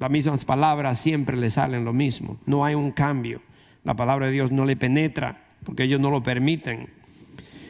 las 0.00 0.10
mismas 0.10 0.44
palabras, 0.44 0.98
siempre 0.98 1.36
le 1.36 1.50
salen 1.50 1.84
lo 1.84 1.92
mismo. 1.92 2.38
No 2.44 2.64
hay 2.64 2.74
un 2.74 2.90
cambio. 2.90 3.40
La 3.84 3.94
palabra 3.94 4.26
de 4.26 4.32
Dios 4.32 4.50
no 4.50 4.64
le 4.64 4.74
penetra 4.74 5.44
porque 5.62 5.84
ellos 5.84 6.00
no 6.00 6.10
lo 6.10 6.24
permiten. 6.24 6.88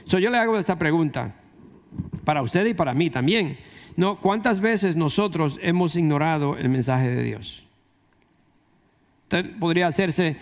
So, 0.07 0.19
yo 0.19 0.31
le 0.31 0.39
hago 0.39 0.59
esta 0.59 0.79
pregunta 0.79 1.35
para 2.25 2.43
usted 2.43 2.67
y 2.67 2.75
para 2.75 2.95
mí 2.95 3.11
también. 3.11 3.59
No, 3.97 4.21
¿cuántas 4.21 4.61
veces 4.61 4.97
nosotros 4.97 5.59
hemos 5.63 5.95
ignorado 5.97 6.57
el 6.57 6.69
mensaje 6.69 7.09
de 7.09 7.23
Dios? 7.23 7.65
Usted 9.25 9.59
podría 9.59 9.87
hacerse 9.87 10.37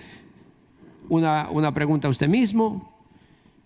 una, 1.09 1.75
pregunta 1.75 2.09
a 2.09 2.11
usted 2.11 2.29
mismo 2.29 2.93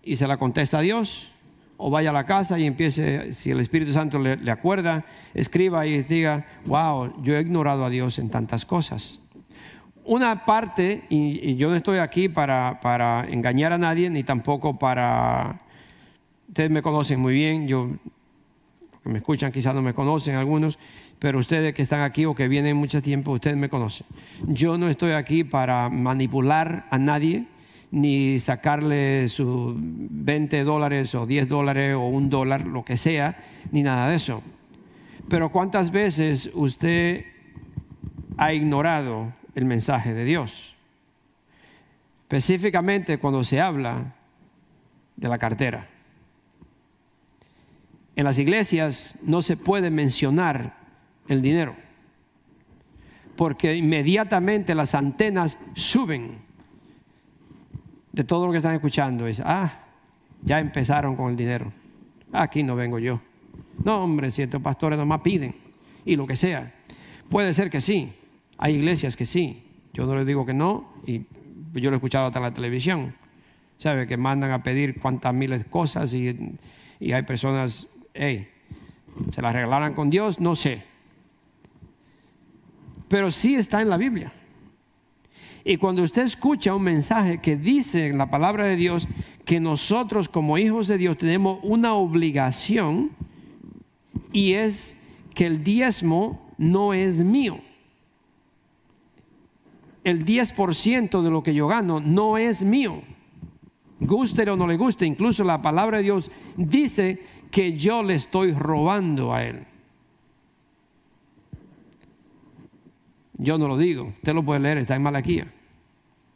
y 0.03 0.17
se 0.17 0.27
la 0.27 0.37
contesta 0.37 0.79
a 0.79 0.81
Dios, 0.81 1.29
o 1.77 1.89
vaya 1.89 2.09
a 2.09 2.13
la 2.13 2.25
casa 2.25 2.57
y 2.59 2.65
empiece, 2.65 3.33
si 3.33 3.51
el 3.51 3.59
Espíritu 3.59 3.91
Santo 3.93 4.19
le, 4.19 4.51
acuerda, 4.51 5.05
escriba 5.33 5.85
y 5.85 6.03
diga, 6.03 6.45
wow, 6.65 7.21
yo 7.23 7.35
he 7.35 7.41
ignorado 7.41 7.85
a 7.85 7.89
Dios 7.89 8.19
en 8.19 8.29
tantas 8.29 8.65
cosas. 8.65 9.19
Una 10.03 10.45
parte, 10.45 11.03
y, 11.09 11.55
yo 11.55 11.69
no 11.69 11.75
estoy 11.75 11.99
aquí 11.99 12.29
para, 12.29 12.79
para 12.81 13.27
engañar 13.29 13.73
a 13.73 13.77
nadie, 13.77 14.09
ni 14.09 14.23
tampoco 14.23 14.79
para, 14.79 15.61
ustedes 16.57 16.71
me 16.71 16.81
conocen 16.81 17.19
muy 17.19 17.35
bien, 17.35 17.67
yo 17.67 17.87
me 19.03 19.19
escuchan 19.19 19.51
quizás 19.51 19.75
no 19.75 19.83
me 19.83 19.93
conocen 19.93 20.33
algunos, 20.33 20.79
pero 21.19 21.37
ustedes 21.37 21.75
que 21.75 21.83
están 21.83 22.01
aquí 22.01 22.25
o 22.25 22.33
que 22.33 22.47
vienen 22.47 22.75
mucho 22.75 22.99
tiempo, 22.99 23.33
ustedes 23.33 23.55
me 23.55 23.69
conocen. 23.69 24.07
Yo 24.47 24.75
no 24.75 24.89
estoy 24.89 25.11
aquí 25.11 25.43
para 25.43 25.87
manipular 25.89 26.87
a 26.89 26.97
nadie, 26.97 27.45
ni 27.91 28.39
sacarle 28.39 29.29
sus 29.29 29.75
20 29.77 30.63
dólares 30.63 31.13
o 31.13 31.27
10 31.27 31.47
dólares 31.47 31.93
o 31.93 32.07
un 32.07 32.31
dólar, 32.31 32.65
lo 32.65 32.83
que 32.83 32.97
sea, 32.97 33.37
ni 33.71 33.83
nada 33.83 34.09
de 34.09 34.15
eso. 34.15 34.41
Pero 35.29 35.51
¿cuántas 35.51 35.91
veces 35.91 36.49
usted 36.55 37.23
ha 38.35 38.51
ignorado 38.51 39.31
el 39.53 39.65
mensaje 39.65 40.15
de 40.15 40.25
Dios? 40.25 40.75
Específicamente 42.23 43.19
cuando 43.19 43.43
se 43.43 43.61
habla 43.61 44.15
de 45.17 45.29
la 45.29 45.37
cartera. 45.37 45.89
En 48.17 48.23
las 48.23 48.39
iglesias 48.39 49.15
no 49.21 49.43
se 49.43 49.57
puede 49.57 49.91
mencionar 49.91 50.75
el 51.27 51.39
dinero, 51.39 51.75
porque 53.35 53.75
inmediatamente 53.75 54.73
las 54.73 54.95
antenas 54.95 55.59
suben 55.75 56.39
de 58.11 58.23
todo 58.23 58.47
lo 58.47 58.51
que 58.51 58.57
están 58.57 58.73
escuchando. 58.73 59.27
Es, 59.27 59.39
ah, 59.45 59.71
ya 60.41 60.59
empezaron 60.59 61.15
con 61.15 61.29
el 61.29 61.37
dinero. 61.37 61.71
Aquí 62.33 62.63
no 62.63 62.75
vengo 62.75 62.97
yo. 62.97 63.21
No, 63.83 64.03
hombre, 64.03 64.31
si 64.31 64.41
estos 64.41 64.63
pastores 64.63 64.97
nomás 64.97 65.21
piden 65.21 65.53
y 66.03 66.15
lo 66.15 66.25
que 66.25 66.35
sea. 66.35 66.73
Puede 67.29 67.53
ser 67.53 67.69
que 67.69 67.81
sí, 67.81 68.13
hay 68.57 68.77
iglesias 68.77 69.15
que 69.15 69.27
sí. 69.27 69.63
Yo 69.93 70.07
no 70.07 70.15
les 70.15 70.25
digo 70.25 70.43
que 70.43 70.55
no, 70.55 70.91
y 71.05 71.21
yo 71.75 71.91
lo 71.91 71.91
he 71.91 71.97
escuchado 71.97 72.25
hasta 72.25 72.39
en 72.39 72.43
la 72.45 72.53
televisión. 72.55 73.13
¿Sabe? 73.77 74.07
Que 74.07 74.17
mandan 74.17 74.49
a 74.53 74.63
pedir 74.63 74.99
cuantas 74.99 75.35
miles 75.35 75.65
cosas 75.65 76.11
y, 76.15 76.57
y 76.99 77.11
hay 77.11 77.21
personas 77.21 77.87
hey, 78.17 78.47
¿se 79.33 79.41
la 79.41 79.49
arreglaran 79.49 79.93
con 79.93 80.09
Dios? 80.09 80.39
No 80.39 80.55
sé. 80.55 80.83
pero 83.07 83.31
sí 83.31 83.55
está 83.55 83.81
en 83.81 83.89
la 83.89 83.97
Biblia. 83.97 84.33
Y 85.63 85.77
cuando 85.77 86.01
usted 86.03 86.23
escucha 86.23 86.73
un 86.73 86.83
mensaje 86.83 87.39
que 87.39 87.57
dice 87.57 88.07
en 88.07 88.17
la 88.17 88.29
palabra 88.29 88.65
de 88.65 88.77
Dios 88.77 89.07
que 89.43 89.59
nosotros 89.59 90.29
como 90.29 90.57
hijos 90.57 90.87
de 90.87 90.97
Dios 90.97 91.17
tenemos 91.17 91.59
una 91.61 91.93
obligación 91.93 93.11
y 94.31 94.53
es 94.53 94.95
que 95.33 95.45
el 95.45 95.63
diezmo 95.63 96.53
no 96.57 96.93
es 96.93 97.23
mío. 97.23 97.59
El 100.03 100.25
10% 100.25 101.21
de 101.21 101.29
lo 101.29 101.43
que 101.43 101.53
yo 101.53 101.67
gano 101.67 101.99
no 101.99 102.37
es 102.37 102.63
mío. 102.63 103.01
Guste 103.99 104.49
o 104.49 104.55
no 104.55 104.67
le 104.67 104.77
guste, 104.77 105.05
incluso 105.05 105.43
la 105.43 105.61
palabra 105.61 105.97
de 105.97 106.03
Dios 106.03 106.31
dice 106.55 107.19
que 107.51 107.77
yo 107.77 108.03
le 108.03 108.15
estoy 108.15 108.51
robando 108.53 109.33
a 109.33 109.43
él. 109.43 109.65
Yo 113.37 113.57
no 113.57 113.67
lo 113.67 113.77
digo, 113.77 114.13
usted 114.17 114.33
lo 114.33 114.43
puede 114.43 114.59
leer, 114.59 114.79
está 114.79 114.95
en 114.95 115.03
Malaquía. 115.03 115.53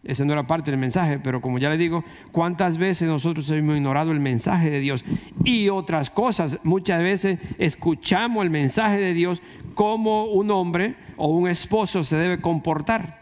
Esa 0.04 0.26
no 0.26 0.34
era 0.34 0.48
parte 0.48 0.72
del 0.72 0.80
mensaje, 0.80 1.20
pero 1.20 1.42
como 1.42 1.60
ya 1.60 1.70
le 1.70 1.78
digo, 1.78 2.04
¿cuántas 2.32 2.78
veces 2.78 3.08
nosotros 3.08 3.50
hemos 3.52 3.76
ignorado 3.76 4.12
el 4.12 4.20
mensaje 4.20 4.72
de 4.72 4.80
Dios? 4.80 5.06
Y 5.44 5.70
otras 5.70 6.10
cosas, 6.10 6.60
muchas 6.64 7.02
veces 7.02 7.40
escuchamos 7.60 8.44
el 8.44 8.50
mensaje 8.50 8.98
de 8.98 9.14
Dios 9.14 9.42
como 9.76 10.26
un 10.26 10.50
hombre 10.50 10.96
o 11.18 11.28
un 11.28 11.48
esposo 11.48 12.04
se 12.04 12.16
debe 12.16 12.42
comportar. 12.42 13.22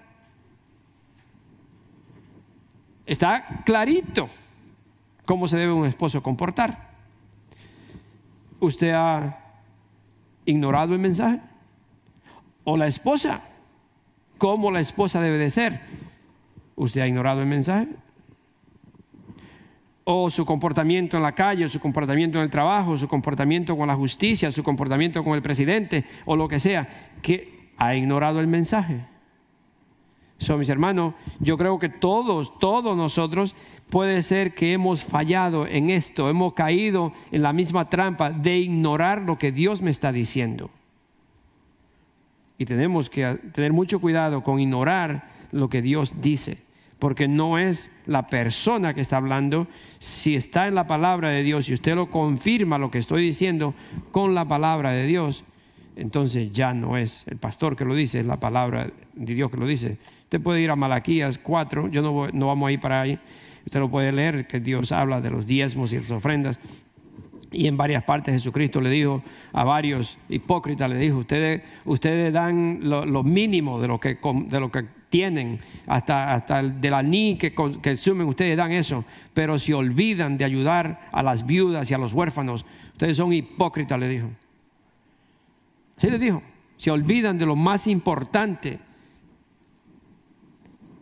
Está 3.05 3.63
clarito 3.65 4.29
cómo 5.25 5.47
se 5.47 5.57
debe 5.57 5.73
un 5.73 5.85
esposo 5.85 6.23
comportar. 6.23 6.88
¿Usted 8.59 8.91
ha 8.91 9.39
ignorado 10.45 10.93
el 10.93 10.99
mensaje? 10.99 11.39
¿O 12.63 12.77
la 12.77 12.87
esposa? 12.87 13.41
¿Cómo 14.37 14.71
la 14.71 14.79
esposa 14.79 15.21
debe 15.21 15.37
de 15.37 15.49
ser? 15.49 15.81
¿Usted 16.75 17.01
ha 17.01 17.07
ignorado 17.07 17.41
el 17.41 17.47
mensaje? 17.47 17.87
O 20.03 20.29
su 20.29 20.45
comportamiento 20.45 21.17
en 21.17 21.23
la 21.23 21.33
calle, 21.33 21.69
su 21.69 21.79
comportamiento 21.79 22.37
en 22.39 22.45
el 22.45 22.49
trabajo, 22.49 22.97
su 22.97 23.07
comportamiento 23.07 23.77
con 23.77 23.87
la 23.87 23.95
justicia, 23.95 24.51
su 24.51 24.63
comportamiento 24.63 25.23
con 25.23 25.35
el 25.35 25.41
presidente 25.41 26.05
o 26.25 26.35
lo 26.35 26.47
que 26.47 26.59
sea, 26.59 26.87
que 27.21 27.71
ha 27.77 27.95
ignorado 27.95 28.39
el 28.39 28.47
mensaje. 28.47 29.05
So, 30.39 30.57
mis 30.57 30.69
hermanos, 30.69 31.13
yo 31.39 31.57
creo 31.57 31.77
que 31.79 31.89
todos, 31.89 32.57
todos 32.59 32.95
nosotros 32.95 33.55
puede 33.89 34.23
ser 34.23 34.55
que 34.55 34.73
hemos 34.73 35.03
fallado 35.03 35.67
en 35.67 35.89
esto, 35.89 36.29
hemos 36.29 36.53
caído 36.53 37.13
en 37.31 37.41
la 37.41 37.53
misma 37.53 37.89
trampa 37.89 38.31
de 38.31 38.57
ignorar 38.57 39.21
lo 39.21 39.37
que 39.37 39.51
Dios 39.51 39.81
me 39.81 39.91
está 39.91 40.11
diciendo. 40.11 40.71
Y 42.57 42.65
tenemos 42.65 43.09
que 43.09 43.35
tener 43.53 43.73
mucho 43.73 43.99
cuidado 43.99 44.43
con 44.43 44.59
ignorar 44.59 45.29
lo 45.51 45.69
que 45.69 45.81
Dios 45.81 46.21
dice 46.21 46.69
porque 46.99 47.29
no 47.29 47.57
es 47.57 47.89
la 48.05 48.27
persona 48.27 48.93
que 48.93 49.01
está 49.01 49.17
hablando. 49.17 49.67
Si 49.99 50.35
está 50.35 50.67
en 50.67 50.75
la 50.75 50.85
palabra 50.85 51.29
de 51.29 51.43
Dios 51.43 51.69
y 51.69 51.73
usted 51.73 51.95
lo 51.95 52.11
confirma 52.11 52.77
lo 52.77 52.91
que 52.91 52.99
estoy 52.99 53.23
diciendo 53.23 53.73
con 54.11 54.35
la 54.35 54.45
palabra 54.45 54.91
de 54.91 55.07
Dios, 55.07 55.45
entonces 55.95 56.51
ya 56.51 56.73
no 56.73 56.97
es 56.97 57.23
el 57.27 57.37
pastor 57.37 57.75
que 57.75 57.85
lo 57.85 57.95
dice, 57.95 58.19
es 58.19 58.25
la 58.25 58.39
palabra 58.39 58.91
de 59.13 59.33
Dios 59.33 59.49
que 59.49 59.57
lo 59.57 59.65
dice. 59.65 59.97
Usted 60.29 60.41
puede 60.41 60.61
ir 60.61 60.69
a 60.69 60.75
Malaquías 60.75 61.39
4, 61.39 61.87
yo 61.87 62.03
no, 62.03 62.27
no 62.27 62.45
vamos 62.45 62.69
a 62.69 62.71
ir 62.71 62.79
para 62.79 63.01
ahí. 63.01 63.17
Usted 63.65 63.79
lo 63.79 63.89
puede 63.89 64.11
leer, 64.11 64.45
que 64.45 64.59
Dios 64.59 64.91
habla 64.91 65.21
de 65.21 65.31
los 65.31 65.47
diezmos 65.47 65.91
y 65.91 65.95
las 65.95 66.11
ofrendas. 66.11 66.59
Y 67.51 67.65
en 67.65 67.75
varias 67.75 68.03
partes 68.03 68.35
Jesucristo 68.35 68.79
le 68.79 68.91
dijo 68.91 69.23
a 69.51 69.63
varios 69.63 70.19
hipócritas, 70.29 70.87
le 70.87 70.97
dijo, 70.97 71.17
ustedes, 71.17 71.63
ustedes 71.83 72.31
dan 72.31 72.77
lo, 72.83 73.23
mínimo 73.23 73.81
de 73.81 73.87
lo, 73.87 73.99
que, 73.99 74.19
de 74.49 74.59
lo 74.59 74.71
que 74.71 74.85
tienen, 75.09 75.61
hasta, 75.87 76.31
hasta 76.35 76.61
de 76.61 76.91
la 76.91 77.01
ni 77.01 77.35
que 77.35 77.55
consumen, 77.55 78.27
ustedes 78.27 78.55
dan 78.55 78.71
eso, 78.71 79.05
pero 79.33 79.57
si 79.57 79.73
olvidan 79.73 80.37
de 80.37 80.45
ayudar 80.45 81.09
a 81.11 81.23
las 81.23 81.43
viudas 81.43 81.89
y 81.89 81.95
a 81.95 81.97
los 81.97 82.13
huérfanos, 82.13 82.67
ustedes 82.91 83.17
son 83.17 83.33
hipócritas, 83.33 83.99
le 83.99 84.07
dijo. 84.07 84.27
Sí 85.97 86.11
le 86.11 86.19
dijo, 86.19 86.43
se 86.77 86.91
olvidan 86.91 87.39
de 87.39 87.47
lo 87.47 87.55
más 87.55 87.87
importante. 87.87 88.87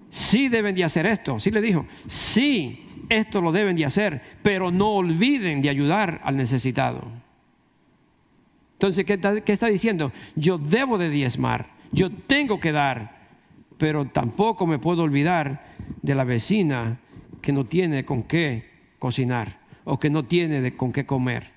Sí 0.10 0.48
deben 0.50 0.76
de 0.76 0.84
hacer 0.84 1.06
esto, 1.06 1.40
sí 1.40 1.52
le 1.52 1.62
dijo, 1.62 1.86
sí 2.08 2.88
esto 3.10 3.42
lo 3.42 3.52
deben 3.52 3.76
de 3.76 3.86
hacer, 3.86 4.22
pero 4.42 4.72
no 4.72 4.90
olviden 4.92 5.62
de 5.62 5.70
ayudar 5.70 6.22
al 6.24 6.38
necesitado. 6.38 7.02
Entonces, 8.74 9.06
¿qué 9.06 9.14
está, 9.54 9.68
diciendo? 9.68 10.12
Yo 10.36 10.58
debo 10.58 10.98
de 10.98 11.10
diezmar, 11.10 11.72
yo 11.92 12.12
tengo 12.12 12.60
que 12.60 12.72
dar, 12.72 13.18
pero 13.78 14.06
tampoco 14.06 14.68
me 14.68 14.78
puedo 14.78 15.04
olvidar 15.04 15.66
de 16.02 16.16
la 16.16 16.24
vecina 16.24 17.00
que 17.42 17.52
no 17.52 17.66
tiene 17.66 18.06
con 18.06 18.24
qué 18.24 18.70
cocinar 19.00 19.60
o 19.84 20.00
que 20.00 20.10
no 20.10 20.26
tiene 20.26 20.76
con 20.76 20.92
qué 20.92 21.06
comer. 21.06 21.57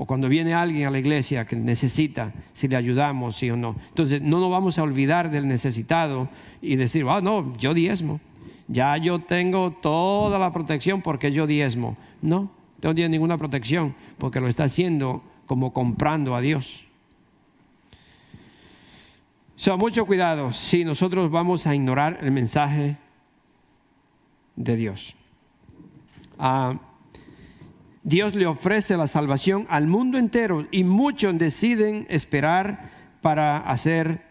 O 0.00 0.06
cuando 0.06 0.28
viene 0.28 0.54
alguien 0.54 0.86
a 0.86 0.90
la 0.90 0.98
iglesia 1.00 1.44
que 1.44 1.56
necesita, 1.56 2.32
si 2.52 2.68
le 2.68 2.76
ayudamos, 2.76 3.36
sí 3.36 3.50
o 3.50 3.56
no. 3.56 3.74
Entonces, 3.88 4.22
no 4.22 4.38
nos 4.38 4.50
vamos 4.50 4.78
a 4.78 4.84
olvidar 4.84 5.30
del 5.30 5.48
necesitado 5.48 6.28
y 6.62 6.76
decir, 6.76 7.04
ah, 7.08 7.20
no, 7.20 7.56
yo 7.56 7.74
diezmo 7.74 8.20
ya 8.68 8.98
yo 8.98 9.18
tengo 9.18 9.72
toda 9.72 10.38
la 10.38 10.52
protección 10.52 11.00
porque 11.00 11.32
yo 11.32 11.46
diezmo. 11.46 11.96
No, 12.20 12.50
no 12.82 12.94
tiene 12.94 13.08
ninguna 13.08 13.38
protección 13.38 13.94
porque 14.18 14.40
lo 14.40 14.48
está 14.48 14.64
haciendo 14.64 15.22
como 15.46 15.72
comprando 15.72 16.36
a 16.36 16.40
Dios. 16.40 16.84
So, 19.56 19.76
mucho 19.76 20.06
cuidado 20.06 20.52
si 20.52 20.84
nosotros 20.84 21.30
vamos 21.30 21.66
a 21.66 21.74
ignorar 21.74 22.18
el 22.22 22.30
mensaje 22.30 22.96
de 24.54 24.76
Dios. 24.76 25.16
Ah, 26.38 26.78
Dios 28.08 28.34
le 28.34 28.46
ofrece 28.46 28.96
la 28.96 29.06
salvación 29.06 29.66
al 29.68 29.86
mundo 29.86 30.16
entero 30.16 30.66
y 30.70 30.82
muchos 30.82 31.36
deciden 31.36 32.06
esperar 32.08 32.90
para 33.20 33.58
hacer, 33.58 34.22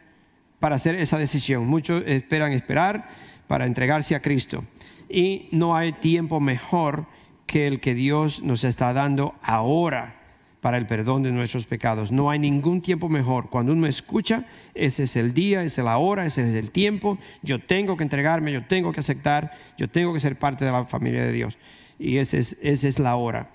para 0.60 0.78
hacer 0.78 0.96
esa 0.96 1.20
decisión. 1.20 1.68
Muchos 1.68 2.02
esperan 2.08 2.54
esperar 2.54 3.08
para 3.48 3.68
entregarse 3.68 4.16
a 4.16 4.22
Cristo. 4.24 4.64
Y 5.12 5.48
no 5.52 5.76
hay 5.76 5.94
tiempo 5.94 6.40
mejor 6.40 7.06
que 7.46 7.68
el 7.68 7.80
que 7.80 7.94
Dios 7.94 8.42
nos 8.42 8.64
está 8.64 8.94
dando 8.94 9.36
ahora 9.44 10.16
para 10.60 10.80
el 10.80 10.88
perdón 10.88 11.22
de 11.22 11.32
nuestros 11.32 11.68
pecados. 11.68 12.12
No 12.12 12.32
hay 12.32 12.40
ningún 12.40 12.82
tiempo 12.82 13.10
mejor. 13.10 13.52
Cuando 13.52 13.74
uno 13.74 13.86
escucha, 13.86 14.46
ese 14.74 15.04
es 15.04 15.16
el 15.16 15.36
día, 15.36 15.62
esa 15.62 15.82
es 15.82 15.86
la 15.86 16.00
hora, 16.00 16.26
ese 16.26 16.50
es 16.50 16.56
el 16.56 16.72
tiempo. 16.72 17.20
Yo 17.44 17.60
tengo 17.60 17.96
que 17.96 18.04
entregarme, 18.04 18.52
yo 18.52 18.66
tengo 18.66 18.92
que 18.92 19.02
aceptar, 19.02 19.54
yo 19.78 19.88
tengo 19.88 20.16
que 20.16 20.20
ser 20.20 20.40
parte 20.40 20.66
de 20.66 20.72
la 20.72 20.86
familia 20.86 21.24
de 21.24 21.32
Dios. 21.32 21.60
Y 22.00 22.18
es, 22.18 22.34
esa 22.34 22.88
es 22.88 22.98
la 22.98 23.16
hora. 23.16 23.52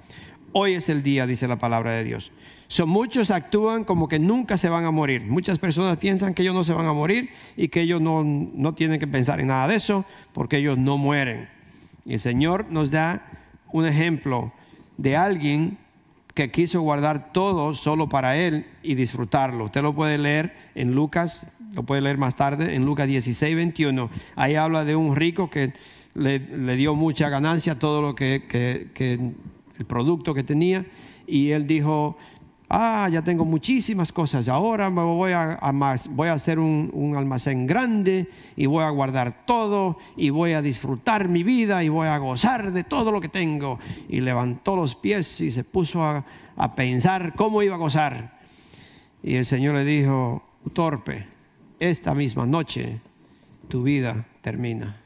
Hoy 0.52 0.74
es 0.74 0.88
el 0.88 1.02
día, 1.02 1.26
dice 1.26 1.48
la 1.48 1.56
palabra 1.56 1.92
de 1.92 2.04
Dios. 2.04 2.30
So, 2.68 2.86
muchos 2.86 3.30
actúan 3.30 3.84
como 3.84 4.08
que 4.08 4.18
nunca 4.18 4.56
se 4.56 4.68
van 4.68 4.84
a 4.84 4.90
morir. 4.90 5.22
Muchas 5.22 5.58
personas 5.58 5.98
piensan 5.98 6.34
que 6.34 6.42
ellos 6.42 6.54
no 6.54 6.64
se 6.64 6.72
van 6.72 6.86
a 6.86 6.92
morir 6.92 7.30
y 7.56 7.68
que 7.68 7.82
ellos 7.82 8.00
no, 8.00 8.22
no 8.24 8.74
tienen 8.74 8.98
que 8.98 9.06
pensar 9.06 9.40
en 9.40 9.48
nada 9.48 9.68
de 9.68 9.76
eso 9.76 10.04
porque 10.32 10.58
ellos 10.58 10.78
no 10.78 10.96
mueren. 10.98 11.48
Y 12.04 12.14
el 12.14 12.20
Señor 12.20 12.66
nos 12.70 12.90
da 12.90 13.26
un 13.72 13.86
ejemplo 13.86 14.52
de 14.96 15.16
alguien 15.16 15.78
que 16.34 16.50
quiso 16.50 16.80
guardar 16.80 17.32
todo 17.32 17.74
solo 17.74 18.08
para 18.08 18.36
Él 18.36 18.66
y 18.82 18.94
disfrutarlo. 18.94 19.64
Usted 19.64 19.82
lo 19.82 19.94
puede 19.94 20.18
leer 20.18 20.54
en 20.74 20.94
Lucas, 20.94 21.50
lo 21.74 21.82
puede 21.82 22.00
leer 22.00 22.18
más 22.18 22.36
tarde, 22.36 22.74
en 22.74 22.84
Lucas 22.84 23.08
16, 23.08 23.54
21. 23.54 24.10
Ahí 24.36 24.54
habla 24.54 24.84
de 24.84 24.96
un 24.96 25.16
rico 25.16 25.50
que 25.50 25.72
le, 26.14 26.38
dio 26.76 26.94
mucha 26.94 27.28
ganancia, 27.28 27.78
todo 27.78 28.02
lo 28.02 28.14
que, 28.14 28.44
que, 28.48 29.32
el 29.82 29.86
producto 29.86 30.32
que 30.32 30.44
tenía, 30.44 30.86
y 31.26 31.50
él 31.50 31.66
dijo, 31.66 32.16
ah, 32.68 33.08
ya 33.10 33.22
tengo 33.22 33.44
muchísimas 33.44 34.12
cosas, 34.12 34.48
ahora 34.48 34.90
me 34.90 35.02
voy 35.02 35.32
a, 35.32 35.58
voy 36.10 36.28
a 36.28 36.32
hacer 36.32 36.58
un, 36.58 37.14
almacén 37.16 37.66
grande 37.66 38.28
y 38.56 38.66
voy 38.66 38.84
a 38.84 38.90
guardar 38.90 39.44
todo 39.44 39.98
y 40.16 40.30
voy 40.30 40.52
a 40.52 40.62
disfrutar 40.62 41.28
mi 41.28 41.42
vida 41.42 41.82
y 41.82 41.88
voy 41.88 42.06
a 42.06 42.16
gozar 42.18 42.72
de 42.72 42.84
todo 42.84 43.10
lo 43.10 43.20
que 43.20 43.28
tengo. 43.28 43.78
Y 44.08 44.20
levantó 44.20 44.76
los 44.76 44.94
pies 44.94 45.40
y 45.40 45.50
se 45.50 45.64
puso 45.64 46.02
a, 46.02 46.24
a 46.56 46.74
pensar 46.74 47.34
cómo 47.34 47.62
iba 47.62 47.74
a 47.74 47.78
gozar. 47.78 48.38
Y 49.22 49.34
el 49.34 49.44
Señor 49.44 49.74
le 49.74 49.84
dijo, 49.84 50.42
torpe, 50.72 51.26
esta 51.80 52.14
misma 52.14 52.46
noche 52.46 53.00
tu 53.68 53.82
vida 53.82 54.26
termina. 54.40 54.96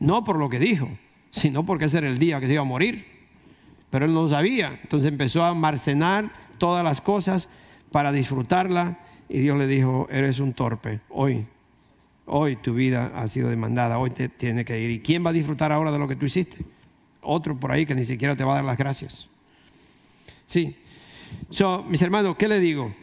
No 0.00 0.24
por 0.24 0.36
lo 0.36 0.48
que 0.48 0.58
dijo, 0.58 0.88
sino 1.30 1.64
porque 1.64 1.86
ese 1.86 1.98
era 1.98 2.08
el 2.08 2.18
día 2.18 2.40
que 2.40 2.46
se 2.46 2.54
iba 2.54 2.62
a 2.62 2.66
morir 2.66 3.11
pero 3.92 4.06
él 4.06 4.14
no 4.14 4.22
lo 4.22 4.28
sabía. 4.30 4.80
Entonces 4.82 5.12
empezó 5.12 5.44
a 5.44 5.50
almacenar 5.50 6.32
todas 6.56 6.82
las 6.82 7.02
cosas 7.02 7.50
para 7.90 8.10
disfrutarla 8.10 8.98
y 9.28 9.40
Dios 9.40 9.58
le 9.58 9.66
dijo, 9.66 10.08
eres 10.10 10.38
un 10.38 10.54
torpe, 10.54 11.00
hoy, 11.10 11.44
hoy 12.24 12.56
tu 12.56 12.72
vida 12.72 13.12
ha 13.14 13.28
sido 13.28 13.50
demandada, 13.50 13.98
hoy 13.98 14.08
te 14.08 14.30
tiene 14.30 14.64
que 14.64 14.80
ir. 14.80 14.90
¿Y 14.90 15.00
quién 15.00 15.24
va 15.24 15.28
a 15.28 15.34
disfrutar 15.34 15.72
ahora 15.72 15.92
de 15.92 15.98
lo 15.98 16.08
que 16.08 16.16
tú 16.16 16.24
hiciste? 16.24 16.64
Otro 17.20 17.54
por 17.54 17.70
ahí 17.70 17.84
que 17.84 17.94
ni 17.94 18.06
siquiera 18.06 18.34
te 18.34 18.44
va 18.44 18.52
a 18.52 18.54
dar 18.56 18.64
las 18.64 18.78
gracias. 18.78 19.28
Sí. 20.46 20.74
So, 21.50 21.82
mis 21.82 22.00
hermanos, 22.00 22.36
¿qué 22.36 22.48
le 22.48 22.60
digo? 22.60 22.94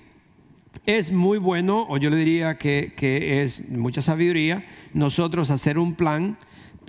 es 0.85 1.11
muy 1.11 1.37
bueno, 1.37 1.85
o 1.87 1.97
yo 1.97 2.09
le 2.09 2.17
diría 2.17 2.57
que, 2.57 2.93
que 2.95 3.43
es 3.43 3.69
mucha 3.69 4.01
sabiduría, 4.01 4.65
nosotros 4.93 5.51
hacer 5.51 5.77
un 5.77 5.93
plan 5.93 6.37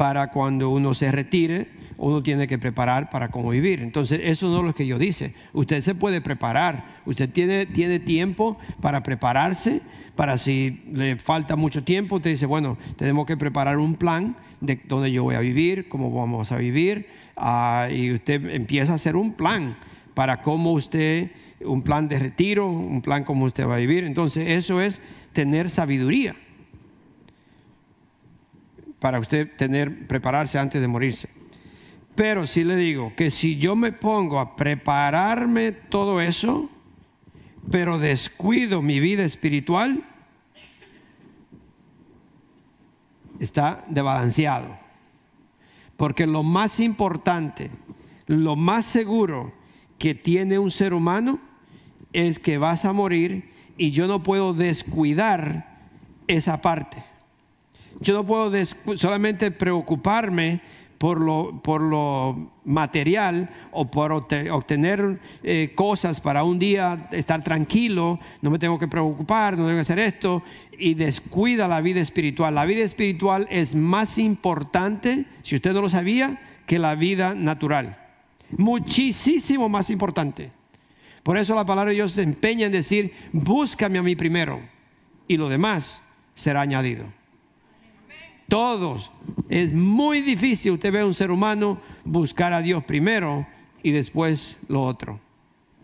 para 0.00 0.30
cuando 0.30 0.70
uno 0.70 0.94
se 0.94 1.12
retire, 1.12 1.66
uno 1.98 2.22
tiene 2.22 2.48
que 2.48 2.56
preparar 2.56 3.10
para 3.10 3.30
cómo 3.30 3.50
vivir. 3.50 3.82
Entonces, 3.82 4.18
eso 4.24 4.48
no 4.48 4.60
es 4.60 4.64
lo 4.64 4.74
que 4.74 4.86
yo 4.86 4.98
dice. 4.98 5.34
Usted 5.52 5.82
se 5.82 5.94
puede 5.94 6.22
preparar, 6.22 7.02
usted 7.04 7.28
tiene, 7.28 7.66
tiene 7.66 8.00
tiempo 8.00 8.58
para 8.80 9.02
prepararse, 9.02 9.82
para 10.16 10.38
si 10.38 10.80
le 10.90 11.16
falta 11.16 11.54
mucho 11.54 11.84
tiempo, 11.84 12.16
usted 12.16 12.30
dice, 12.30 12.46
bueno, 12.46 12.78
tenemos 12.96 13.26
que 13.26 13.36
preparar 13.36 13.76
un 13.76 13.94
plan 13.94 14.36
de 14.62 14.80
dónde 14.88 15.12
yo 15.12 15.22
voy 15.22 15.34
a 15.34 15.40
vivir, 15.40 15.86
cómo 15.90 16.10
vamos 16.10 16.50
a 16.50 16.56
vivir, 16.56 17.06
ah, 17.36 17.88
y 17.92 18.10
usted 18.10 18.42
empieza 18.54 18.92
a 18.92 18.94
hacer 18.94 19.16
un 19.16 19.34
plan 19.34 19.76
para 20.14 20.40
cómo 20.40 20.72
usted, 20.72 21.30
un 21.60 21.82
plan 21.82 22.08
de 22.08 22.18
retiro, 22.18 22.66
un 22.66 23.02
plan 23.02 23.22
cómo 23.22 23.44
usted 23.44 23.68
va 23.68 23.74
a 23.74 23.78
vivir. 23.78 24.04
Entonces, 24.04 24.48
eso 24.48 24.80
es 24.80 25.02
tener 25.34 25.68
sabiduría 25.68 26.36
para 29.00 29.18
usted 29.18 29.50
tener, 29.56 30.06
prepararse 30.06 30.58
antes 30.58 30.80
de 30.80 30.86
morirse. 30.86 31.28
Pero 32.14 32.46
sí 32.46 32.64
le 32.64 32.76
digo 32.76 33.12
que 33.16 33.30
si 33.30 33.56
yo 33.56 33.74
me 33.74 33.92
pongo 33.92 34.38
a 34.38 34.54
prepararme 34.54 35.72
todo 35.72 36.20
eso, 36.20 36.70
pero 37.70 37.98
descuido 37.98 38.82
mi 38.82 39.00
vida 39.00 39.22
espiritual, 39.24 40.04
está 43.38 43.84
desbalanceado. 43.88 44.78
Porque 45.96 46.26
lo 46.26 46.42
más 46.42 46.78
importante, 46.78 47.70
lo 48.26 48.54
más 48.56 48.86
seguro 48.86 49.52
que 49.98 50.14
tiene 50.14 50.58
un 50.58 50.70
ser 50.70 50.94
humano 50.94 51.40
es 52.12 52.38
que 52.38 52.58
vas 52.58 52.84
a 52.84 52.92
morir 52.92 53.50
y 53.76 53.90
yo 53.90 54.06
no 54.06 54.22
puedo 54.22 54.52
descuidar 54.52 55.78
esa 56.26 56.60
parte. 56.60 57.09
Yo 58.00 58.14
no 58.14 58.24
puedo 58.24 58.50
solamente 58.96 59.50
preocuparme 59.50 60.60
por 61.00 61.18
lo, 61.18 61.62
por 61.62 61.80
lo 61.80 62.50
material 62.64 63.48
o 63.72 63.90
por 63.90 64.12
obtener 64.12 65.18
eh, 65.42 65.72
cosas 65.74 66.20
para 66.20 66.44
un 66.44 66.58
día 66.58 67.04
estar 67.10 67.42
tranquilo, 67.42 68.20
no 68.42 68.50
me 68.50 68.58
tengo 68.58 68.78
que 68.78 68.86
preocupar, 68.86 69.56
no 69.56 69.64
tengo 69.64 69.76
que 69.76 69.80
hacer 69.80 69.98
esto, 69.98 70.42
y 70.78 70.92
descuida 70.92 71.68
la 71.68 71.80
vida 71.80 72.00
espiritual. 72.00 72.54
La 72.54 72.66
vida 72.66 72.84
espiritual 72.84 73.46
es 73.50 73.74
más 73.74 74.18
importante, 74.18 75.24
si 75.42 75.56
usted 75.56 75.72
no 75.72 75.80
lo 75.80 75.88
sabía, 75.88 76.38
que 76.66 76.78
la 76.78 76.94
vida 76.94 77.34
natural. 77.34 77.98
Muchísimo 78.50 79.70
más 79.70 79.88
importante. 79.88 80.52
Por 81.22 81.38
eso 81.38 81.54
la 81.54 81.64
palabra 81.64 81.90
de 81.90 81.96
Dios 81.96 82.12
se 82.12 82.22
empeña 82.22 82.66
en 82.66 82.72
decir, 82.72 83.14
búscame 83.32 83.98
a 83.98 84.02
mí 84.02 84.16
primero, 84.16 84.60
y 85.26 85.38
lo 85.38 85.48
demás 85.48 86.02
será 86.34 86.60
añadido. 86.60 87.19
Todos. 88.50 89.12
Es 89.48 89.72
muy 89.72 90.22
difícil 90.22 90.72
usted 90.72 90.92
ve 90.92 90.98
a 90.98 91.06
un 91.06 91.14
ser 91.14 91.30
humano 91.30 91.80
buscar 92.04 92.52
a 92.52 92.60
Dios 92.60 92.82
primero 92.82 93.46
y 93.80 93.92
después 93.92 94.56
lo 94.66 94.82
otro. 94.82 95.20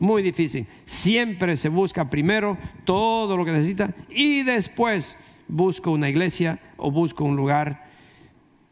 Muy 0.01 0.21
difícil. 0.21 0.67
Siempre 0.85 1.57
se 1.57 1.69
busca 1.69 2.11
primero 2.11 2.59
todo 2.85 3.37
lo 3.37 3.45
que 3.45 3.53
necesita 3.53 3.95
y 4.11 4.43
después 4.43 5.17
busca 5.47 5.91
una 5.91 6.09
iglesia 6.09 6.59
o 6.77 6.91
busca 6.91 7.23
un 7.23 7.37
lugar. 7.37 7.87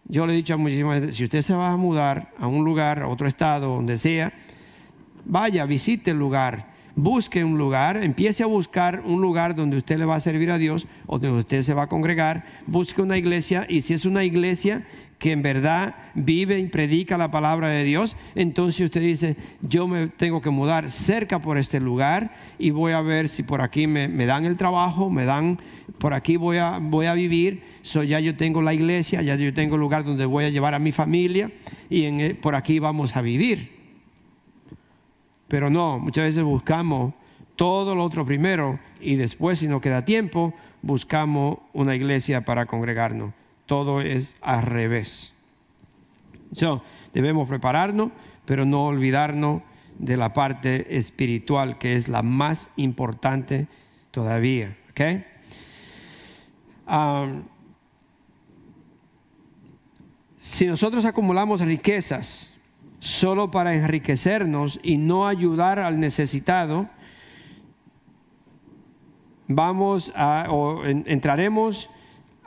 Yo 0.07 0.26
le 0.26 0.32
he 0.32 0.36
dicho 0.36 0.55
a 0.55 0.57
muchísimas 0.57 1.01
veces, 1.01 1.14
si 1.14 1.22
usted 1.22 1.42
se 1.42 1.55
va 1.55 1.70
a 1.70 1.76
mudar 1.76 2.32
a 2.40 2.49
un 2.49 2.64
lugar, 2.64 3.01
a 3.01 3.07
otro 3.07 3.28
estado, 3.28 3.76
donde 3.76 3.97
sea, 3.97 4.32
vaya, 5.24 5.64
visite 5.66 6.11
el 6.11 6.18
lugar 6.18 6.74
busque 6.97 7.45
un 7.45 7.59
lugar, 7.59 7.97
empiece 7.97 8.42
a 8.42 8.47
buscar 8.47 9.03
un 9.05 9.20
lugar 9.20 9.55
donde 9.55 9.76
usted 9.76 9.99
le 9.99 10.05
va 10.05 10.16
a 10.16 10.20
servir 10.20 10.51
a 10.51 10.59
Dios 10.59 10.86
o 11.07 11.18
donde 11.18 11.40
usted 11.40 11.62
se 11.62 11.74
va 11.74 11.84
a 11.84 11.88
congregar, 11.88 12.45
busque 12.66 13.03
una 13.03 13.18
iglesia 13.18 13.66
y 13.68 13.80
si 13.80 13.95
es 13.95 14.05
una 14.05 14.24
iglesia 14.24 14.84
que 15.18 15.32
en 15.32 15.42
verdad 15.42 15.95
vive 16.14 16.59
y 16.59 16.66
predica 16.66 17.16
la 17.16 17.30
palabra 17.30 17.68
de 17.68 17.84
Dios, 17.84 18.16
entonces 18.34 18.84
usted 18.84 19.01
dice, 19.01 19.36
yo 19.62 19.86
me 19.86 20.09
tengo 20.09 20.42
que 20.42 20.51
mudar 20.51 20.90
cerca 20.90 21.38
por 21.38 21.57
este 21.57 21.80
lugar 21.80 22.34
y 22.59 22.70
voy 22.70 22.92
a 22.92 23.01
ver 23.01 23.28
si 23.28 23.42
por 23.42 23.62
aquí 23.62 23.86
me, 23.86 24.26
dan 24.26 24.45
el 24.45 24.57
trabajo, 24.57 25.09
me 25.09 25.24
dan, 25.24 25.59
por 25.99 26.12
aquí 26.12 26.36
voy 26.36 26.59
a, 26.59 26.78
voy 26.78 27.07
a 27.07 27.14
vivir, 27.14 27.62
so 27.82 28.03
ya 28.03 28.20
yo 28.20 28.36
tengo 28.36 28.61
la 28.61 28.74
iglesia, 28.74 29.22
ya 29.22 29.36
yo 29.36 29.55
tengo 29.55 29.76
el 29.76 29.80
lugar 29.80 30.05
donde 30.05 30.26
voy 30.26 30.45
a 30.45 30.51
llevar 30.51 30.74
a 30.74 30.78
mi 30.78 30.92
familia 30.92 31.51
y 31.88 32.05
en, 32.05 32.36
por 32.36 32.55
aquí 32.55 32.78
vamos 32.78 33.16
a 33.16 33.22
vivir. 33.22 33.74
Pero 35.49 35.70
no, 35.70 35.99
muchas 35.99 36.24
veces 36.24 36.42
buscamos 36.42 37.14
todo 37.57 37.95
lo 37.95 38.03
otro 38.03 38.24
primero 38.24 38.78
y 39.01 39.16
después, 39.16 39.59
si 39.59 39.68
no 39.68 39.80
queda 39.80 40.05
tiempo, 40.05 40.55
buscamos 40.82 41.59
una 41.72 41.95
iglesia 41.95 42.45
para 42.45 42.66
congregarnos. 42.66 43.32
Todo 43.66 44.01
es 44.01 44.36
al 44.40 44.62
revés. 44.62 45.32
So, 46.53 46.82
debemos 47.12 47.49
prepararnos, 47.49 48.11
pero 48.45 48.64
no 48.64 48.86
olvidarnos 48.86 49.62
de 49.99 50.16
la 50.16 50.32
parte 50.32 50.97
espiritual, 50.97 51.78
que 51.78 51.95
es 51.97 52.09
la 52.09 52.22
más 52.22 52.70
importante 52.76 53.66
todavía. 54.11 54.76
si 60.36 60.66
nosotros 60.66 61.05
acumulamos 61.05 61.61
riquezas, 61.61 62.54
solo 63.05 63.51
para 63.51 63.75
enriquecernos 63.75 64.81
y 64.83 64.97
no 64.97 65.29
ayudar 65.29 65.79
al 65.79 66.01
necesitado, 66.01 66.89
vamos 69.47 70.11
a, 70.17 70.47
o 70.49 70.83
entraremos 70.87 71.91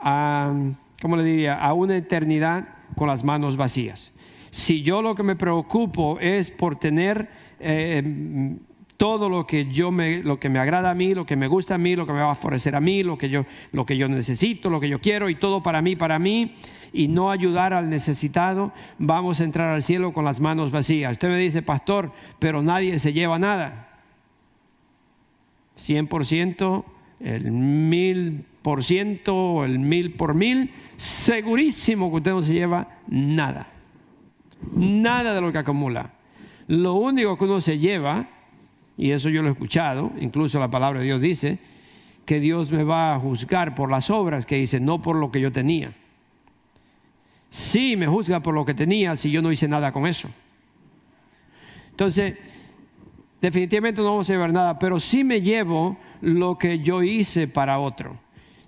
a, 0.00 0.52
¿cómo 1.00 1.16
le 1.16 1.22
diría?, 1.22 1.54
a 1.54 1.72
una 1.74 1.96
eternidad 1.96 2.66
con 2.96 3.06
las 3.06 3.22
manos 3.22 3.56
vacías. 3.56 4.10
Si 4.50 4.82
yo 4.82 5.00
lo 5.00 5.14
que 5.14 5.22
me 5.22 5.36
preocupo 5.36 6.18
es 6.18 6.50
por 6.50 6.76
tener 6.76 7.30
eh, 7.60 8.58
todo 8.98 9.28
lo 9.28 9.46
que 9.46 9.66
yo 9.66 9.92
me, 9.92 10.24
lo 10.24 10.40
que 10.40 10.48
me 10.48 10.58
agrada 10.58 10.90
a 10.90 10.94
mí, 10.94 11.14
lo 11.14 11.24
que 11.24 11.36
me 11.36 11.46
gusta 11.46 11.76
a 11.76 11.78
mí, 11.78 11.94
lo 11.94 12.04
que 12.04 12.12
me 12.12 12.18
va 12.18 12.32
a 12.32 12.34
favorecer 12.34 12.74
a 12.74 12.80
mí, 12.80 13.04
lo 13.04 13.16
que 13.16 13.30
yo, 13.30 13.46
lo 13.70 13.86
que 13.86 13.96
yo 13.96 14.08
necesito, 14.08 14.70
lo 14.70 14.80
que 14.80 14.88
yo 14.88 15.00
quiero 15.00 15.30
y 15.30 15.36
todo 15.36 15.62
para 15.62 15.80
mí, 15.80 15.94
para 15.94 16.18
mí, 16.18 16.56
y 16.92 17.06
no 17.06 17.30
ayudar 17.30 17.72
al 17.72 17.88
necesitado, 17.90 18.72
vamos 18.98 19.40
a 19.40 19.44
entrar 19.44 19.70
al 19.70 19.84
cielo 19.84 20.12
con 20.12 20.24
las 20.24 20.40
manos 20.40 20.72
vacías. 20.72 21.12
Usted 21.12 21.28
me 21.28 21.38
dice, 21.38 21.62
pastor, 21.62 22.12
pero 22.40 22.60
nadie 22.60 22.98
se 22.98 23.12
lleva 23.12 23.38
nada. 23.38 24.00
100%, 25.76 26.84
el 27.20 27.52
mil 27.52 28.46
por 28.62 28.82
ciento, 28.82 29.64
el 29.64 29.78
mil 29.78 30.14
por 30.14 30.34
mil, 30.34 30.72
segurísimo 30.96 32.10
que 32.10 32.16
usted 32.16 32.30
no 32.32 32.42
se 32.42 32.52
lleva 32.52 32.98
nada. 33.06 33.68
Nada 34.74 35.34
de 35.34 35.40
lo 35.40 35.52
que 35.52 35.58
acumula. 35.58 36.14
Lo 36.66 36.94
único 36.94 37.38
que 37.38 37.44
uno 37.44 37.60
se 37.60 37.78
lleva 37.78 38.28
y 38.98 39.12
eso 39.12 39.30
yo 39.30 39.42
lo 39.42 39.48
he 39.48 39.52
escuchado, 39.52 40.12
incluso 40.20 40.58
la 40.58 40.70
palabra 40.70 40.98
de 41.00 41.06
Dios 41.06 41.20
dice 41.20 41.58
que 42.26 42.40
Dios 42.40 42.70
me 42.70 42.82
va 42.82 43.14
a 43.14 43.18
juzgar 43.18 43.74
por 43.74 43.90
las 43.90 44.10
obras 44.10 44.44
que 44.44 44.58
hice, 44.58 44.80
no 44.80 45.00
por 45.00 45.16
lo 45.16 45.30
que 45.30 45.40
yo 45.40 45.50
tenía. 45.50 45.94
Sí 47.48 47.96
me 47.96 48.06
juzga 48.06 48.40
por 48.40 48.54
lo 48.54 48.66
que 48.66 48.74
tenía 48.74 49.16
si 49.16 49.30
yo 49.30 49.40
no 49.40 49.50
hice 49.50 49.66
nada 49.66 49.92
con 49.92 50.06
eso. 50.06 50.28
Entonces, 51.92 52.34
definitivamente 53.40 54.02
no 54.02 54.08
vamos 54.08 54.28
a 54.28 54.32
llevar 54.34 54.52
nada, 54.52 54.78
pero 54.78 55.00
sí 55.00 55.24
me 55.24 55.40
llevo 55.40 55.96
lo 56.20 56.58
que 56.58 56.80
yo 56.80 57.02
hice 57.02 57.48
para 57.48 57.78
otro 57.78 58.12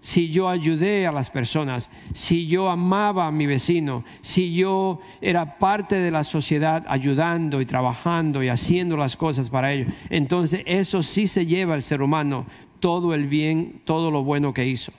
si 0.00 0.30
yo 0.30 0.48
ayudé 0.48 1.06
a 1.06 1.12
las 1.12 1.28
personas, 1.28 1.90
si 2.14 2.46
yo 2.46 2.70
amaba 2.70 3.26
a 3.26 3.32
mi 3.32 3.46
vecino, 3.46 4.04
si 4.22 4.54
yo 4.54 5.00
era 5.20 5.58
parte 5.58 5.96
de 5.96 6.10
la 6.10 6.24
sociedad 6.24 6.84
ayudando 6.88 7.60
y 7.60 7.66
trabajando 7.66 8.42
y 8.42 8.48
haciendo 8.48 8.96
las 8.96 9.16
cosas 9.16 9.50
para 9.50 9.72
ellos, 9.72 9.92
entonces 10.08 10.62
eso 10.64 11.02
sí 11.02 11.28
se 11.28 11.44
lleva 11.44 11.74
al 11.74 11.82
ser 11.82 12.00
humano 12.00 12.46
todo 12.80 13.14
el 13.14 13.26
bien, 13.26 13.82
todo 13.84 14.10
lo 14.10 14.24
bueno 14.24 14.54
que 14.54 14.66
hizo. 14.66 14.92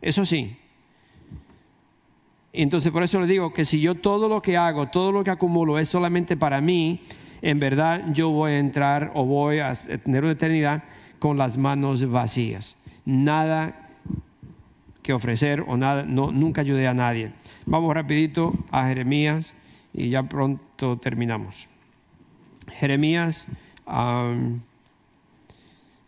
Eso 0.00 0.24
sí. 0.24 0.56
Entonces 2.52 2.92
por 2.92 3.02
eso 3.02 3.20
le 3.20 3.26
digo 3.26 3.52
que 3.52 3.64
si 3.64 3.80
yo 3.80 3.96
todo 3.96 4.28
lo 4.28 4.40
que 4.40 4.56
hago, 4.56 4.88
todo 4.88 5.10
lo 5.10 5.24
que 5.24 5.30
acumulo 5.30 5.78
es 5.78 5.88
solamente 5.88 6.36
para 6.36 6.60
mí, 6.60 7.00
en 7.40 7.58
verdad 7.58 8.04
yo 8.12 8.30
voy 8.30 8.52
a 8.52 8.58
entrar 8.60 9.10
o 9.14 9.24
voy 9.24 9.58
a 9.58 9.74
tener 9.74 10.22
una 10.22 10.32
eternidad 10.32 10.84
con 11.18 11.38
las 11.38 11.58
manos 11.58 12.08
vacías. 12.08 12.76
Nada 13.04 13.81
que 15.02 15.12
ofrecer 15.12 15.64
o 15.66 15.76
nada, 15.76 16.04
no, 16.04 16.32
nunca 16.32 16.60
ayudé 16.60 16.86
a 16.86 16.94
nadie. 16.94 17.32
Vamos 17.66 17.94
rapidito 17.94 18.54
a 18.70 18.86
Jeremías 18.86 19.52
y 19.92 20.08
ya 20.08 20.22
pronto 20.22 20.98
terminamos. 20.98 21.68
Jeremías 22.70 23.46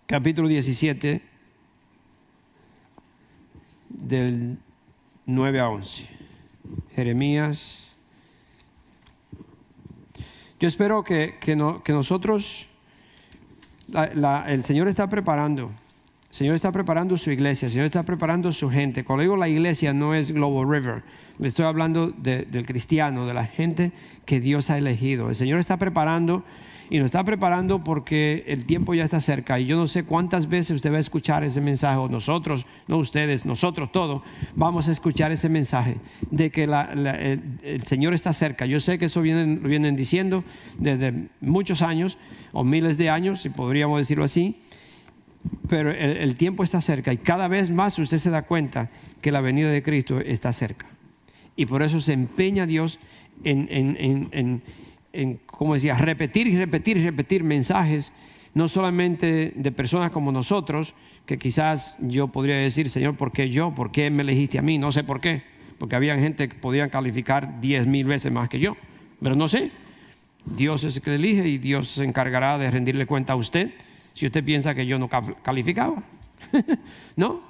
capítulo 0.06 0.48
17 0.48 1.22
del 3.88 4.58
9 5.26 5.60
a 5.60 5.68
11. 5.68 6.08
Jeremías. 6.94 7.80
Yo 10.60 10.68
espero 10.68 11.04
que, 11.04 11.36
que, 11.40 11.56
nosotros, 11.56 12.66
el 14.46 14.64
Señor 14.64 14.88
está 14.88 15.08
preparando 15.08 15.70
Señor 16.34 16.56
está 16.56 16.72
preparando 16.72 17.16
su 17.16 17.30
iglesia, 17.30 17.66
el 17.66 17.72
Señor 17.72 17.86
está 17.86 18.02
preparando 18.02 18.52
su 18.52 18.68
gente. 18.68 19.04
Cuando 19.04 19.22
digo 19.22 19.36
la 19.36 19.48
iglesia 19.48 19.94
no 19.94 20.16
es 20.16 20.32
Global 20.32 20.68
River, 20.68 21.04
le 21.38 21.46
estoy 21.46 21.64
hablando 21.64 22.08
del 22.08 22.66
cristiano, 22.66 23.24
de 23.24 23.34
la 23.34 23.46
gente 23.46 23.92
que 24.26 24.40
Dios 24.40 24.68
ha 24.68 24.76
elegido. 24.76 25.28
El 25.28 25.36
Señor 25.36 25.60
está 25.60 25.76
preparando 25.76 26.42
y 26.90 26.98
nos 26.98 27.06
está 27.06 27.22
preparando 27.22 27.84
porque 27.84 28.42
el 28.48 28.64
tiempo 28.64 28.94
ya 28.94 29.04
está 29.04 29.20
cerca. 29.20 29.60
Y 29.60 29.66
yo 29.66 29.76
no 29.76 29.86
sé 29.86 30.06
cuántas 30.06 30.48
veces 30.48 30.74
usted 30.74 30.92
va 30.92 30.96
a 30.96 31.00
escuchar 31.00 31.44
ese 31.44 31.60
mensaje, 31.60 31.98
o 31.98 32.08
nosotros, 32.08 32.66
no 32.88 32.98
ustedes, 32.98 33.46
nosotros 33.46 33.92
todos, 33.92 34.22
vamos 34.56 34.88
a 34.88 34.90
escuchar 34.90 35.30
ese 35.30 35.48
mensaje 35.48 35.98
de 36.32 36.50
que 36.50 36.64
el, 36.64 37.84
Señor 37.84 38.12
está 38.12 38.32
cerca. 38.32 38.66
Yo 38.66 38.80
sé 38.80 38.98
que 38.98 39.04
eso 39.04 39.22
vienen, 39.22 39.60
lo 39.62 39.68
vienen 39.68 39.94
diciendo 39.94 40.42
desde 40.78 41.28
muchos 41.40 41.80
años 41.80 42.18
o 42.50 42.64
miles 42.64 42.98
de 42.98 43.08
años, 43.08 43.42
si 43.42 43.50
podríamos 43.50 44.00
decirlo 44.00 44.24
así. 44.24 44.63
Pero 45.68 45.90
el, 45.90 46.36
tiempo 46.36 46.62
está 46.62 46.80
cerca 46.80 47.12
y 47.12 47.16
cada 47.16 47.48
vez 47.48 47.70
más 47.70 47.98
usted 47.98 48.18
se 48.18 48.30
da 48.30 48.42
cuenta 48.42 48.90
que 49.20 49.32
la 49.32 49.40
venida 49.40 49.70
de 49.70 49.82
Cristo 49.82 50.20
está 50.20 50.52
cerca. 50.52 50.86
Y 51.56 51.66
por 51.66 51.82
eso 51.82 52.00
se 52.00 52.12
empeña 52.12 52.66
Dios 52.66 52.98
en, 53.44 53.68
en, 53.70 54.62
en, 55.12 55.40
como 55.46 55.74
decía, 55.74 55.94
repetir 55.94 56.46
y 56.46 56.56
repetir 56.56 56.96
y 56.96 57.04
repetir 57.04 57.44
mensajes, 57.44 58.12
no 58.52 58.68
solamente 58.68 59.52
de 59.54 59.72
personas 59.72 60.10
como 60.10 60.32
nosotros, 60.32 60.94
que 61.26 61.38
quizás 61.38 61.96
yo 62.00 62.28
podría 62.28 62.56
decir, 62.56 62.90
Señor, 62.90 63.16
¿por 63.16 63.32
qué 63.32 63.48
yo? 63.50 63.74
¿Por 63.74 63.90
qué 63.90 64.10
me 64.10 64.22
elegiste 64.22 64.58
a 64.58 64.62
mí? 64.62 64.78
No 64.78 64.92
sé 64.92 65.04
por 65.04 65.20
qué, 65.20 65.42
porque 65.78 65.96
había 65.96 66.16
gente 66.18 66.48
que 66.48 66.54
podían 66.54 66.90
calificar 66.90 67.60
diez 67.60 67.86
mil 67.86 68.06
veces 68.06 68.30
más 68.32 68.48
que 68.48 68.58
yo, 68.58 68.76
pero 69.22 69.34
no 69.34 69.48
sé. 69.48 69.70
Dios 70.44 70.84
es 70.84 70.96
el 70.96 71.02
que 71.02 71.14
elige 71.14 71.48
y 71.48 71.56
Dios 71.56 71.88
se 71.88 72.04
encargará 72.04 72.58
de 72.58 72.70
rendirle 72.70 73.06
cuenta 73.06 73.32
a 73.32 73.36
usted 73.36 73.72
si 74.14 74.26
usted 74.26 74.44
piensa 74.44 74.74
que 74.74 74.86
yo 74.86 74.98
no 74.98 75.08
calificaba. 75.08 76.02
¿No? 77.16 77.42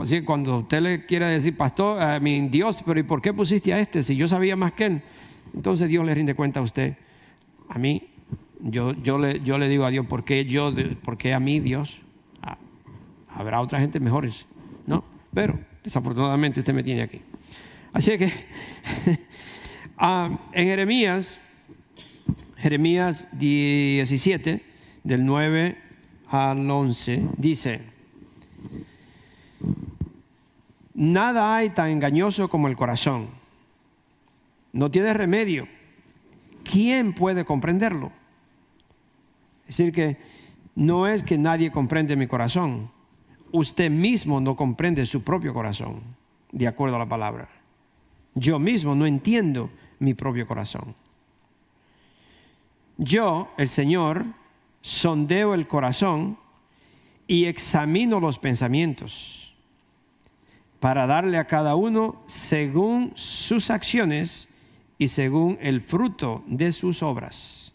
Así 0.00 0.20
que 0.20 0.24
cuando 0.24 0.58
usted 0.58 0.80
le 0.80 1.06
quiere 1.06 1.26
decir, 1.26 1.56
pastor, 1.56 2.00
a 2.00 2.20
mi 2.20 2.48
Dios, 2.48 2.82
pero 2.84 3.00
¿y 3.00 3.04
por 3.04 3.22
qué 3.22 3.32
pusiste 3.32 3.72
a 3.72 3.78
este 3.78 4.02
si 4.02 4.16
yo 4.16 4.28
sabía 4.28 4.56
más 4.56 4.72
que 4.72 4.86
él? 4.86 5.02
Entonces 5.54 5.88
Dios 5.88 6.04
le 6.04 6.14
rinde 6.14 6.34
cuenta 6.34 6.60
a 6.60 6.62
usted. 6.62 6.96
A 7.68 7.78
mí, 7.78 8.08
yo, 8.60 8.92
yo, 9.02 9.18
le, 9.18 9.40
yo 9.40 9.56
le 9.56 9.68
digo 9.68 9.84
a 9.84 9.90
Dios, 9.90 10.06
¿por 10.06 10.24
qué, 10.24 10.44
yo, 10.44 10.72
por 11.02 11.16
qué 11.16 11.32
a 11.32 11.40
mí 11.40 11.60
Dios? 11.60 12.00
Habrá 13.28 13.60
otra 13.60 13.80
gente 13.80 13.98
mejores, 13.98 14.46
¿no? 14.86 15.04
Pero 15.32 15.58
desafortunadamente 15.82 16.60
usted 16.60 16.72
me 16.72 16.82
tiene 16.82 17.02
aquí. 17.02 17.20
Así 17.92 18.16
que 18.18 18.32
ah, 19.98 20.38
en 20.52 20.66
Jeremías, 20.66 21.38
Jeremías 22.56 23.28
17, 23.32 24.62
del 25.02 25.26
9 25.26 25.83
al 26.34 26.70
11, 26.70 27.22
dice, 27.36 27.80
nada 30.94 31.56
hay 31.56 31.70
tan 31.70 31.90
engañoso 31.90 32.48
como 32.48 32.68
el 32.68 32.76
corazón 32.76 33.44
no 34.74 34.90
tiene 34.90 35.14
remedio. 35.14 35.66
¿Quién 36.64 37.14
puede 37.14 37.44
comprenderlo? 37.44 38.10
Es 39.68 39.76
decir, 39.78 39.94
que 39.94 40.18
no 40.74 41.06
es 41.06 41.22
que 41.22 41.38
nadie 41.38 41.70
comprende 41.70 42.16
mi 42.16 42.26
corazón. 42.26 42.90
Usted 43.52 43.88
mismo 43.88 44.40
no 44.40 44.56
comprende 44.56 45.06
su 45.06 45.22
propio 45.22 45.54
corazón, 45.54 46.02
de 46.50 46.66
acuerdo 46.66 46.96
a 46.96 46.98
la 46.98 47.08
palabra. 47.08 47.48
Yo 48.34 48.58
mismo 48.58 48.96
no 48.96 49.06
entiendo 49.06 49.70
mi 50.00 50.12
propio 50.12 50.46
corazón. 50.46 50.96
Yo, 52.98 53.52
el 53.56 53.68
Señor, 53.68 54.24
sondeo 54.84 55.54
el 55.54 55.66
corazón 55.66 56.36
y 57.26 57.46
examino 57.46 58.20
los 58.20 58.38
pensamientos 58.38 59.54
para 60.78 61.06
darle 61.06 61.38
a 61.38 61.46
cada 61.46 61.74
uno 61.74 62.22
según 62.26 63.12
sus 63.14 63.70
acciones 63.70 64.46
y 64.98 65.08
según 65.08 65.56
el 65.62 65.80
fruto 65.80 66.44
de 66.46 66.70
sus 66.72 67.02
obras. 67.02 67.72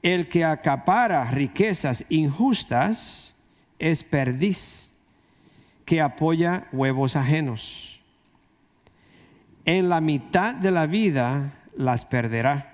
El 0.00 0.28
que 0.28 0.44
acapara 0.44 1.28
riquezas 1.32 2.04
injustas 2.10 3.34
es 3.80 4.04
perdiz, 4.04 4.92
que 5.84 6.00
apoya 6.00 6.68
huevos 6.70 7.16
ajenos. 7.16 7.98
En 9.64 9.88
la 9.88 10.00
mitad 10.00 10.54
de 10.54 10.70
la 10.70 10.86
vida 10.86 11.54
las 11.76 12.04
perderá 12.04 12.73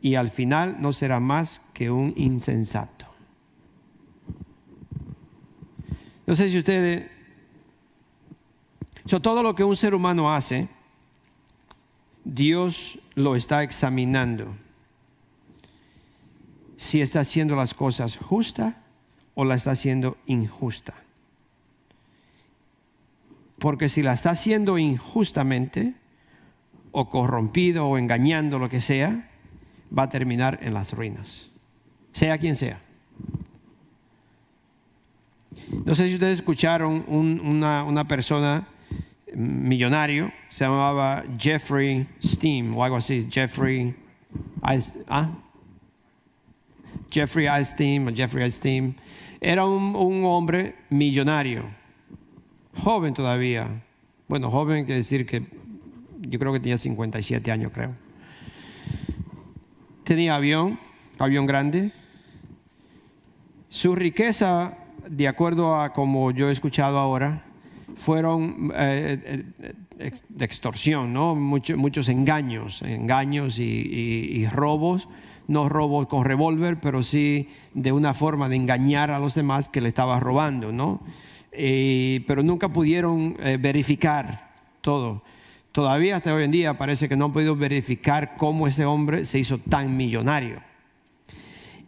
y 0.00 0.14
al 0.14 0.30
final 0.30 0.76
no 0.80 0.92
será 0.92 1.20
más 1.20 1.60
que 1.74 1.90
un 1.90 2.14
insensato. 2.16 3.06
No 6.26 6.34
sé 6.34 6.48
si 6.48 6.58
ustedes 6.58 7.10
todo 9.18 9.42
lo 9.42 9.56
que 9.56 9.64
un 9.64 9.76
ser 9.76 9.94
humano 9.94 10.32
hace, 10.32 10.68
Dios 12.24 13.00
lo 13.16 13.34
está 13.34 13.64
examinando. 13.64 14.54
Si 16.76 17.00
está 17.00 17.20
haciendo 17.20 17.56
las 17.56 17.74
cosas 17.74 18.16
justas 18.16 18.76
o 19.34 19.44
la 19.44 19.56
está 19.56 19.72
haciendo 19.72 20.16
injusta. 20.26 20.94
Porque 23.58 23.88
si 23.88 24.02
la 24.02 24.14
está 24.14 24.30
haciendo 24.30 24.78
injustamente, 24.78 25.94
o 26.92 27.10
corrompido, 27.10 27.86
o 27.86 27.98
engañando, 27.98 28.58
lo 28.58 28.68
que 28.68 28.80
sea, 28.80 29.29
va 29.96 30.04
a 30.04 30.08
terminar 30.08 30.58
en 30.62 30.74
las 30.74 30.92
ruinas. 30.92 31.50
Sea 32.12 32.38
quien 32.38 32.56
sea. 32.56 32.80
No 35.84 35.94
sé 35.94 36.08
si 36.08 36.14
ustedes 36.14 36.38
escucharon 36.38 37.04
una, 37.08 37.84
una 37.84 38.06
persona 38.06 38.66
millonario, 39.34 40.32
se 40.48 40.64
llamaba 40.64 41.24
Jeffrey 41.38 42.06
Steam 42.22 42.76
o 42.76 42.84
algo 42.84 42.96
así, 42.96 43.28
Jeffrey, 43.30 43.94
¿ah? 45.08 45.30
Jeffrey 47.10 47.46
o 47.46 48.14
Jeffrey 48.14 48.44
Einstein. 48.44 48.96
Era 49.40 49.64
un, 49.64 49.94
un, 49.96 50.24
hombre 50.24 50.74
millonario, 50.90 51.64
joven 52.82 53.14
todavía. 53.14 53.82
Bueno, 54.28 54.50
joven 54.50 54.84
quiere 54.84 54.98
decir 54.98 55.26
que 55.26 55.42
yo 56.20 56.38
creo 56.38 56.52
que 56.52 56.60
tenía 56.60 56.78
57 56.78 57.50
años, 57.50 57.72
creo. 57.72 57.94
Tenía 60.10 60.34
avión, 60.34 60.76
avión 61.20 61.46
grande. 61.46 61.92
Su 63.68 63.94
riqueza, 63.94 64.76
de 65.08 65.28
acuerdo 65.28 65.80
a 65.80 65.92
como 65.92 66.32
yo 66.32 66.48
he 66.48 66.52
escuchado 66.52 66.98
ahora, 66.98 67.44
fueron 67.94 68.72
eh, 68.74 69.44
eh, 69.98 70.12
de 70.28 70.44
extorsión, 70.44 71.12
¿no? 71.12 71.36
muchos 71.36 72.08
engaños, 72.08 72.82
engaños 72.82 73.60
y, 73.60 74.44
robos, 74.50 75.08
no 75.46 75.68
robos 75.68 76.08
con 76.08 76.24
revólver, 76.24 76.80
pero 76.80 77.04
sí 77.04 77.48
de 77.74 77.92
una 77.92 78.12
forma 78.12 78.48
de 78.48 78.56
engañar 78.56 79.12
a 79.12 79.20
los 79.20 79.36
demás 79.36 79.68
que 79.68 79.80
le 79.80 79.90
estaba 79.90 80.18
robando, 80.18 80.72
¿no? 80.72 81.02
pero 81.52 82.42
nunca 82.42 82.68
pudieron 82.68 83.36
eh, 83.38 83.58
verificar 83.60 84.50
todo. 84.80 85.22
Todavía 85.72 86.16
hasta 86.16 86.34
hoy 86.34 86.44
en 86.44 86.50
día 86.50 86.78
parece 86.78 87.08
que 87.08 87.16
no 87.16 87.26
han 87.26 87.32
podido 87.32 87.54
verificar 87.54 88.36
cómo 88.36 88.66
ese 88.66 88.84
hombre 88.84 89.24
se 89.24 89.38
hizo 89.38 89.58
tan 89.58 89.96
millonario. 89.96 90.60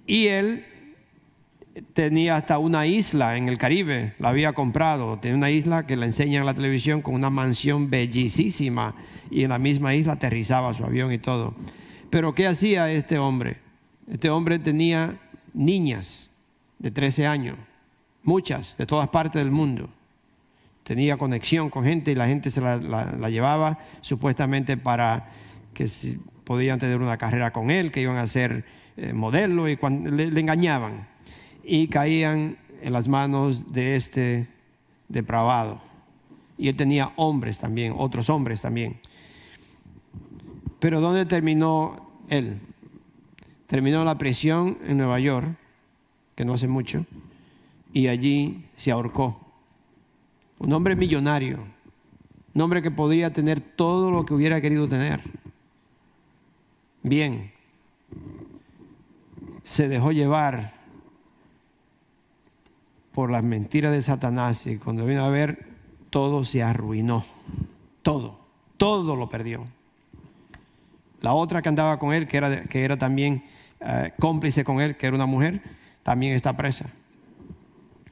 Y 0.07 0.29
él 0.29 0.65
tenía 1.95 2.37
hasta 2.37 2.59
una 2.59 2.87
isla 2.87 3.37
en 3.37 3.49
el 3.49 3.59
Caribe, 3.59 4.15
la 4.19 4.29
había 4.29 4.53
comprado, 4.53 5.19
tenía 5.19 5.37
una 5.37 5.51
isla 5.51 5.87
que 5.87 5.97
la 5.97 6.07
enseñan 6.07 6.43
en 6.43 6.47
la 6.47 6.55
televisión 6.55 7.03
con 7.03 7.15
una 7.15 7.31
mansión 7.31 7.91
bellísima 7.91 8.95
y 9.31 9.43
en 9.43 9.51
la 9.51 9.59
misma 9.59 9.95
isla 9.95 10.15
aterrizaba 10.15 10.75
su 10.75 10.85
avión 10.85 11.13
y 11.13 11.19
todo. 11.19 11.55
Pero 12.11 12.35
¿qué 12.35 12.47
hacía 12.47 12.91
este 12.93 13.19
hombre? 13.19 13.57
Este 14.11 14.31
hombre 14.31 14.59
tenía 14.59 15.19
niñas 15.55 16.31
de 16.79 16.91
13 16.91 17.27
años, 17.27 17.57
muchas, 18.23 18.77
de 18.77 18.87
todas 18.87 19.09
partes 19.09 19.41
del 19.41 19.51
mundo. 19.51 19.89
Tenía 20.85 21.17
conexión 21.17 21.71
con 21.71 21.85
gente 21.85 22.13
y 22.13 22.15
la 22.15 22.27
gente 22.27 22.51
se 22.51 22.61
la, 22.61 23.29
llevaba 23.29 23.79
supuestamente 24.01 24.77
para 24.77 25.31
que 25.75 25.87
podían 26.45 26.79
tener 26.79 27.01
una 27.01 27.17
carrera 27.17 27.53
con 27.53 27.71
él, 27.71 27.93
que 27.93 28.01
iban 28.01 28.17
a 28.17 28.27
ser 28.27 28.65
eh, 28.97 29.13
modelo 29.13 29.69
y 29.69 29.79
le 30.11 30.41
engañaban 30.41 31.07
y 31.65 31.89
caían 31.89 32.59
en 32.83 32.93
las 32.93 33.09
manos 33.09 33.73
de 33.73 33.97
este 33.97 34.49
depravado. 35.09 35.81
Y 36.59 36.69
él 36.69 36.77
tenía 36.77 37.13
hombres 37.17 37.59
también, 37.59 37.95
otros 37.97 38.29
hombres 38.29 38.61
también. 38.61 39.01
Pero 40.79 41.01
¿dónde 41.01 41.27
terminó 41.27 42.11
él? 42.29 42.59
Terminó 43.67 44.05
la 44.05 44.19
prisión 44.19 44.79
en 44.87 44.99
Nueva 44.99 45.21
York, 45.21 45.57
que 46.35 46.45
no 46.45 46.55
hace 46.55 46.69
mucho, 46.69 47.07
y 47.93 48.09
allí 48.09 48.65
se 48.77 48.91
ahorcó. 48.91 49.42
Un 50.63 50.73
hombre 50.73 50.95
millonario, 50.95 51.59
un 52.55 52.61
hombre 52.61 52.83
que 52.83 52.93
podría 52.93 53.33
tener 53.33 53.61
todo 53.61 54.13
lo 54.13 54.25
que 54.25 54.33
hubiera 54.33 54.61
querido 54.61 54.87
tener. 54.87 55.21
Bien, 57.03 57.51
se 59.65 59.89
dejó 59.89 60.13
llevar 60.13 60.75
por 63.11 63.33
las 63.33 63.43
mentiras 63.43 63.91
de 63.91 64.03
Satanás 64.03 64.65
y 64.69 64.79
cuando 64.79 65.05
vino 65.05 65.25
a 65.25 65.31
ver, 65.31 65.67
todo 66.11 66.45
se 66.45 66.63
arruinó. 66.63 67.25
Todo, 68.03 68.39
todo 68.77 69.17
lo 69.17 69.29
perdió. 69.29 69.67
La 71.23 71.33
otra 71.33 71.61
que 71.61 71.71
andaba 71.71 71.99
con 71.99 72.15
él, 72.15 72.29
que 72.29 72.37
era, 72.37 72.63
que 72.67 72.85
era 72.85 72.97
también 72.97 73.43
eh, 73.81 74.13
cómplice 74.21 74.63
con 74.63 74.81
él, 74.81 74.97
que 74.97 75.09
era 75.09 75.17
una 75.17 75.27
mujer, 75.27 75.61
también 76.05 76.35
está 76.35 76.57
presa. 76.57 76.87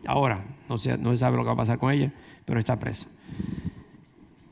Ahora, 0.05 0.45
no 0.69 0.79
se, 0.79 0.99
no 0.99 1.13
se 1.13 1.19
sabe 1.19 1.37
lo 1.37 1.45
que 1.45 1.49
va 1.49 1.53
a 1.53 1.57
pasar 1.57 1.79
con 1.79 1.93
ella, 1.93 2.13
pero 2.51 2.59
está 2.59 2.81
presa. 2.81 3.07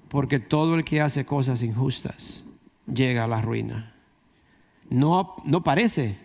Porque 0.08 0.38
todo 0.38 0.76
el 0.76 0.84
que 0.84 1.00
hace 1.00 1.26
cosas 1.26 1.64
injustas 1.64 2.44
llega 2.86 3.24
a 3.24 3.26
la 3.26 3.42
ruina. 3.42 3.92
No, 4.88 5.34
no 5.42 5.64
parece, 5.64 6.16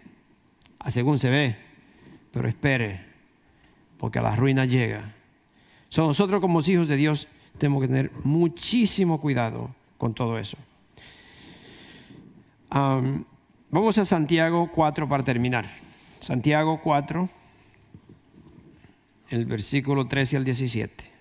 según 0.90 1.18
se 1.18 1.32
ve, 1.32 1.58
pero 2.32 2.48
espere, 2.48 3.04
porque 3.98 4.20
a 4.20 4.22
la 4.22 4.36
ruina 4.36 4.66
llega. 4.66 5.16
nosotros 5.98 6.42
como 6.42 6.62
hijos 6.62 6.88
de 6.88 6.96
Dios 6.96 7.28
tenemos 7.58 7.82
que 7.82 7.88
tener 7.88 8.12
muchísimo 8.24 9.20
cuidado 9.20 9.74
con 9.98 10.14
todo 10.14 10.38
eso. 10.38 10.58
vamos 12.70 13.98
a 13.98 14.06
Santiago 14.06 14.70
4 14.72 15.10
para 15.10 15.24
terminar. 15.24 15.66
Santiago 16.20 16.80
4, 16.84 17.28
el 19.32 19.46
versículo 19.48 20.08
13 20.08 20.38
al 20.38 20.44
17. 20.44 21.13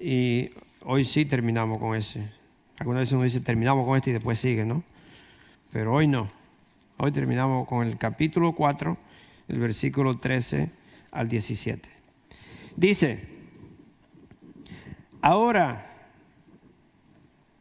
Y 0.00 0.50
hoy 0.84 1.04
sí 1.04 1.24
terminamos 1.24 1.78
con 1.78 1.96
ese. 1.96 2.28
Algunas 2.78 3.00
veces 3.02 3.12
uno 3.14 3.24
dice 3.24 3.40
terminamos 3.40 3.84
con 3.84 3.96
este 3.96 4.10
y 4.10 4.12
después 4.12 4.38
sigue, 4.38 4.64
¿no? 4.64 4.84
Pero 5.72 5.94
hoy 5.94 6.06
no. 6.06 6.30
Hoy 6.98 7.10
terminamos 7.10 7.66
con 7.66 7.86
el 7.86 7.98
capítulo 7.98 8.52
4, 8.52 8.96
el 9.48 9.58
versículo 9.58 10.18
13 10.18 10.70
al 11.10 11.28
17. 11.28 11.88
Dice, 12.76 13.28
ahora, 15.20 16.10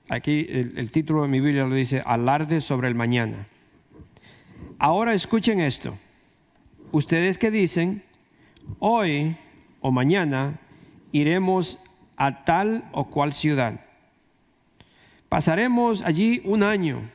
aquí 0.10 0.46
el, 0.50 0.78
el 0.78 0.92
título 0.92 1.24
de 1.24 1.28
mi 1.28 1.40
Biblia 1.40 1.66
lo 1.66 1.74
dice, 1.74 2.04
alarde 2.06 2.62
sobre 2.62 2.88
el 2.88 2.96
mañana. 2.96 3.48
Ahora 4.78 5.14
escuchen 5.14 5.60
esto. 5.60 5.98
Ustedes 6.92 7.38
que 7.40 7.50
dicen, 7.50 8.04
hoy 8.80 9.36
o 9.82 9.92
mañana 9.92 10.60
iremos 11.12 11.80
a 12.18 12.44
tal 12.44 12.84
o 12.92 13.06
cual 13.06 13.32
ciudad. 13.32 13.80
Pasaremos 15.30 16.02
allí 16.02 16.42
un 16.44 16.64
año, 16.64 17.10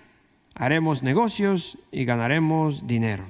haremos 0.55 1.03
negocios 1.03 1.78
y 1.90 2.05
ganaremos 2.05 2.86
dinero. 2.86 3.24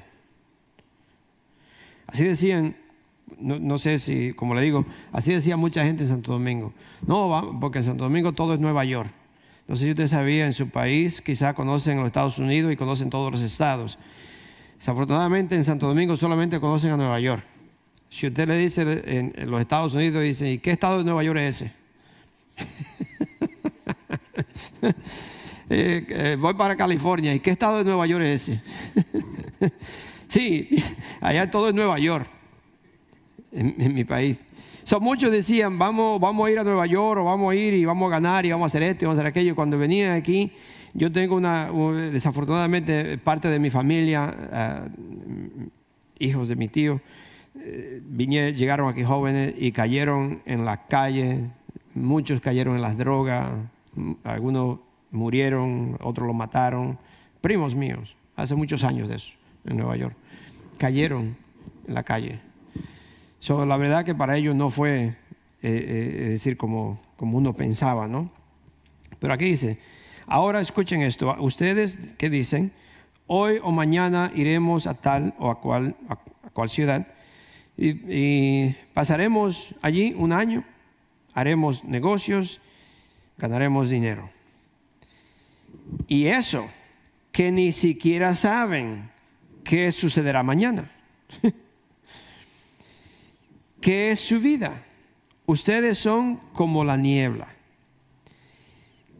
Así 2.07 2.25
decían, 2.25 2.77
no, 3.39 3.79
sé 3.79 3.99
si, 3.99 4.33
como 4.35 4.55
le 4.55 4.62
digo, 4.62 4.85
así 5.12 5.33
decía 5.33 5.57
mucha 5.57 5.85
gente 5.85 6.03
en 6.03 6.09
Santo 6.09 6.33
Domingo. 6.33 6.73
No, 7.07 7.59
porque 7.61 7.79
en 7.79 7.85
Santo 7.85 8.05
Domingo 8.05 8.33
todo 8.33 8.55
es 8.55 8.61
Nueva 8.61 8.85
York. 8.85 9.11
No 9.66 9.77
sé 9.77 9.85
si 9.85 9.91
usted 9.91 10.09
sabía, 10.09 10.45
en 10.45 10.53
su 10.53 10.68
país 10.68 11.20
quizá 11.20 11.55
conocen 11.55 11.99
los 11.99 12.07
Estados 12.07 12.39
Unidos 12.39 12.73
y 12.73 12.77
conocen 12.77 13.09
todos 13.09 13.33
los 13.33 13.41
estados. 13.41 13.99
Desafortunadamente 14.79 15.55
en 15.55 15.64
Santo 15.64 15.87
Domingo 15.87 16.16
solamente 16.16 16.61
conocen 16.61 16.91
a 16.91 16.97
Nueva 16.97 17.18
York. 17.20 17.45
Si 18.13 18.27
usted 18.27 18.47
le 18.47 18.59
dice 18.59 18.83
en, 19.07 19.51
los 19.51 19.59
Estados 19.59 19.95
Unidos, 19.95 20.23
dice, 20.23 20.53
¿y 20.53 20.59
qué 20.59 20.71
estado 20.71 20.99
de 20.99 21.05
Nueva 21.05 21.25
York 21.25 21.39
es 21.41 21.63
ese? 21.63 21.73
Eh, 25.75 26.05
eh, 26.11 26.37
voy 26.39 26.53
para 26.53 26.77
California, 26.77 27.33
¿y 27.33 27.41
qué 27.41 27.51
estado 27.51 27.79
de 27.79 27.85
Nueva 27.85 28.07
York 28.07 28.23
es 28.25 28.43
ese? 28.43 28.61
sí, 30.29 30.69
allá 31.23 31.51
todo 31.51 31.71
es 31.71 31.75
Nueva 31.75 31.99
York, 31.99 32.27
en, 33.53 33.95
mi 33.95 34.05
país. 34.05 34.45
Son 34.83 35.03
muchos 35.03 35.33
decían, 35.33 35.79
vamos, 35.79 36.21
vamos 36.21 36.47
a 36.47 36.51
ir 36.51 36.59
a 36.59 36.65
Nueva 36.65 36.85
York, 36.85 37.23
o 37.23 37.25
vamos 37.25 37.53
a 37.53 37.55
ir 37.55 37.73
y 37.73 37.87
vamos 37.87 38.09
a 38.09 38.11
ganar, 38.11 38.45
y 38.45 38.51
vamos 38.51 38.65
a 38.65 38.67
hacer 38.67 38.83
esto, 38.83 39.05
y 39.05 39.07
vamos 39.07 39.19
a 39.19 39.23
hacer 39.23 39.31
aquello. 39.31 39.55
Cuando 39.55 39.79
venía 39.79 40.13
aquí, 40.13 40.53
yo 40.93 41.11
tengo 41.11 41.37
una, 41.37 41.71
desafortunadamente, 42.11 43.17
parte 43.17 43.49
de 43.49 43.59
mi 43.59 43.71
familia, 43.71 44.37
eh, 44.53 44.81
hijos 46.19 46.49
de 46.49 46.57
mi 46.57 46.69
tío, 46.69 47.01
eh, 47.55 48.03
llegaron 48.57 48.89
aquí 48.89 49.05
jóvenes 49.05 49.55
y 49.59 49.73
cayeron 49.73 50.43
en 50.47 50.65
la 50.65 50.87
calle, 50.87 51.51
muchos 51.95 52.41
cayeron 52.41 52.77
en 52.77 52.83
las 52.83 52.97
drogas, 52.97 53.51
algunos 54.25 54.79
murieron, 55.11 55.99
otros 56.01 56.27
los 56.27 56.35
mataron, 56.35 56.99
primos 57.41 57.75
míos, 57.75 58.17
hace 58.37 58.55
muchos 58.55 58.85
años 58.85 59.09
de 59.09 59.17
eso, 59.17 59.33
en 59.67 59.77
Nueva 59.77 59.97
York, 59.97 60.17
cayeron 60.79 61.37
en 61.87 61.95
la 61.95 62.03
calle. 62.03 62.41
la 63.49 63.77
verdad 63.77 64.05
que 64.05 64.15
para 64.15 64.37
ellos 64.37 64.57
no 64.57 64.71
fue, 64.71 65.05
eh, 65.05 65.15
eh, 65.63 66.29
decir, 66.31 66.57
como, 66.57 67.01
como 67.17 67.39
uno 67.39 67.55
pensaba, 67.55 68.09
¿no? 68.09 68.31
Pero 69.19 69.35
aquí 69.35 69.45
dice, 69.45 69.79
ahora 70.27 70.61
escuchen 70.61 71.03
esto, 71.03 71.37
ustedes 71.39 71.97
que 72.17 72.31
dicen, 72.31 72.73
hoy 73.27 73.61
o 73.63 73.71
mañana 73.71 74.33
iremos 74.35 74.87
a 74.87 74.95
tal 74.95 75.35
o 75.39 75.51
a 75.51 75.61
cual, 75.61 75.95
a 76.09 76.17
cual 76.51 76.71
ciudad, 76.71 77.07
y, 77.77 78.70
pasaremos 78.95 79.75
allí 79.81 80.14
un 80.16 80.33
año, 80.33 80.64
haremos 81.35 81.85
negocios, 81.85 82.61
ganaremos 83.39 83.89
dinero. 83.89 84.31
Y 86.07 86.27
eso, 86.27 86.68
que 87.33 87.51
ni 87.51 87.73
siquiera 87.73 88.35
saben 88.35 89.11
qué 89.64 89.91
sucederá 89.93 90.43
mañana. 90.43 90.91
¿Qué 93.81 94.12
es 94.12 94.20
su 94.20 94.39
vida? 94.39 94.85
Ustedes 95.47 95.99
son 95.99 96.37
como 96.53 96.85
la 96.85 96.97
niebla, 96.97 97.49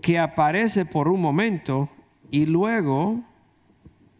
que 0.01 0.19
aparece 0.19 0.85
por 0.85 1.09
un 1.09 1.21
momento 1.21 1.89
y 2.31 2.47
luego 2.47 3.21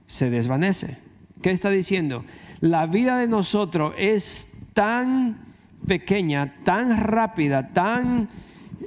se 0.07 0.31
desvanece. 0.31 0.99
¿Qué 1.43 1.51
está 1.51 1.71
diciendo? 1.71 2.25
La 2.63 2.87
vida 2.87 3.19
de 3.19 3.27
nosotros 3.27 3.93
es 3.99 4.49
tan 4.73 5.37
pequeña, 5.85 6.63
tan 6.63 6.97
rápida, 6.97 7.73
tan, 7.73 8.29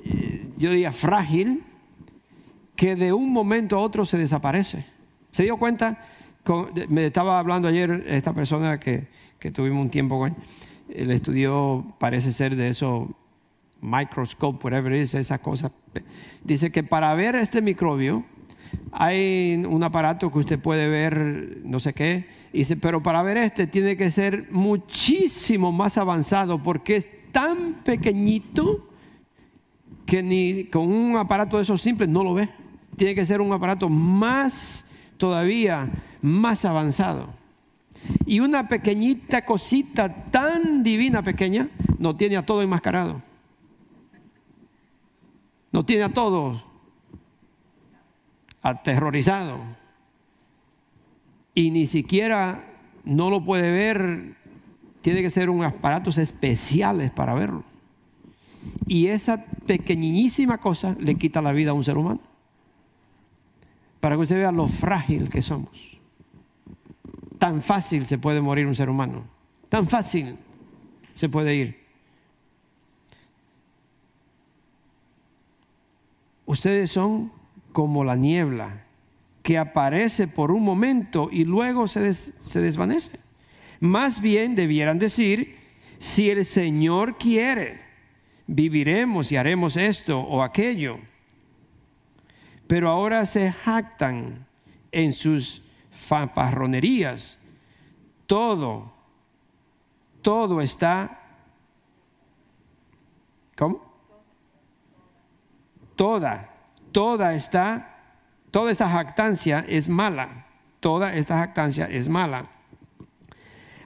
eh, 0.05 0.47
yo 0.57 0.69
diría, 0.69 0.93
frágil, 0.93 1.61
que 2.77 2.95
de 2.95 3.11
un 3.11 3.33
momento 3.33 3.75
a 3.75 3.79
otro 3.79 4.05
se 4.05 4.17
desaparece. 4.17 4.85
¿Se 5.29 5.43
dio 5.43 5.57
cuenta? 5.57 5.99
me 6.89 7.07
estaba 7.07 7.39
hablando 7.39 7.67
ayer 7.67 8.05
esta 8.07 8.31
persona 8.31 8.79
que, 8.79 9.07
tuvimos 9.53 9.81
un 9.81 9.89
tiempo 9.89 10.19
con 10.19 10.29
él. 10.29 10.35
Él 10.95 11.11
estudió, 11.11 11.85
parece 11.99 12.31
ser 12.31 12.55
de 12.55 12.69
eso, 12.69 13.13
microscope, 13.81 14.63
whatever 14.63 14.93
it 14.93 15.01
is, 15.01 15.15
esa 15.15 15.39
cosa. 15.39 15.71
Dice 16.43 16.71
que 16.71 16.83
para 16.83 17.13
ver 17.13 17.35
este 17.35 17.61
microbio, 17.61 18.23
hay 18.91 19.63
un 19.67 19.83
aparato 19.83 20.31
que 20.31 20.39
usted 20.39 20.59
puede 20.59 20.87
ver, 20.87 21.59
no 21.63 21.79
sé 21.79 21.93
qué, 21.93 22.27
pero 22.79 23.03
para 23.03 23.21
ver 23.23 23.37
este 23.37 23.67
tiene 23.67 23.97
que 23.97 24.09
ser 24.11 24.47
muchísimo 24.51 25.71
más 25.71 25.97
avanzado 25.97 26.63
porque 26.63 26.95
es 26.95 27.07
tan 27.31 27.83
pequeñito 27.83 28.87
que 30.05 30.23
ni 30.23 30.65
con 30.65 30.89
un 30.89 31.17
aparato 31.17 31.57
de 31.57 31.63
esos 31.63 31.81
simples 31.81 32.07
no 32.07 32.23
lo 32.23 32.33
ve. 32.33 32.49
Tiene 32.95 33.15
que 33.15 33.25
ser 33.25 33.41
un 33.41 33.51
aparato 33.51 33.89
más, 33.89 34.85
todavía 35.17 35.89
más 36.21 36.63
avanzado. 36.63 37.33
Y 38.25 38.39
una 38.39 38.69
pequeñita 38.69 39.43
cosita 39.43 40.29
tan 40.31 40.83
divina 40.83 41.21
pequeña 41.21 41.67
no 41.99 42.15
tiene 42.15 42.37
a 42.37 42.45
todo 42.45 42.61
enmascarado. 42.61 43.21
No 45.71 45.83
tiene 45.83 46.03
a 46.03 46.13
todos 46.13 46.64
aterrorizado. 48.65 49.59
Y 51.53 51.69
ni 51.69 51.85
siquiera 51.85 52.65
no 53.03 53.29
lo 53.29 53.45
puede 53.45 53.71
ver, 53.71 54.33
tiene 55.01 55.21
que 55.21 55.29
ser 55.29 55.51
unos 55.51 55.67
aparatos 55.67 56.17
especiales 56.17 57.11
para 57.11 57.35
verlo. 57.35 57.63
Y 58.87 59.07
esa 59.07 59.45
pequeñísima 59.45 60.57
cosa 60.57 60.95
le 60.99 61.13
quita 61.13 61.43
la 61.43 61.51
vida 61.51 61.71
a 61.71 61.73
un 61.75 61.83
ser 61.83 61.95
humano. 61.95 62.21
Para 63.99 64.15
que 64.15 64.23
usted 64.23 64.37
vea 64.37 64.51
lo 64.51 64.67
frágil 64.67 65.29
que 65.29 65.43
somos. 65.43 65.99
Tan 67.37 67.61
fácil 67.61 68.07
se 68.07 68.17
puede 68.17 68.41
morir 68.41 68.65
un 68.65 68.75
ser 68.75 68.89
humano. 68.89 69.25
Tan 69.69 69.87
fácil 69.87 70.37
se 71.13 71.29
puede 71.29 71.53
ir. 71.53 71.85
Ustedes 76.47 76.89
son 76.89 77.34
como 77.75 78.05
la 78.05 78.15
niebla 78.15 78.85
que 79.43 79.57
aparece 79.57 80.29
por 80.29 80.49
un 80.49 80.63
momento 80.63 81.27
y 81.29 81.43
luego 81.43 81.89
se, 81.89 81.99
desvanece. 82.61 83.19
Más 83.81 84.21
bien 84.21 84.55
debieran 84.55 84.97
decir, 84.97 85.57
si 85.99 86.29
el 86.29 86.45
Señor 86.45 87.17
quiere, 87.17 87.81
viviremos 88.47 89.29
y 89.29 89.35
haremos 89.35 89.75
esto 89.75 90.21
o 90.21 90.41
aquello. 90.41 90.99
Pero 92.65 92.87
ahora 92.87 93.25
se 93.25 93.51
jactan 93.51 94.47
en 94.93 95.11
sus 95.11 95.67
fanfarronerías. 95.91 97.37
Todo, 98.25 98.93
todo 100.21 100.61
está... 100.61 101.19
¿Cómo? 103.57 103.81
Toda, 105.97 106.54
toda 106.95 107.35
está, 107.35 107.93
toda 108.51 108.71
esta 108.71 108.89
jactancia 108.89 109.65
es 109.67 109.89
mala. 109.89 110.45
Toda 110.79 111.13
esta 111.13 111.35
jactancia 111.35 111.87
es 111.87 112.07
mala. 112.07 112.49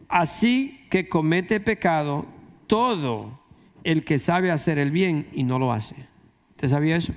Así 0.08 0.86
que 0.92 1.10
comete 1.10 1.60
pecado 1.60 2.28
todo 2.68 3.40
el 3.84 4.06
que 4.06 4.20
sabe 4.20 4.52
hacer 4.52 4.78
el 4.78 4.92
bien 4.92 5.28
y 5.34 5.44
no 5.44 5.58
lo 5.58 5.74
hace. 5.74 5.96
¿Te 6.56 6.70
sabía 6.70 6.98
eso? 6.98 7.14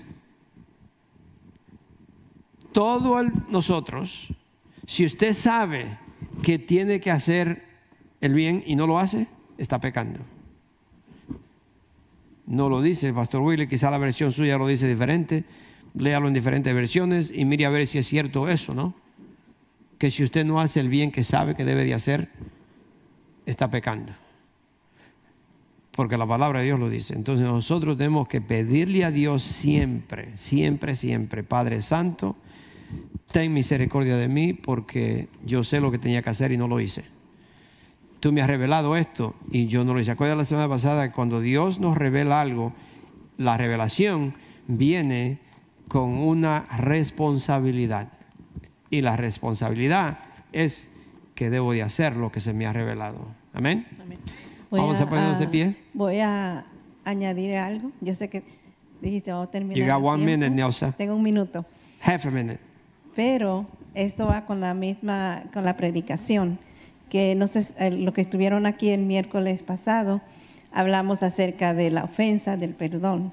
Todo 2.72 3.22
nosotros, 3.50 4.28
si 4.86 5.04
usted 5.04 5.34
sabe 5.34 5.98
que 6.42 6.58
tiene 6.58 7.00
que 7.00 7.10
hacer 7.10 7.66
el 8.22 8.32
bien 8.32 8.64
y 8.66 8.76
no 8.76 8.86
lo 8.86 8.98
hace, 8.98 9.26
está 9.58 9.78
pecando. 9.78 10.20
No 12.46 12.70
lo 12.70 12.80
dice 12.80 13.08
el 13.08 13.14
Pastor 13.14 13.42
Willy, 13.42 13.68
quizá 13.68 13.90
la 13.90 13.98
versión 13.98 14.32
suya 14.32 14.56
lo 14.56 14.66
dice 14.66 14.88
diferente. 14.88 15.44
Léalo 15.94 16.28
en 16.28 16.34
diferentes 16.34 16.74
versiones 16.74 17.32
y 17.34 17.44
mire 17.44 17.66
a 17.66 17.70
ver 17.70 17.86
si 17.86 17.98
es 17.98 18.06
cierto 18.06 18.48
eso, 18.48 18.74
¿no? 18.74 18.94
Que 19.98 20.10
si 20.10 20.24
usted 20.24 20.44
no 20.44 20.60
hace 20.60 20.80
el 20.80 20.88
bien 20.88 21.10
que 21.10 21.22
sabe 21.22 21.54
que 21.54 21.64
debe 21.64 21.84
de 21.84 21.94
hacer, 21.94 22.30
está 23.46 23.70
pecando. 23.70 24.12
Porque 25.92 26.16
la 26.16 26.26
palabra 26.26 26.60
de 26.60 26.66
Dios 26.66 26.80
lo 26.80 26.88
dice. 26.88 27.14
Entonces 27.14 27.46
nosotros 27.46 27.98
tenemos 27.98 28.26
que 28.26 28.40
pedirle 28.40 29.04
a 29.04 29.10
Dios 29.10 29.42
siempre, 29.42 30.36
siempre, 30.36 30.94
siempre, 30.94 31.42
Padre 31.42 31.82
Santo, 31.82 32.36
ten 33.30 33.52
misericordia 33.52 34.16
de 34.16 34.28
mí 34.28 34.54
porque 34.54 35.28
yo 35.44 35.64
sé 35.64 35.80
lo 35.80 35.90
que 35.90 35.98
tenía 35.98 36.22
que 36.22 36.30
hacer 36.30 36.52
y 36.52 36.56
no 36.56 36.68
lo 36.68 36.80
hice. 36.80 37.04
Tú 38.20 38.32
me 38.32 38.40
has 38.40 38.48
revelado 38.48 38.96
esto 38.96 39.34
y 39.50 39.66
yo 39.66 39.84
no 39.84 39.92
lo 39.92 40.00
hice. 40.00 40.12
Acuérdate 40.12 40.38
la 40.38 40.44
semana 40.44 40.68
pasada 40.68 41.08
que 41.08 41.14
cuando 41.14 41.40
Dios 41.40 41.78
nos 41.78 41.98
revela 41.98 42.40
algo, 42.40 42.72
la 43.36 43.58
revelación 43.58 44.34
viene 44.68 45.40
con 45.92 46.14
una 46.14 46.60
responsabilidad. 46.78 48.08
Y 48.88 49.02
la 49.02 49.14
responsabilidad 49.14 50.20
es 50.50 50.88
que 51.34 51.50
debo 51.50 51.72
de 51.72 51.82
hacer 51.82 52.16
lo 52.16 52.32
que 52.32 52.40
se 52.40 52.54
me 52.54 52.64
ha 52.64 52.72
revelado. 52.72 53.26
Amén. 53.52 53.86
Vamos 54.70 54.98
a, 55.02 55.06
ponernos 55.06 55.38
de 55.38 55.48
pie. 55.48 55.76
Voy 55.92 56.20
a 56.20 56.64
añadir 57.04 57.56
algo. 57.56 57.92
Yo 58.00 58.14
sé 58.14 58.30
que 58.30 58.42
dijiste, 59.02 59.32
vamos 59.32 59.48
a 59.48 59.50
terminar. 59.50 59.86
You 59.86 59.92
got 59.92 60.02
one 60.02 60.24
minute, 60.24 60.48
Nelsa. 60.48 60.92
Tengo 60.92 61.14
un 61.14 61.22
minuto. 61.22 61.66
Half 62.02 62.24
a 62.24 62.30
minute. 62.30 62.58
Pero 63.14 63.66
esto 63.92 64.26
va 64.26 64.46
con 64.46 64.62
la 64.62 64.72
misma, 64.72 65.42
con 65.52 65.66
la 65.66 65.76
predicación, 65.76 66.58
que 67.10 67.34
no 67.34 67.46
sé, 67.48 67.90
lo 67.90 68.14
que 68.14 68.22
estuvieron 68.22 68.64
aquí 68.64 68.88
el 68.88 69.02
miércoles 69.02 69.62
pasado, 69.62 70.22
hablamos 70.72 71.22
acerca 71.22 71.74
de 71.74 71.90
la 71.90 72.04
ofensa, 72.04 72.56
del 72.56 72.72
perdón. 72.72 73.30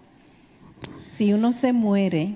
Si 1.05 1.31
uno 1.31 1.53
se 1.53 1.71
muere 1.71 2.35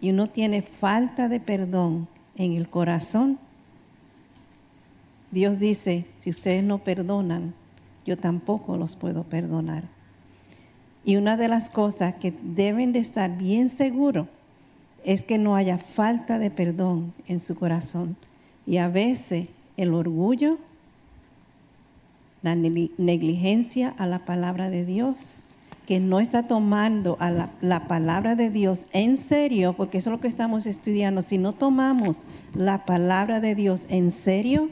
y 0.00 0.10
uno 0.10 0.26
tiene 0.26 0.62
falta 0.62 1.28
de 1.28 1.40
perdón 1.40 2.08
en 2.36 2.52
el 2.52 2.68
corazón, 2.68 3.38
Dios 5.30 5.58
dice, 5.58 6.06
si 6.20 6.30
ustedes 6.30 6.64
no 6.64 6.78
perdonan, 6.78 7.52
yo 8.06 8.16
tampoco 8.16 8.76
los 8.76 8.96
puedo 8.96 9.24
perdonar. 9.24 9.84
Y 11.04 11.16
una 11.16 11.36
de 11.36 11.48
las 11.48 11.68
cosas 11.68 12.14
que 12.14 12.32
deben 12.42 12.92
de 12.92 13.00
estar 13.00 13.36
bien 13.36 13.68
seguros 13.68 14.26
es 15.04 15.22
que 15.22 15.38
no 15.38 15.56
haya 15.56 15.78
falta 15.78 16.38
de 16.38 16.50
perdón 16.50 17.12
en 17.26 17.40
su 17.40 17.54
corazón. 17.54 18.16
Y 18.66 18.78
a 18.78 18.88
veces 18.88 19.48
el 19.76 19.94
orgullo, 19.94 20.58
la 22.42 22.54
negligencia 22.54 23.94
a 23.98 24.06
la 24.06 24.24
palabra 24.24 24.70
de 24.70 24.84
Dios, 24.84 25.42
que 25.88 26.00
no 26.00 26.20
está 26.20 26.42
tomando 26.42 27.16
a 27.18 27.30
la, 27.30 27.50
la, 27.62 27.88
palabra 27.88 28.36
de 28.36 28.50
Dios 28.50 28.84
en 28.92 29.16
serio, 29.16 29.72
porque 29.72 29.96
eso 29.96 30.10
es 30.10 30.16
lo 30.16 30.20
que 30.20 30.28
estamos 30.28 30.66
estudiando, 30.66 31.22
si 31.22 31.38
no 31.38 31.54
tomamos 31.54 32.18
la 32.52 32.84
palabra 32.84 33.40
de 33.40 33.54
Dios 33.54 33.86
en 33.88 34.10
serio, 34.10 34.68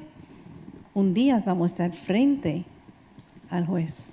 un 0.93 1.14
día 1.14 1.43
vamos 1.47 1.62
a 1.62 1.87
estar 1.87 1.93
frente 1.95 2.67
al 3.49 3.67
juez. 3.67 4.12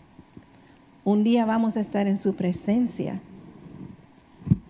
Un 1.04 1.26
día 1.26 1.44
vamos 1.44 1.76
a 1.76 1.82
estar 1.82 2.08
en 2.08 2.18
su 2.18 2.36
presencia. 2.36 3.20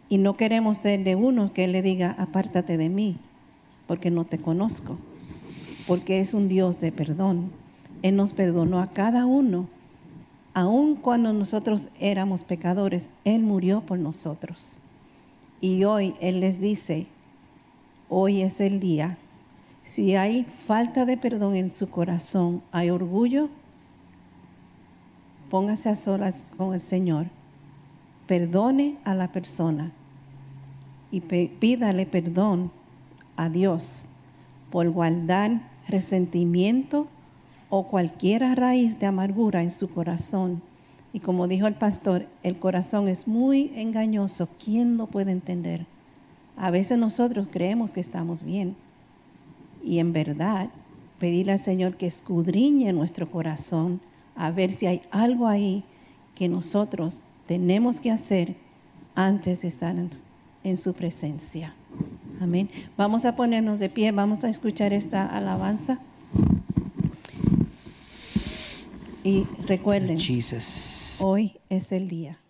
Y 0.09 0.17
no 0.17 0.36
queremos 0.36 0.77
ser 0.77 1.03
de 1.03 1.15
uno 1.15 1.53
que 1.53 1.67
le 1.67 1.84
diga, 1.84 2.15
apártate 2.17 2.77
de 2.77 2.89
mí, 2.89 3.15
porque 3.86 4.09
no 4.09 4.25
te 4.25 4.39
conozco. 4.39 4.97
Porque 5.86 6.19
es 6.19 6.34
un 6.34 6.47
Dios 6.47 6.79
de 6.79 6.91
perdón. 6.91 7.51
Él 8.01 8.15
nos 8.15 8.34
perdonó 8.34 8.79
a 8.79 8.88
cada 8.88 9.27
uno. 9.27 9.67
Aun 10.53 10.95
cuando 10.95 11.33
nosotros 11.33 11.89
éramos 11.99 12.43
pecadores, 12.43 13.09
Él 13.23 13.41
murió 13.41 13.81
por 13.81 13.99
nosotros. 13.99 14.77
Y 15.61 15.83
hoy 15.83 16.15
Él 16.19 16.39
les 16.39 16.59
dice, 16.59 17.07
hoy 18.09 18.41
es 18.41 18.59
el 18.59 18.79
día 18.79 19.17
si 19.83 20.15
hay 20.15 20.45
falta 20.45 21.05
de 21.05 21.17
perdón 21.17 21.55
en 21.55 21.69
su 21.69 21.89
corazón, 21.89 22.63
hay 22.71 22.89
orgullo, 22.89 23.49
póngase 25.49 25.89
a 25.89 25.95
solas 25.95 26.45
con 26.57 26.73
el 26.73 26.81
Señor. 26.81 27.27
Perdone 28.25 28.97
a 29.03 29.13
la 29.13 29.31
persona 29.33 29.91
y 31.11 31.19
pídale 31.19 32.05
perdón 32.05 32.71
a 33.35 33.49
Dios 33.49 34.05
por 34.71 34.89
guardar 34.89 35.69
resentimiento 35.89 37.07
o 37.76 37.88
cualquier 37.88 38.43
raíz 38.55 38.99
de 38.99 39.07
amargura 39.07 39.63
en 39.63 39.71
su 39.71 39.89
corazón. 39.89 40.61
Y 41.11 41.21
como 41.21 41.47
dijo 41.47 41.65
el 41.65 41.74
pastor, 41.74 42.28
el 42.43 42.59
corazón 42.59 43.07
es 43.07 43.28
muy 43.28 43.71
engañoso. 43.74 44.47
¿Quién 44.63 44.95
lo 44.95 45.07
puede 45.07 45.32
entender? 45.32 45.88
A 46.55 46.69
veces 46.69 46.99
nosotros 46.99 47.47
creemos 47.49 47.91
que 47.91 47.99
estamos 47.99 48.43
bien 48.43 48.76
y 49.84 49.97
en 49.97 50.13
verdad 50.13 50.69
pedirle 51.17 51.53
al 51.53 51.59
Señor 51.59 51.97
que 51.97 52.05
escudriñe 52.05 52.93
nuestro 52.93 53.32
corazón 53.32 54.01
a 54.36 54.51
ver 54.51 54.71
si 54.71 54.86
hay 54.86 55.01
algo 55.09 55.47
ahí 55.47 55.84
que 56.36 56.49
nosotros 56.49 57.24
tenemos 57.47 58.01
que 58.01 58.11
hacer 58.11 58.55
antes 59.15 59.63
de 59.63 59.69
estar 59.69 59.95
en, 60.63 60.78
su 60.78 60.93
presencia. 60.93 61.74
Amén. 62.39 62.69
Vamos 62.97 63.26
a 63.26 63.36
ponernos 63.36 63.80
de 63.80 63.89
pie, 63.89 64.11
vamos 64.11 64.43
a 64.43 64.49
escuchar 64.49 64.93
esta 64.93 65.26
alabanza. 65.26 65.97
Y 69.24 69.45
recuerden, 69.67 70.19
hoy 71.19 71.59
es 71.69 71.91
el 71.93 72.09
día. 72.09 72.42